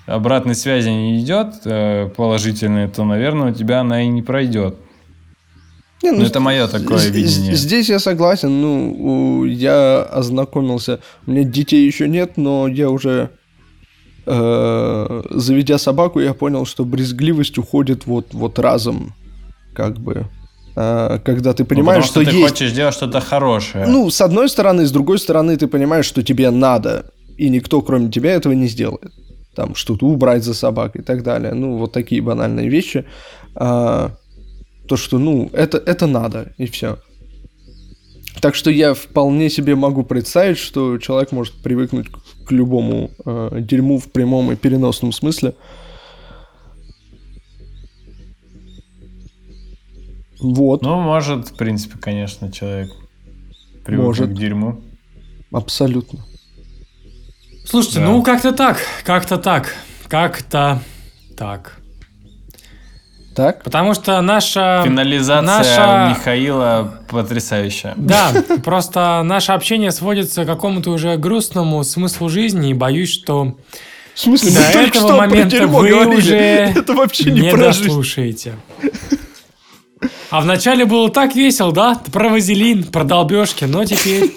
обратной 0.08 0.56
связи 0.56 0.89
не 0.89 1.20
идет 1.20 1.56
э, 1.66 2.10
положительной, 2.16 2.88
то, 2.88 3.04
наверное, 3.04 3.52
у 3.52 3.54
тебя 3.54 3.82
она 3.82 4.02
и 4.04 4.08
не 4.08 4.22
пройдет. 4.22 4.76
не, 6.04 6.12
Ну, 6.12 6.24
это 6.24 6.39
мое 6.39 6.68
такое 6.68 6.98
з- 7.00 7.10
видение. 7.10 7.54
Здесь 7.56 7.89
я 7.89 8.00
согласен. 8.00 8.62
Ну, 8.62 9.44
я 9.46 10.02
ознакомился. 10.04 11.00
У 11.28 11.32
меня 11.32 11.44
детей 11.44 11.86
еще 11.86 12.08
нет, 12.08 12.38
но 12.38 12.68
я 12.68 12.89
уже 12.89 13.30
э, 14.26 15.22
заведя 15.32 15.78
собаку, 15.78 16.20
я 16.22 16.34
понял, 16.34 16.66
что 16.66 16.86
брезгливость 16.86 17.58
уходит 17.58 18.06
вот, 18.08 18.34
вот 18.34 18.58
разом. 18.60 19.14
Как 19.74 19.98
бы. 20.00 20.28
А, 20.76 21.20
когда 21.20 21.54
ты 21.54 21.64
Ну, 21.64 21.70
понимаешь, 21.70 22.08
потому 22.08 22.26
что, 22.26 22.32
ты 22.32 22.38
есть. 22.38 22.50
хочешь 22.52 22.72
делать 22.72 22.94
что-то 22.94 23.20
хорошее. 23.20 23.86
Ну, 23.88 24.10
с 24.10 24.22
одной 24.22 24.50
стороны, 24.50 24.86
с 24.86 24.92
другой 24.92 25.20
стороны, 25.20 25.58
ты 25.58 25.68
понимаешь, 25.68 26.06
что 26.06 26.24
тебе 26.24 26.50
надо, 26.50 27.12
и 27.38 27.50
никто, 27.50 27.82
кроме 27.82 28.10
тебя, 28.10 28.32
этого 28.32 28.54
не 28.54 28.68
сделает. 28.68 29.12
Там 29.56 29.76
что-то 29.76 30.06
убрать 30.06 30.44
за 30.44 30.54
собакой 30.54 31.02
и 31.02 31.04
так 31.04 31.24
далее. 31.24 31.54
Ну, 31.54 31.78
вот 31.78 31.92
такие 31.92 32.22
банальные 32.22 32.70
вещи. 32.70 33.06
А, 33.56 34.12
то, 34.88 34.98
что, 34.98 35.18
ну, 35.20 35.50
это, 35.54 35.78
это 35.78 36.08
надо, 36.08 36.54
и 36.58 36.66
все. 36.68 36.98
Так 38.40 38.56
что 38.56 38.72
я 38.72 38.94
вполне 38.94 39.50
себе 39.50 39.76
могу 39.76 40.04
представить, 40.04 40.58
что 40.58 40.98
человек 40.98 41.32
может 41.32 41.54
привыкнуть 41.62 42.08
к, 42.46 42.52
любому 42.52 43.12
э, 43.26 43.60
дерьму 43.62 44.00
в 44.00 44.12
прямом 44.12 44.52
и 44.52 44.56
переносном 44.56 45.12
смысле. 45.12 45.54
Вот, 50.42 50.82
Ну, 50.82 51.00
может, 51.00 51.50
в 51.50 51.56
принципе, 51.56 51.98
конечно, 52.00 52.52
человек 52.52 52.92
привык 53.86 54.06
Может. 54.06 54.30
к 54.30 54.34
дерьму. 54.34 54.82
абсолютно. 55.52 56.20
Слушайте, 57.66 58.00
Да. 58.00 58.06
ну 58.08 58.24
как-то 58.24 58.52
так, 58.52 58.78
как-то 59.04 59.38
так, 59.38 59.76
как-то 60.08 60.82
так. 61.38 61.78
Так? 63.36 63.64
Потому 63.64 63.94
что 63.94 64.20
наша... 64.22 64.82
Финализация 64.84 65.42
наша- 65.46 66.10
Михаила 66.10 67.00
потрясающая. 67.10 67.94
Да, 67.96 68.34
просто 68.64 69.22
наше 69.24 69.54
общение 69.54 69.92
сводится 69.92 70.44
к 70.44 70.48
какому-то 70.48 70.92
уже 70.92 71.16
грустному 71.16 71.82
смыслу 71.86 72.28
жизни, 72.28 72.72
и 72.72 72.74
боюсь, 72.74 73.10
что 73.10 73.56
В 74.16 74.20
смысле, 74.20 74.52
до 74.52 74.80
этого 74.82 75.16
момента 75.18 75.60
дерьмо 75.60 75.80
вы 75.80 75.89
говорили. 75.89 76.18
уже 76.18 76.36
Это 76.36 76.94
вообще 76.94 77.32
не, 77.32 77.42
не 77.42 77.56
дослушаете. 77.56 78.56
А 80.30 80.41
вначале 80.41 80.86
было 80.86 81.10
так 81.10 81.36
весело, 81.36 81.72
да? 81.72 82.02
Про 82.12 82.30
вазелин, 82.30 82.84
про 82.86 83.04
долбежки, 83.04 83.66
но 83.66 83.86
теперь... 83.86 84.36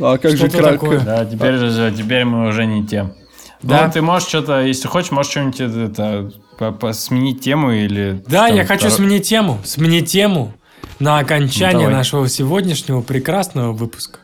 А 0.00 0.18
как 0.18 0.36
же 0.36 0.48
такое. 0.48 1.00
Да, 1.00 1.24
теперь 1.24 1.56
же, 1.56 1.94
теперь 1.96 2.24
мы 2.24 2.48
уже 2.48 2.66
не 2.66 2.84
те. 2.86 3.14
Да. 3.62 3.86
Ну, 3.86 3.92
ты 3.92 4.02
можешь 4.02 4.28
что-то, 4.28 4.62
если 4.62 4.88
хочешь, 4.88 5.12
можешь 5.12 5.30
что-нибудь 5.30 5.60
это, 5.60 6.32
по- 6.58 6.72
по- 6.72 6.92
сменить 6.92 7.40
тему 7.42 7.70
или... 7.72 8.22
Да, 8.26 8.48
там 8.48 8.56
я 8.56 8.64
хочу 8.64 8.88
второ- 8.88 8.90
сменить 8.96 9.28
тему. 9.28 9.60
Сменить 9.64 10.10
тему 10.10 10.52
на 10.98 11.18
окончание 11.18 11.88
Ну, 11.88 11.94
нашего 11.94 12.28
сегодняшнего 12.28 13.00
прекрасного 13.02 13.72
выпуска. 13.72 14.18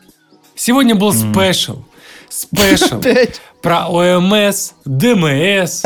Сегодня 0.55 0.95
был 0.95 1.13
спешл. 1.13 1.83
Спешл 2.27 3.01
про 3.61 3.87
ОМС, 3.87 4.73
ДМС. 4.83 5.83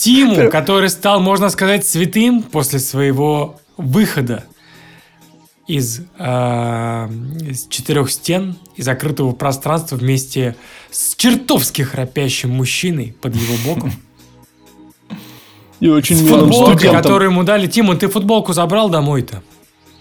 Тиму, 0.00 0.50
который 0.50 0.88
стал, 0.88 1.20
можно 1.20 1.50
сказать, 1.50 1.86
святым 1.86 2.42
после 2.42 2.78
своего 2.78 3.60
выхода 3.76 4.44
из, 5.66 6.00
э, 6.18 7.08
из 7.48 7.66
четырех 7.68 8.10
стен 8.10 8.56
и 8.76 8.82
закрытого 8.82 9.32
пространства 9.32 9.96
вместе 9.96 10.56
с 10.90 11.14
чертовски 11.16 11.82
храпящим 11.82 12.50
мужчиной 12.50 13.14
под 13.20 13.36
его 13.36 13.54
боком. 13.66 13.92
И 15.80 15.88
очень 15.88 16.16
С 16.16 16.20
футболкой, 16.28 16.76
студентом. 16.76 17.02
которую 17.02 17.30
ему 17.30 17.42
дали. 17.42 17.66
Тима, 17.66 17.94
ты 17.96 18.08
футболку 18.08 18.52
забрал 18.52 18.88
домой-то? 18.90 19.42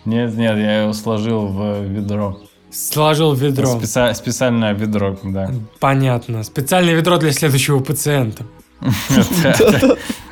Нет, 0.06 0.34
нет, 0.36 0.58
я 0.58 0.84
его 0.84 0.94
сложил 0.94 1.48
в 1.48 1.84
ведро. 1.84 2.40
Сложил 2.72 3.34
в 3.34 3.42
ведро. 3.42 3.78
Спеца- 3.80 4.14
специальное 4.14 4.74
ведро, 4.74 5.18
да. 5.24 5.52
Понятно. 5.80 6.44
Специальное 6.44 6.94
ведро 6.96 7.18
для 7.18 7.32
следующего 7.32 7.80
пациента. 7.80 8.46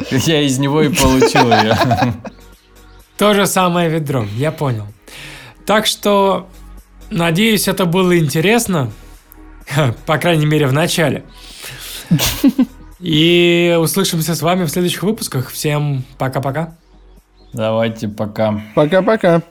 Я 0.09 0.41
из 0.41 0.57
него 0.59 0.81
и 0.81 0.89
получил 0.89 1.51
ее. 1.51 1.75
То 3.17 3.33
же 3.33 3.45
самое 3.47 3.89
ведро, 3.89 4.25
я 4.35 4.51
понял. 4.51 4.87
Так 5.65 5.85
что, 5.85 6.47
надеюсь, 7.09 7.67
это 7.67 7.85
было 7.85 8.17
интересно. 8.17 8.91
По 10.05 10.17
крайней 10.17 10.45
мере, 10.45 10.67
в 10.67 10.73
начале. 10.73 11.23
И 12.99 13.77
услышимся 13.79 14.33
с 14.33 14.41
вами 14.41 14.63
в 14.63 14.69
следующих 14.69 15.03
выпусках. 15.03 15.49
Всем 15.49 16.03
пока-пока. 16.17 16.77
Давайте, 17.53 18.07
пока. 18.07 18.61
Пока-пока. 18.75 19.41